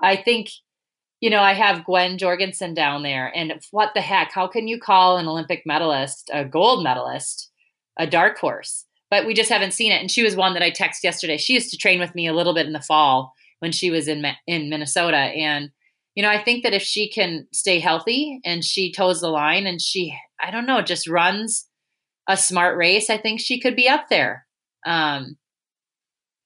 I 0.02 0.16
think, 0.16 0.50
you 1.20 1.30
know, 1.30 1.40
I 1.40 1.52
have 1.54 1.84
Gwen 1.84 2.16
Jorgensen 2.16 2.74
down 2.74 3.02
there, 3.02 3.30
and 3.34 3.52
what 3.70 3.90
the 3.94 4.00
heck? 4.00 4.32
How 4.32 4.46
can 4.46 4.68
you 4.68 4.80
call 4.80 5.18
an 5.18 5.26
Olympic 5.26 5.62
medalist, 5.66 6.30
a 6.32 6.44
gold 6.44 6.82
medalist, 6.84 7.50
a 7.98 8.06
dark 8.06 8.38
horse? 8.38 8.86
But 9.10 9.26
we 9.26 9.34
just 9.34 9.50
haven't 9.50 9.74
seen 9.74 9.92
it. 9.92 10.00
And 10.00 10.10
she 10.10 10.22
was 10.22 10.36
one 10.36 10.54
that 10.54 10.62
I 10.62 10.70
texted 10.70 11.02
yesterday. 11.02 11.36
She 11.36 11.54
used 11.54 11.70
to 11.70 11.76
train 11.76 11.98
with 11.98 12.14
me 12.14 12.28
a 12.28 12.32
little 12.32 12.54
bit 12.54 12.66
in 12.66 12.72
the 12.72 12.80
fall 12.80 13.32
when 13.58 13.72
she 13.72 13.90
was 13.90 14.08
in 14.08 14.24
in 14.46 14.70
Minnesota, 14.70 15.16
and 15.16 15.70
you 16.14 16.22
know, 16.22 16.30
I 16.30 16.42
think 16.42 16.64
that 16.64 16.74
if 16.74 16.82
she 16.82 17.08
can 17.08 17.46
stay 17.52 17.78
healthy 17.78 18.40
and 18.44 18.64
she 18.64 18.92
toes 18.92 19.20
the 19.20 19.28
line 19.28 19.66
and 19.66 19.80
she, 19.80 20.14
I 20.42 20.50
don't 20.50 20.66
know, 20.66 20.82
just 20.82 21.08
runs 21.08 21.66
a 22.28 22.36
smart 22.36 22.76
race, 22.76 23.08
I 23.08 23.16
think 23.16 23.40
she 23.40 23.60
could 23.60 23.76
be 23.76 23.88
up 23.88 24.08
there. 24.10 24.46
Um, 24.86 25.36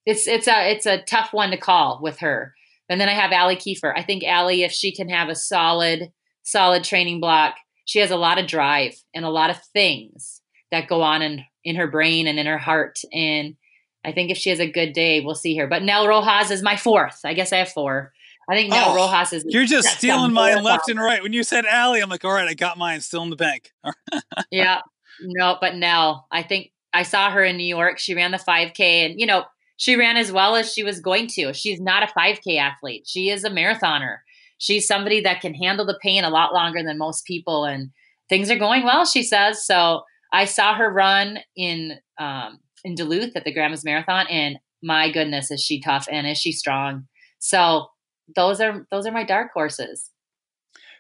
it's 0.06 0.26
it's 0.26 0.48
a 0.48 0.70
it's 0.70 0.86
a 0.86 1.02
tough 1.02 1.32
one 1.32 1.50
to 1.50 1.56
call 1.56 2.00
with 2.02 2.18
her. 2.18 2.54
And 2.88 3.00
then 3.00 3.08
I 3.08 3.14
have 3.14 3.32
Allie 3.32 3.56
Kiefer. 3.56 3.92
I 3.96 4.02
think 4.02 4.22
Allie, 4.22 4.62
if 4.62 4.72
she 4.72 4.94
can 4.94 5.08
have 5.08 5.28
a 5.28 5.34
solid 5.34 6.12
solid 6.42 6.84
training 6.84 7.20
block, 7.20 7.54
she 7.86 8.00
has 8.00 8.10
a 8.10 8.16
lot 8.16 8.38
of 8.38 8.46
drive 8.46 8.94
and 9.14 9.24
a 9.24 9.30
lot 9.30 9.48
of 9.48 9.62
things 9.72 10.42
that 10.70 10.88
go 10.88 11.00
on 11.00 11.22
in 11.22 11.44
in 11.64 11.76
her 11.76 11.86
brain 11.86 12.26
and 12.26 12.38
in 12.38 12.46
her 12.46 12.58
heart. 12.58 13.00
And 13.12 13.56
I 14.04 14.12
think 14.12 14.30
if 14.30 14.36
she 14.36 14.50
has 14.50 14.60
a 14.60 14.70
good 14.70 14.92
day, 14.92 15.20
we'll 15.20 15.34
see 15.34 15.56
her. 15.56 15.66
But 15.66 15.82
Nell 15.82 16.06
Rojas 16.06 16.50
is 16.50 16.62
my 16.62 16.76
fourth. 16.76 17.20
I 17.24 17.34
guess 17.34 17.52
I 17.52 17.56
have 17.58 17.70
four. 17.70 18.12
I 18.48 18.54
think 18.54 18.70
Nell 18.70 18.90
oh, 18.90 18.96
Rojas 18.96 19.32
is. 19.32 19.44
You're 19.48 19.64
just 19.64 19.88
stealing 19.88 20.32
mine 20.32 20.62
left 20.62 20.88
and 20.88 21.00
right. 21.00 21.22
When 21.22 21.32
you 21.32 21.42
said 21.42 21.64
Allie, 21.64 22.00
I'm 22.00 22.10
like, 22.10 22.24
all 22.24 22.32
right, 22.32 22.48
I 22.48 22.54
got 22.54 22.76
mine 22.76 23.00
still 23.00 23.22
in 23.22 23.30
the 23.30 23.36
bank. 23.36 23.72
yeah, 24.50 24.80
no, 25.22 25.56
but 25.60 25.76
Nell, 25.76 26.26
I 26.30 26.42
think 26.42 26.70
I 26.92 27.04
saw 27.04 27.30
her 27.30 27.42
in 27.42 27.56
New 27.56 27.64
York. 27.64 27.98
She 27.98 28.14
ran 28.14 28.32
the 28.32 28.38
5K, 28.38 28.80
and 28.80 29.18
you 29.18 29.26
know, 29.26 29.44
she 29.76 29.96
ran 29.96 30.16
as 30.16 30.30
well 30.30 30.56
as 30.56 30.72
she 30.72 30.82
was 30.82 31.00
going 31.00 31.26
to. 31.28 31.54
She's 31.54 31.80
not 31.80 32.02
a 32.02 32.12
5K 32.12 32.58
athlete. 32.58 33.04
She 33.06 33.30
is 33.30 33.44
a 33.44 33.50
marathoner. 33.50 34.18
She's 34.58 34.86
somebody 34.86 35.20
that 35.22 35.40
can 35.40 35.54
handle 35.54 35.86
the 35.86 35.98
pain 36.00 36.24
a 36.24 36.30
lot 36.30 36.52
longer 36.52 36.82
than 36.82 36.98
most 36.98 37.24
people, 37.24 37.64
and 37.64 37.90
things 38.28 38.50
are 38.50 38.58
going 38.58 38.84
well. 38.84 39.06
She 39.06 39.22
says 39.22 39.64
so. 39.64 40.02
I 40.34 40.46
saw 40.46 40.74
her 40.74 40.90
run 40.90 41.38
in 41.56 41.98
um, 42.18 42.58
in 42.84 42.96
Duluth 42.96 43.36
at 43.36 43.44
the 43.44 43.52
Grandma's 43.52 43.84
Marathon, 43.84 44.26
and 44.28 44.58
my 44.82 45.10
goodness, 45.10 45.50
is 45.50 45.62
she 45.62 45.80
tough 45.80 46.08
and 46.10 46.26
is 46.26 46.38
she 46.38 46.50
strong? 46.50 47.06
So 47.38 47.86
those 48.34 48.60
are 48.60 48.84
those 48.90 49.06
are 49.06 49.12
my 49.12 49.22
dark 49.22 49.52
horses. 49.54 50.10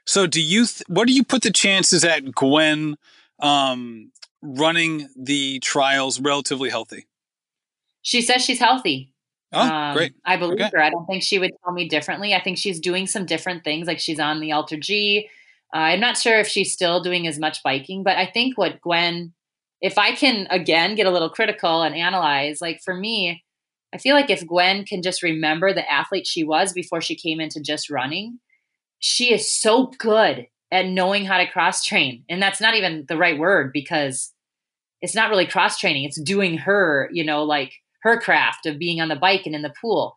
So 0.06 0.28
do 0.28 0.40
you 0.40 0.66
th- 0.66 0.84
what 0.86 1.08
do 1.08 1.12
you 1.12 1.24
put 1.24 1.42
the 1.42 1.50
chances 1.50 2.04
at 2.04 2.32
Gwen 2.32 2.96
um, 3.40 4.12
running 4.40 5.08
the 5.16 5.58
trials 5.58 6.20
relatively 6.20 6.70
healthy? 6.70 7.06
She 8.02 8.22
says 8.22 8.44
she's 8.44 8.60
healthy. 8.60 9.12
Oh, 9.52 9.68
um, 9.68 9.96
great. 9.96 10.14
I 10.24 10.36
believe 10.36 10.60
okay. 10.60 10.70
her. 10.72 10.82
I 10.82 10.90
don't 10.90 11.06
think 11.06 11.24
she 11.24 11.40
would 11.40 11.52
tell 11.64 11.72
me 11.72 11.88
differently. 11.88 12.34
I 12.34 12.40
think 12.40 12.58
she's 12.58 12.78
doing 12.78 13.08
some 13.08 13.26
different 13.26 13.64
things. 13.64 13.88
Like 13.88 13.98
she's 13.98 14.20
on 14.20 14.38
the 14.38 14.50
AlterG. 14.50 15.26
Uh, 15.74 15.78
I'm 15.78 16.00
not 16.00 16.16
sure 16.16 16.38
if 16.38 16.46
she's 16.46 16.72
still 16.72 17.02
doing 17.02 17.26
as 17.26 17.38
much 17.38 17.62
biking, 17.64 18.04
but 18.04 18.16
I 18.16 18.26
think 18.26 18.56
what 18.56 18.80
Gwen, 18.80 19.32
if 19.80 19.98
I 19.98 20.14
can 20.14 20.46
again 20.50 20.94
get 20.94 21.06
a 21.06 21.10
little 21.10 21.30
critical 21.30 21.82
and 21.82 21.96
analyze, 21.96 22.60
like 22.60 22.80
for 22.84 22.94
me, 22.94 23.42
I 23.92 23.98
feel 23.98 24.14
like 24.14 24.30
if 24.30 24.46
Gwen 24.46 24.84
can 24.84 25.02
just 25.02 25.22
remember 25.22 25.72
the 25.72 25.90
athlete 25.90 26.26
she 26.26 26.44
was 26.44 26.72
before 26.72 27.00
she 27.00 27.16
came 27.16 27.40
into 27.40 27.60
just 27.60 27.90
running, 27.90 28.38
she 29.00 29.32
is 29.32 29.52
so 29.52 29.92
good 29.98 30.46
at 30.70 30.86
knowing 30.86 31.24
how 31.24 31.38
to 31.38 31.50
cross 31.50 31.84
train. 31.84 32.24
And 32.28 32.40
that's 32.40 32.60
not 32.60 32.74
even 32.74 33.04
the 33.08 33.16
right 33.16 33.38
word 33.38 33.72
because 33.72 34.32
it's 35.00 35.14
not 35.14 35.28
really 35.28 35.46
cross 35.46 35.78
training, 35.78 36.04
it's 36.04 36.20
doing 36.20 36.58
her, 36.58 37.08
you 37.12 37.24
know, 37.24 37.42
like 37.42 37.72
her 38.02 38.20
craft 38.20 38.66
of 38.66 38.78
being 38.78 39.00
on 39.00 39.08
the 39.08 39.16
bike 39.16 39.42
and 39.44 39.54
in 39.54 39.62
the 39.62 39.74
pool. 39.80 40.14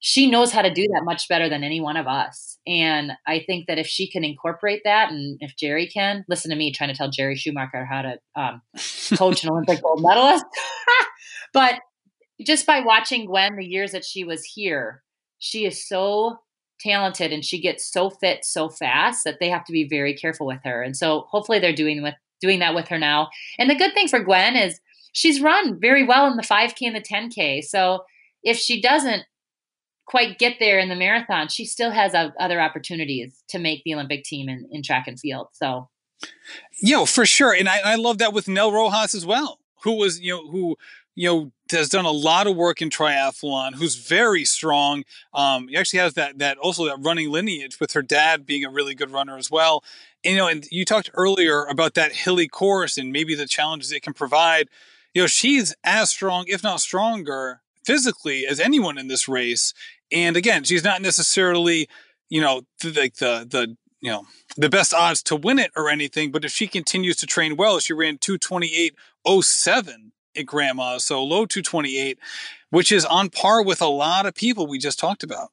She 0.00 0.30
knows 0.30 0.52
how 0.52 0.62
to 0.62 0.72
do 0.72 0.86
that 0.92 1.04
much 1.04 1.28
better 1.28 1.48
than 1.48 1.64
any 1.64 1.80
one 1.80 1.96
of 1.96 2.06
us. 2.06 2.58
And 2.66 3.12
I 3.26 3.40
think 3.40 3.66
that 3.66 3.78
if 3.78 3.86
she 3.86 4.10
can 4.10 4.24
incorporate 4.24 4.82
that, 4.84 5.10
and 5.10 5.38
if 5.40 5.56
Jerry 5.56 5.86
can, 5.86 6.24
listen 6.28 6.50
to 6.50 6.56
me 6.56 6.72
trying 6.72 6.90
to 6.90 6.96
tell 6.96 7.10
Jerry 7.10 7.36
Schumacher 7.36 7.84
how 7.84 8.02
to 8.02 8.18
um, 8.34 8.62
coach 9.16 9.42
an 9.42 9.50
Olympic 9.50 9.82
gold 9.82 10.02
medalist. 10.02 10.44
but 11.52 11.80
just 12.44 12.66
by 12.66 12.80
watching 12.80 13.26
Gwen 13.26 13.56
the 13.56 13.64
years 13.64 13.92
that 13.92 14.04
she 14.04 14.24
was 14.24 14.44
here, 14.44 15.02
she 15.38 15.64
is 15.64 15.86
so 15.86 16.38
talented 16.80 17.32
and 17.32 17.44
she 17.44 17.60
gets 17.60 17.90
so 17.90 18.10
fit 18.10 18.44
so 18.44 18.68
fast 18.68 19.24
that 19.24 19.38
they 19.40 19.48
have 19.48 19.64
to 19.64 19.72
be 19.72 19.88
very 19.88 20.14
careful 20.14 20.46
with 20.46 20.60
her. 20.64 20.82
And 20.82 20.96
so 20.96 21.24
hopefully 21.30 21.58
they're 21.58 21.74
doing 21.74 22.02
with 22.02 22.14
doing 22.40 22.58
that 22.58 22.74
with 22.74 22.88
her 22.88 22.98
now. 22.98 23.30
And 23.58 23.70
the 23.70 23.74
good 23.74 23.94
thing 23.94 24.08
for 24.08 24.20
Gwen 24.20 24.56
is 24.56 24.78
she's 25.12 25.40
run 25.40 25.80
very 25.80 26.04
well 26.04 26.30
in 26.30 26.36
the 26.36 26.42
5K 26.42 26.82
and 26.82 26.96
the 26.96 27.00
10K. 27.00 27.64
So 27.64 28.04
if 28.42 28.58
she 28.58 28.80
doesn't 28.80 29.22
quite 30.06 30.38
get 30.38 30.56
there 30.58 30.78
in 30.78 30.88
the 30.88 30.96
marathon, 30.96 31.48
she 31.48 31.64
still 31.64 31.90
has 31.90 32.14
other 32.14 32.60
opportunities 32.60 33.42
to 33.48 33.58
make 33.58 33.82
the 33.84 33.94
Olympic 33.94 34.24
team 34.24 34.48
in, 34.48 34.68
in 34.70 34.82
track 34.82 35.06
and 35.06 35.18
field. 35.18 35.48
So, 35.52 35.88
yo, 36.80 37.06
for 37.06 37.26
sure, 37.26 37.52
and 37.52 37.68
I, 37.68 37.80
I 37.84 37.94
love 37.96 38.18
that 38.18 38.32
with 38.32 38.48
Nell 38.48 38.72
Rojas 38.72 39.14
as 39.14 39.26
well, 39.26 39.60
who 39.82 39.96
was 39.96 40.20
you 40.20 40.32
know 40.32 40.50
who 40.50 40.76
you 41.14 41.28
know 41.28 41.52
has 41.70 41.88
done 41.88 42.04
a 42.04 42.10
lot 42.10 42.46
of 42.46 42.56
work 42.56 42.80
in 42.80 42.88
triathlon, 42.88 43.74
who's 43.74 43.96
very 43.96 44.44
strong. 44.44 45.02
Um, 45.34 45.68
he 45.68 45.76
actually 45.76 46.00
has 46.00 46.14
that 46.14 46.38
that 46.38 46.58
also 46.58 46.86
that 46.86 46.98
running 47.00 47.30
lineage 47.30 47.80
with 47.80 47.92
her 47.92 48.02
dad 48.02 48.46
being 48.46 48.64
a 48.64 48.70
really 48.70 48.94
good 48.94 49.10
runner 49.10 49.36
as 49.36 49.50
well. 49.50 49.82
And, 50.24 50.34
you 50.34 50.38
know, 50.38 50.48
and 50.48 50.66
you 50.70 50.84
talked 50.84 51.10
earlier 51.14 51.64
about 51.64 51.94
that 51.94 52.12
hilly 52.12 52.48
course 52.48 52.96
and 52.96 53.12
maybe 53.12 53.34
the 53.34 53.46
challenges 53.46 53.92
it 53.92 54.02
can 54.02 54.12
provide. 54.12 54.68
You 55.14 55.22
know, 55.22 55.26
she's 55.26 55.74
as 55.84 56.10
strong, 56.10 56.44
if 56.48 56.62
not 56.62 56.80
stronger, 56.80 57.60
physically 57.86 58.46
as 58.46 58.60
anyone 58.60 58.98
in 58.98 59.08
this 59.08 59.28
race. 59.28 59.72
And 60.12 60.36
again, 60.36 60.64
she's 60.64 60.84
not 60.84 61.00
necessarily, 61.00 61.88
you 62.28 62.40
know, 62.40 62.62
like 62.84 63.14
the, 63.14 63.46
the, 63.48 63.76
you 64.00 64.10
know, 64.10 64.24
the 64.56 64.68
best 64.68 64.92
odds 64.92 65.22
to 65.24 65.36
win 65.36 65.58
it 65.58 65.70
or 65.76 65.88
anything. 65.88 66.30
But 66.30 66.44
if 66.44 66.50
she 66.50 66.66
continues 66.66 67.16
to 67.16 67.26
train 67.26 67.56
well, 67.56 67.78
she 67.78 67.92
ran 67.92 68.18
228.07 68.18 70.10
at 70.36 70.46
grandma. 70.46 70.98
So 70.98 71.22
low 71.22 71.46
228, 71.46 72.18
which 72.70 72.92
is 72.92 73.04
on 73.04 73.30
par 73.30 73.62
with 73.62 73.80
a 73.80 73.86
lot 73.86 74.26
of 74.26 74.34
people 74.34 74.66
we 74.66 74.78
just 74.78 74.98
talked 74.98 75.22
about. 75.22 75.50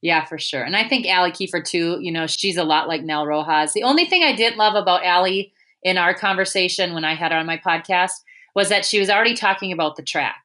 Yeah, 0.00 0.24
for 0.24 0.38
sure. 0.38 0.62
And 0.62 0.76
I 0.76 0.88
think 0.88 1.06
Allie 1.06 1.32
Kiefer 1.32 1.64
too, 1.64 1.98
you 2.00 2.12
know, 2.12 2.26
she's 2.26 2.56
a 2.56 2.64
lot 2.64 2.88
like 2.88 3.02
Nell 3.02 3.26
Rojas. 3.26 3.72
The 3.72 3.84
only 3.84 4.04
thing 4.04 4.22
I 4.22 4.34
didn't 4.34 4.58
love 4.58 4.74
about 4.74 5.04
Allie 5.04 5.52
in 5.82 5.98
our 5.98 6.14
conversation 6.14 6.94
when 6.94 7.04
I 7.04 7.14
had 7.14 7.32
her 7.32 7.38
on 7.38 7.46
my 7.46 7.56
podcast 7.56 8.20
was 8.54 8.68
that 8.68 8.84
she 8.84 9.00
was 9.00 9.10
already 9.10 9.34
talking 9.34 9.72
about 9.72 9.96
the 9.96 10.02
track. 10.02 10.41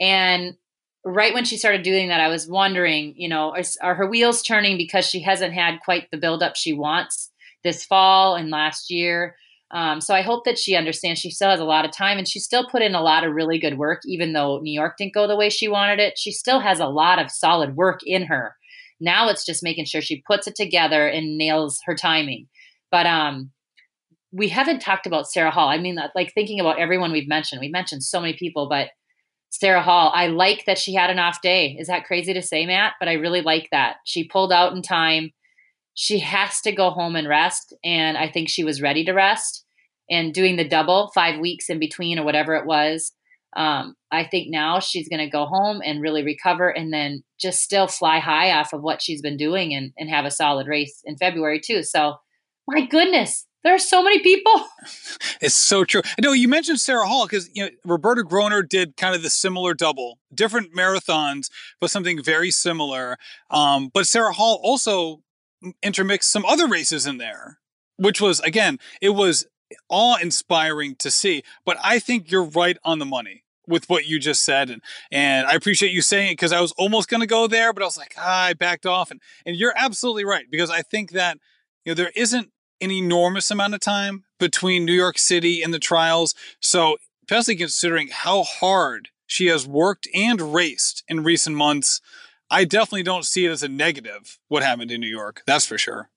And 0.00 0.56
right 1.04 1.34
when 1.34 1.44
she 1.44 1.56
started 1.56 1.82
doing 1.82 2.08
that, 2.08 2.20
I 2.20 2.28
was 2.28 2.48
wondering, 2.48 3.14
you 3.16 3.28
know, 3.28 3.50
are, 3.50 3.62
are 3.82 3.94
her 3.94 4.06
wheels 4.06 4.42
turning 4.42 4.76
because 4.76 5.06
she 5.06 5.20
hasn't 5.20 5.54
had 5.54 5.80
quite 5.84 6.10
the 6.10 6.18
buildup 6.18 6.56
she 6.56 6.72
wants 6.72 7.30
this 7.64 7.84
fall 7.84 8.34
and 8.34 8.50
last 8.50 8.90
year? 8.90 9.36
Um, 9.72 10.02
so 10.02 10.14
I 10.14 10.20
hope 10.20 10.44
that 10.44 10.58
she 10.58 10.76
understands 10.76 11.18
she 11.18 11.30
still 11.30 11.48
has 11.48 11.60
a 11.60 11.64
lot 11.64 11.86
of 11.86 11.92
time 11.92 12.18
and 12.18 12.28
she 12.28 12.38
still 12.38 12.68
put 12.68 12.82
in 12.82 12.94
a 12.94 13.02
lot 13.02 13.24
of 13.24 13.32
really 13.32 13.58
good 13.58 13.78
work, 13.78 14.02
even 14.04 14.34
though 14.34 14.58
New 14.58 14.72
York 14.72 14.96
didn't 14.98 15.14
go 15.14 15.26
the 15.26 15.36
way 15.36 15.48
she 15.48 15.66
wanted 15.66 15.98
it. 15.98 16.18
She 16.18 16.30
still 16.30 16.60
has 16.60 16.78
a 16.78 16.86
lot 16.86 17.18
of 17.18 17.30
solid 17.30 17.74
work 17.74 18.00
in 18.04 18.24
her. 18.26 18.54
Now 19.00 19.30
it's 19.30 19.46
just 19.46 19.62
making 19.62 19.86
sure 19.86 20.02
she 20.02 20.22
puts 20.26 20.46
it 20.46 20.54
together 20.54 21.08
and 21.08 21.38
nails 21.38 21.80
her 21.86 21.94
timing. 21.94 22.48
But 22.90 23.06
um, 23.06 23.50
we 24.30 24.48
haven't 24.48 24.80
talked 24.80 25.06
about 25.06 25.30
Sarah 25.30 25.50
Hall. 25.50 25.68
I 25.68 25.78
mean, 25.78 25.98
like 26.14 26.34
thinking 26.34 26.60
about 26.60 26.78
everyone 26.78 27.10
we've 27.10 27.28
mentioned, 27.28 27.60
we've 27.60 27.72
mentioned 27.72 28.04
so 28.04 28.20
many 28.20 28.34
people, 28.34 28.68
but 28.68 28.88
Sarah 29.52 29.82
Hall, 29.82 30.10
I 30.14 30.28
like 30.28 30.64
that 30.64 30.78
she 30.78 30.94
had 30.94 31.10
an 31.10 31.18
off 31.18 31.42
day. 31.42 31.76
Is 31.78 31.86
that 31.88 32.06
crazy 32.06 32.32
to 32.32 32.40
say, 32.40 32.64
Matt? 32.64 32.94
But 32.98 33.10
I 33.10 33.12
really 33.12 33.42
like 33.42 33.68
that. 33.70 33.96
She 34.04 34.24
pulled 34.24 34.50
out 34.50 34.72
in 34.72 34.80
time. 34.80 35.30
She 35.92 36.20
has 36.20 36.62
to 36.62 36.72
go 36.72 36.88
home 36.88 37.16
and 37.16 37.28
rest. 37.28 37.74
And 37.84 38.16
I 38.16 38.30
think 38.30 38.48
she 38.48 38.64
was 38.64 38.80
ready 38.80 39.04
to 39.04 39.12
rest. 39.12 39.66
And 40.10 40.32
doing 40.32 40.56
the 40.56 40.66
double, 40.66 41.12
five 41.14 41.38
weeks 41.38 41.68
in 41.68 41.78
between 41.78 42.18
or 42.18 42.24
whatever 42.24 42.54
it 42.54 42.64
was, 42.64 43.12
um, 43.54 43.94
I 44.10 44.24
think 44.24 44.48
now 44.50 44.80
she's 44.80 45.08
going 45.08 45.20
to 45.20 45.30
go 45.30 45.44
home 45.44 45.82
and 45.84 46.00
really 46.00 46.24
recover 46.24 46.70
and 46.70 46.90
then 46.90 47.22
just 47.38 47.62
still 47.62 47.86
fly 47.86 48.20
high 48.20 48.52
off 48.52 48.72
of 48.72 48.82
what 48.82 49.02
she's 49.02 49.20
been 49.20 49.36
doing 49.36 49.74
and, 49.74 49.92
and 49.98 50.08
have 50.08 50.24
a 50.24 50.30
solid 50.30 50.66
race 50.66 51.02
in 51.04 51.18
February, 51.18 51.60
too. 51.60 51.82
So, 51.82 52.16
my 52.66 52.86
goodness, 52.86 53.46
there 53.64 53.74
are 53.74 53.78
so 53.78 54.02
many 54.02 54.20
people. 54.20 54.52
It's 55.40 55.54
so 55.54 55.84
true. 55.84 56.02
No, 56.20 56.32
you 56.32 56.46
mentioned 56.46 56.80
Sarah 56.80 57.06
Hall 57.06 57.26
because 57.26 57.50
you 57.52 57.64
know 57.64 57.70
Roberta 57.84 58.22
Groner 58.22 58.62
did 58.62 58.96
kind 58.96 59.14
of 59.14 59.22
the 59.22 59.30
similar 59.30 59.74
double, 59.74 60.18
different 60.32 60.72
marathons, 60.72 61.48
but 61.80 61.90
something 61.90 62.22
very 62.22 62.50
similar. 62.50 63.16
Um, 63.50 63.90
but 63.92 64.06
Sarah 64.06 64.32
Hall 64.32 64.60
also 64.62 65.22
intermixed 65.82 66.30
some 66.30 66.44
other 66.44 66.68
races 66.68 67.06
in 67.06 67.18
there, 67.18 67.58
which 67.96 68.20
was 68.20 68.38
again, 68.40 68.78
it 69.00 69.10
was 69.10 69.46
awe 69.88 70.16
inspiring 70.16 70.94
to 70.96 71.10
see. 71.10 71.42
But 71.64 71.76
I 71.82 71.98
think 71.98 72.30
you're 72.30 72.44
right 72.44 72.78
on 72.84 72.98
the 72.98 73.06
money 73.06 73.44
with 73.66 73.88
what 73.88 74.06
you 74.06 74.18
just 74.18 74.44
said, 74.44 74.70
and 74.70 74.82
and 75.10 75.46
I 75.46 75.52
appreciate 75.52 75.92
you 75.92 76.02
saying 76.02 76.28
it 76.28 76.34
because 76.34 76.52
I 76.52 76.60
was 76.60 76.72
almost 76.72 77.08
going 77.08 77.20
to 77.20 77.26
go 77.26 77.46
there, 77.46 77.72
but 77.72 77.82
I 77.82 77.86
was 77.86 77.98
like, 77.98 78.14
ah, 78.16 78.44
I 78.44 78.52
backed 78.54 78.86
off, 78.86 79.10
and 79.10 79.20
and 79.44 79.56
you're 79.56 79.74
absolutely 79.76 80.24
right 80.24 80.46
because 80.50 80.70
I 80.70 80.82
think 80.82 81.12
that 81.12 81.38
you 81.84 81.90
know 81.90 81.94
there 81.94 82.12
isn't 82.14 82.50
an 82.82 82.90
enormous 82.90 83.50
amount 83.50 83.74
of 83.74 83.80
time 83.80 84.24
between 84.38 84.84
New 84.84 84.92
York 84.92 85.18
City 85.18 85.62
and 85.62 85.72
the 85.72 85.78
trials. 85.78 86.34
So, 86.60 86.96
especially 87.24 87.56
considering 87.56 88.08
how 88.10 88.42
hard 88.42 89.08
she 89.26 89.46
has 89.46 89.66
worked 89.66 90.08
and 90.14 90.52
raced 90.52 91.04
in 91.08 91.22
recent 91.22 91.56
months, 91.56 92.00
I 92.50 92.64
definitely 92.64 93.04
don't 93.04 93.24
see 93.24 93.46
it 93.46 93.50
as 93.50 93.62
a 93.62 93.68
negative 93.68 94.38
what 94.48 94.62
happened 94.62 94.90
in 94.90 95.00
New 95.00 95.08
York. 95.08 95.42
That's 95.46 95.64
for 95.64 95.78
sure. 95.78 96.10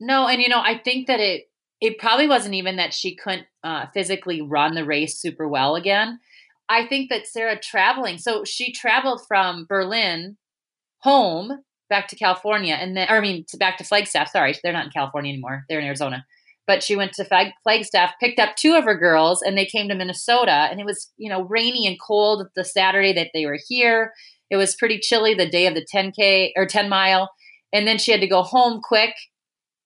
No, 0.00 0.26
and 0.26 0.40
you 0.40 0.48
know, 0.48 0.60
I 0.60 0.78
think 0.78 1.06
that 1.08 1.20
it 1.20 1.50
it 1.80 1.98
probably 1.98 2.28
wasn't 2.28 2.54
even 2.54 2.76
that 2.76 2.94
she 2.94 3.16
couldn't 3.16 3.46
uh, 3.64 3.86
physically 3.92 4.40
run 4.40 4.74
the 4.74 4.84
race 4.84 5.18
super 5.18 5.48
well 5.48 5.74
again. 5.74 6.20
I 6.68 6.86
think 6.86 7.10
that 7.10 7.26
Sarah 7.26 7.58
traveling, 7.58 8.18
so 8.18 8.44
she 8.44 8.72
traveled 8.72 9.20
from 9.26 9.66
Berlin 9.68 10.36
home 10.98 11.62
back 11.92 12.08
to 12.08 12.16
California, 12.16 12.74
and 12.74 12.96
then, 12.96 13.06
I 13.10 13.20
mean, 13.20 13.44
to, 13.48 13.58
back 13.58 13.76
to 13.76 13.84
Flagstaff. 13.84 14.30
Sorry, 14.30 14.56
they're 14.62 14.72
not 14.72 14.86
in 14.86 14.90
California 14.90 15.30
anymore; 15.30 15.66
they're 15.68 15.78
in 15.78 15.84
Arizona. 15.84 16.24
But 16.66 16.82
she 16.82 16.96
went 16.96 17.12
to 17.14 17.24
Flag, 17.24 17.48
Flagstaff, 17.64 18.14
picked 18.18 18.40
up 18.40 18.56
two 18.56 18.74
of 18.74 18.84
her 18.84 18.96
girls, 18.96 19.42
and 19.42 19.58
they 19.58 19.66
came 19.66 19.88
to 19.88 19.94
Minnesota. 19.94 20.68
And 20.70 20.80
it 20.80 20.86
was, 20.86 21.12
you 21.18 21.28
know, 21.28 21.42
rainy 21.42 21.86
and 21.86 22.00
cold 22.00 22.46
the 22.56 22.64
Saturday 22.64 23.12
that 23.12 23.30
they 23.34 23.44
were 23.44 23.58
here. 23.68 24.12
It 24.50 24.56
was 24.56 24.74
pretty 24.74 25.00
chilly 25.00 25.34
the 25.34 25.48
day 25.48 25.66
of 25.66 25.74
the 25.74 25.84
10k 25.84 26.52
or 26.56 26.66
10 26.66 26.88
mile, 26.88 27.30
and 27.74 27.86
then 27.86 27.98
she 27.98 28.10
had 28.10 28.22
to 28.22 28.26
go 28.26 28.42
home 28.42 28.80
quick, 28.82 29.14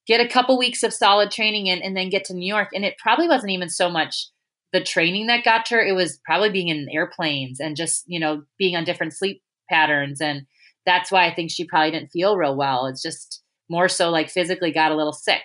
get 0.06 0.20
a 0.20 0.28
couple 0.28 0.56
weeks 0.56 0.84
of 0.84 0.94
solid 0.94 1.32
training 1.32 1.66
in, 1.66 1.82
and 1.82 1.96
then 1.96 2.08
get 2.08 2.24
to 2.26 2.34
New 2.34 2.46
York. 2.46 2.68
And 2.72 2.84
it 2.84 2.98
probably 2.98 3.26
wasn't 3.26 3.52
even 3.52 3.68
so 3.68 3.90
much 3.90 4.28
the 4.72 4.80
training 4.80 5.26
that 5.26 5.44
got 5.44 5.66
her; 5.70 5.80
it 5.80 5.96
was 5.96 6.20
probably 6.24 6.50
being 6.50 6.68
in 6.68 6.88
airplanes 6.92 7.58
and 7.58 7.74
just, 7.74 8.04
you 8.06 8.20
know, 8.20 8.44
being 8.58 8.76
on 8.76 8.84
different 8.84 9.12
sleep 9.12 9.42
patterns 9.68 10.20
and 10.20 10.46
that's 10.86 11.10
why 11.10 11.26
I 11.26 11.34
think 11.34 11.50
she 11.50 11.66
probably 11.66 11.90
didn't 11.90 12.10
feel 12.10 12.36
real 12.36 12.56
well. 12.56 12.86
It's 12.86 13.02
just 13.02 13.42
more 13.68 13.88
so 13.88 14.10
like 14.10 14.30
physically 14.30 14.70
got 14.70 14.92
a 14.92 14.96
little 14.96 15.12
sick. 15.12 15.42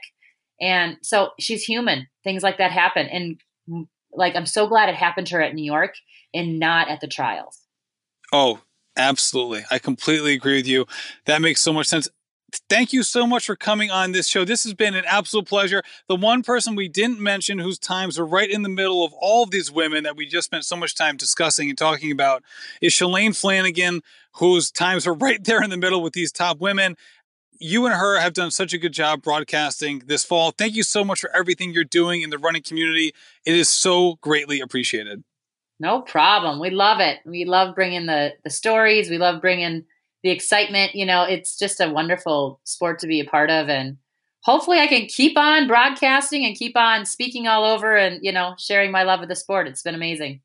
And 0.61 0.97
so 1.01 1.31
she's 1.39 1.63
human. 1.63 2.07
Things 2.23 2.43
like 2.43 2.59
that 2.59 2.71
happen. 2.71 3.07
And 3.07 3.41
mm, 3.67 3.87
like, 4.13 4.35
I'm 4.35 4.45
so 4.45 4.67
glad 4.67 4.89
it 4.89 4.95
happened 4.95 5.27
to 5.27 5.35
her 5.35 5.41
at 5.41 5.55
New 5.55 5.65
York 5.65 5.95
and 6.33 6.59
not 6.59 6.87
at 6.87 7.01
the 7.01 7.07
trials. 7.07 7.59
Oh, 8.31 8.59
absolutely. 8.95 9.63
I 9.71 9.79
completely 9.79 10.33
agree 10.33 10.57
with 10.57 10.67
you. 10.67 10.85
That 11.25 11.41
makes 11.41 11.61
so 11.61 11.73
much 11.73 11.87
sense 11.87 12.07
thank 12.69 12.93
you 12.93 13.03
so 13.03 13.25
much 13.25 13.45
for 13.45 13.55
coming 13.55 13.91
on 13.91 14.11
this 14.11 14.27
show. 14.27 14.45
This 14.45 14.63
has 14.63 14.73
been 14.73 14.95
an 14.95 15.05
absolute 15.05 15.47
pleasure. 15.47 15.83
The 16.07 16.15
one 16.15 16.43
person 16.43 16.75
we 16.75 16.87
didn't 16.87 17.19
mention 17.19 17.59
whose 17.59 17.79
times 17.79 18.19
are 18.19 18.25
right 18.25 18.49
in 18.49 18.61
the 18.61 18.69
middle 18.69 19.05
of 19.05 19.13
all 19.13 19.43
of 19.43 19.51
these 19.51 19.71
women 19.71 20.03
that 20.03 20.15
we 20.15 20.25
just 20.25 20.45
spent 20.45 20.65
so 20.65 20.75
much 20.75 20.95
time 20.95 21.17
discussing 21.17 21.69
and 21.69 21.77
talking 21.77 22.11
about 22.11 22.43
is 22.81 22.93
Shalane 22.93 23.35
Flanagan, 23.35 24.01
whose 24.33 24.71
times 24.71 25.07
are 25.07 25.13
right 25.21 25.43
there 25.43 25.63
in 25.63 25.69
the 25.69 25.77
middle 25.77 26.01
with 26.01 26.13
these 26.13 26.31
top 26.31 26.59
women. 26.59 26.95
You 27.59 27.85
and 27.85 27.93
her 27.93 28.19
have 28.19 28.33
done 28.33 28.49
such 28.49 28.73
a 28.73 28.79
good 28.79 28.93
job 28.93 29.21
broadcasting 29.21 30.03
this 30.07 30.23
fall. 30.23 30.51
Thank 30.51 30.75
you 30.75 30.83
so 30.83 31.03
much 31.03 31.21
for 31.21 31.35
everything 31.35 31.73
you're 31.73 31.83
doing 31.83 32.23
in 32.23 32.31
the 32.31 32.39
running 32.39 32.63
community. 32.63 33.13
It 33.45 33.55
is 33.55 33.69
so 33.69 34.15
greatly 34.21 34.61
appreciated. 34.61 35.23
No 35.79 36.01
problem. 36.01 36.59
We 36.59 36.69
love 36.69 36.99
it. 36.99 37.19
We 37.25 37.45
love 37.45 37.75
bringing 37.75 38.05
the 38.05 38.33
the 38.43 38.51
stories. 38.51 39.09
We 39.09 39.17
love 39.17 39.41
bringing 39.41 39.83
the 40.23 40.29
excitement. 40.29 40.95
You 40.95 41.05
know, 41.05 41.23
it's 41.23 41.57
just 41.57 41.79
a 41.79 41.89
wonderful 41.89 42.59
sport 42.63 42.99
to 42.99 43.07
be 43.07 43.19
a 43.19 43.25
part 43.25 43.49
of. 43.49 43.69
And 43.69 43.97
hopefully 44.43 44.79
I 44.79 44.87
can 44.87 45.07
keep 45.07 45.37
on 45.37 45.67
broadcasting 45.67 46.45
and 46.45 46.55
keep 46.55 46.75
on 46.75 47.05
speaking 47.05 47.47
all 47.47 47.65
over 47.65 47.95
and, 47.95 48.19
you 48.23 48.31
know, 48.31 48.55
sharing 48.57 48.91
my 48.91 49.03
love 49.03 49.21
of 49.21 49.29
the 49.29 49.35
sport. 49.35 49.67
It's 49.67 49.83
been 49.83 49.95
amazing. 49.95 50.41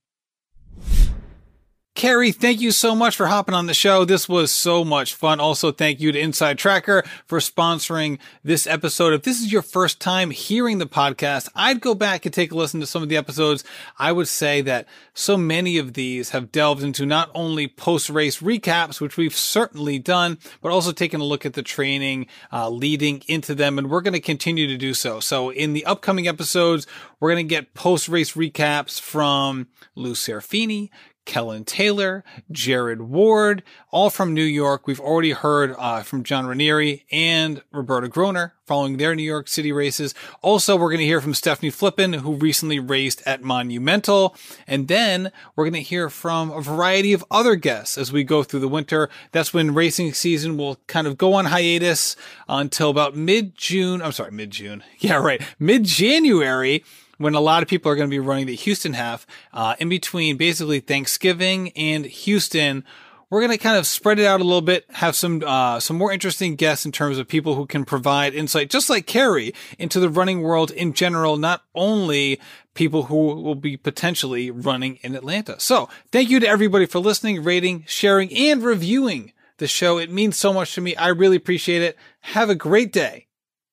Carrie, 1.97 2.31
thank 2.31 2.61
you 2.61 2.73
so 2.73 2.95
much 2.95 3.17
for 3.17 3.27
hopping 3.27 3.55
on 3.55 3.65
the 3.65 3.73
show. 3.73 4.05
This 4.05 4.29
was 4.29 4.53
so 4.53 4.85
much 4.85 5.15
fun. 5.15 5.41
Also, 5.41 5.73
thank 5.73 5.99
you 5.99 6.13
to 6.13 6.21
Inside 6.21 6.59
Tracker 6.59 7.03
for 7.27 7.39
sponsoring 7.39 8.19
this 8.45 8.67
episode. 8.67 9.15
If 9.15 9.23
this 9.23 9.41
is 9.41 9.51
your 9.51 9.63
first 9.63 9.99
time 9.99 10.31
hearing 10.31 10.77
the 10.77 10.87
podcast, 10.87 11.49
I'd 11.55 11.81
go 11.81 11.95
back 11.95 12.27
and 12.27 12.35
take 12.35 12.53
a 12.53 12.55
listen 12.55 12.81
to 12.81 12.87
some 12.87 13.03
of 13.03 13.09
the 13.09 13.17
episodes. 13.17 13.65
I 13.99 14.13
would 14.13 14.29
say 14.29 14.61
that 14.61 14.87
so 15.15 15.39
many 15.39 15.79
of 15.79 15.95
these 15.95 16.31
have 16.31 16.53
delved 16.53 16.83
into 16.83 17.07
not 17.07 17.31
only 17.35 17.67
post 17.67 18.11
race 18.11 18.41
recaps, 18.41 19.01
which 19.01 19.17
we've 19.17 19.35
certainly 19.35 19.99
done, 19.99 20.37
but 20.61 20.73
also 20.73 20.93
taken 20.93 21.23
a 21.23 21.25
look 21.25 21.47
at 21.47 21.55
the 21.55 21.63
training 21.63 22.27
uh, 22.53 22.69
leading 22.69 23.23
into 23.27 23.55
them. 23.55 23.79
And 23.79 23.89
we're 23.89 24.03
going 24.03 24.13
to 24.13 24.21
continue 24.21 24.67
to 24.67 24.77
do 24.77 24.93
so. 24.93 25.19
So 25.19 25.51
in 25.51 25.73
the 25.73 25.87
upcoming 25.87 26.29
episodes, 26.29 26.87
we're 27.21 27.33
going 27.33 27.49
to 27.49 27.49
get 27.49 27.73
post 27.73 28.07
race 28.07 28.35
recaps 28.35 29.01
from 29.01 29.69
Lou 29.95 30.13
Serafini, 30.13 30.91
Kellyn 31.27 31.65
Taylor, 31.65 32.25
Jared 32.51 33.03
Ward, 33.03 33.63
all 33.91 34.09
from 34.09 34.33
New 34.33 34.45
York. 34.45 34.87
We've 34.87 35.01
already 35.01 35.33
heard 35.33 35.75
uh, 35.77 36.03
from 36.03 36.23
John 36.23 36.47
Raneri 36.47 37.03
and 37.11 37.63
Roberta 37.71 38.09
Groner 38.09 38.55
following 38.65 38.97
their 38.97 39.15
New 39.15 39.23
York 39.23 39.49
City 39.49 39.71
races. 39.73 40.15
Also, 40.43 40.77
we're 40.77 40.89
going 40.91 41.01
to 41.01 41.05
hear 41.05 41.21
from 41.21 41.35
Stephanie 41.35 41.71
Flippin, 41.71 42.15
who 42.15 42.35
recently 42.35 42.79
raced 42.79 43.23
at 43.27 43.43
Monumental. 43.43 44.35
And 44.67 44.89
then 44.89 45.31
we're 45.55 45.65
going 45.65 45.75
to 45.75 45.81
hear 45.81 46.09
from 46.09 46.51
a 46.51 46.61
variety 46.61 47.13
of 47.13 47.25
other 47.31 47.57
guests 47.57 47.99
as 47.99 48.13
we 48.13 48.25
go 48.25 48.43
through 48.43 48.61
the 48.61 48.69
winter. 48.69 49.09
That's 49.33 49.53
when 49.53 49.75
racing 49.75 50.15
season 50.15 50.57
will 50.57 50.77
kind 50.87 51.07
of 51.07 51.19
go 51.19 51.35
on 51.35 51.47
hiatus 51.47 52.17
until 52.49 52.91
about 52.91 53.17
mid 53.17 53.55
June. 53.57 54.01
I'm 54.01 54.13
sorry, 54.13 54.31
mid 54.31 54.51
June. 54.51 54.83
Yeah, 54.99 55.17
right. 55.17 55.43
Mid 55.61 55.85
January 55.85 56.83
when 57.19 57.35
a 57.35 57.41
lot 57.41 57.63
of 57.63 57.69
people 57.69 57.91
are 57.91 57.97
going 57.97 58.09
to 58.09 58.15
be 58.15 58.19
running 58.19 58.47
the 58.47 58.55
Houston 58.55 58.93
half 58.93 59.27
uh, 59.53 59.75
in 59.79 59.89
between 59.89 60.37
basically 60.37 60.81
Thanksgiving 60.81 61.71
and 61.71 62.05
Houston. 62.05 62.85
we're 63.31 63.41
going 63.41 63.53
to 63.53 63.59
kind 63.59 63.77
of 63.77 63.87
spread 63.87 64.19
it 64.19 64.27
out 64.27 64.41
a 64.41 64.45
little 64.45 64.63
bit, 64.63 64.85
have 64.95 65.17
some 65.17 65.43
uh, 65.45 65.81
some 65.81 65.97
more 65.97 66.13
interesting 66.13 66.55
guests 66.55 66.87
in 66.87 66.93
terms 66.93 67.19
of 67.19 67.27
people 67.27 67.55
who 67.55 67.67
can 67.67 67.85
provide 67.85 68.35
insight, 68.35 68.71
just 68.71 68.89
like 68.89 69.07
Carrie, 69.07 69.53
into 69.79 69.99
the 69.99 70.09
running 70.09 70.43
world 70.43 70.71
in 70.71 70.93
general, 70.93 71.37
not 71.37 71.63
only 71.75 72.41
people 72.75 73.05
who 73.05 73.17
will 73.17 73.55
be 73.55 73.77
potentially 73.77 74.51
running 74.51 74.99
in 75.03 75.15
Atlanta. 75.15 75.59
So 75.59 75.89
thank 76.13 76.31
you 76.31 76.39
to 76.41 76.49
everybody 76.49 76.87
for 76.87 76.99
listening, 76.99 77.43
rating, 77.43 77.85
sharing, 77.87 78.33
and 78.33 78.63
reviewing 78.63 79.33
the 79.59 79.67
show. 79.67 79.99
It 79.99 80.11
means 80.11 80.37
so 80.37 80.53
much 80.53 80.75
to 80.75 80.81
me. 80.81 80.95
I 80.95 81.09
really 81.09 81.37
appreciate 81.37 81.83
it. 81.83 81.97
Have 82.21 82.51
a 82.51 82.55
great 82.55 82.93
day 82.93 83.27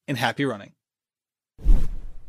and 0.08 0.18
happy 0.18 0.46
running. 0.46 0.72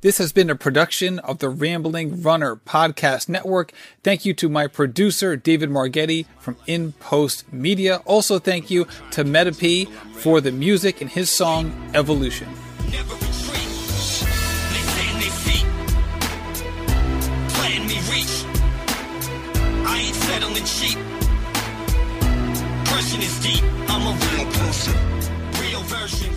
This 0.05 0.18
has 0.18 0.32
been 0.34 0.50
a 0.50 0.55
production 0.55 1.18
of 1.20 1.38
the 1.38 1.48
Rambling 1.48 2.20
Runner 2.20 2.57
Podcast 2.57 3.26
Network. 3.30 3.72
Thank 4.02 4.26
you 4.26 4.34
to 4.34 4.50
my 4.50 4.66
producer, 4.66 5.34
David 5.34 5.70
Margetti 5.70 6.26
from 6.38 6.59
In 6.66 6.92
Post 6.92 7.50
Media. 7.50 8.02
Also, 8.05 8.38
thank 8.38 8.70
you 8.70 8.86
to 9.12 9.24
Metapee 9.24 9.90
for 10.12 10.42
the 10.42 10.52
music 10.52 11.00
and 11.00 11.09
his 11.09 11.30
song 11.30 11.72
Evolution. 11.94 12.50
Deep. 23.42 23.62
I'm 23.88 24.07
a 24.07 24.12
real 24.36 24.50
person. 24.52 26.34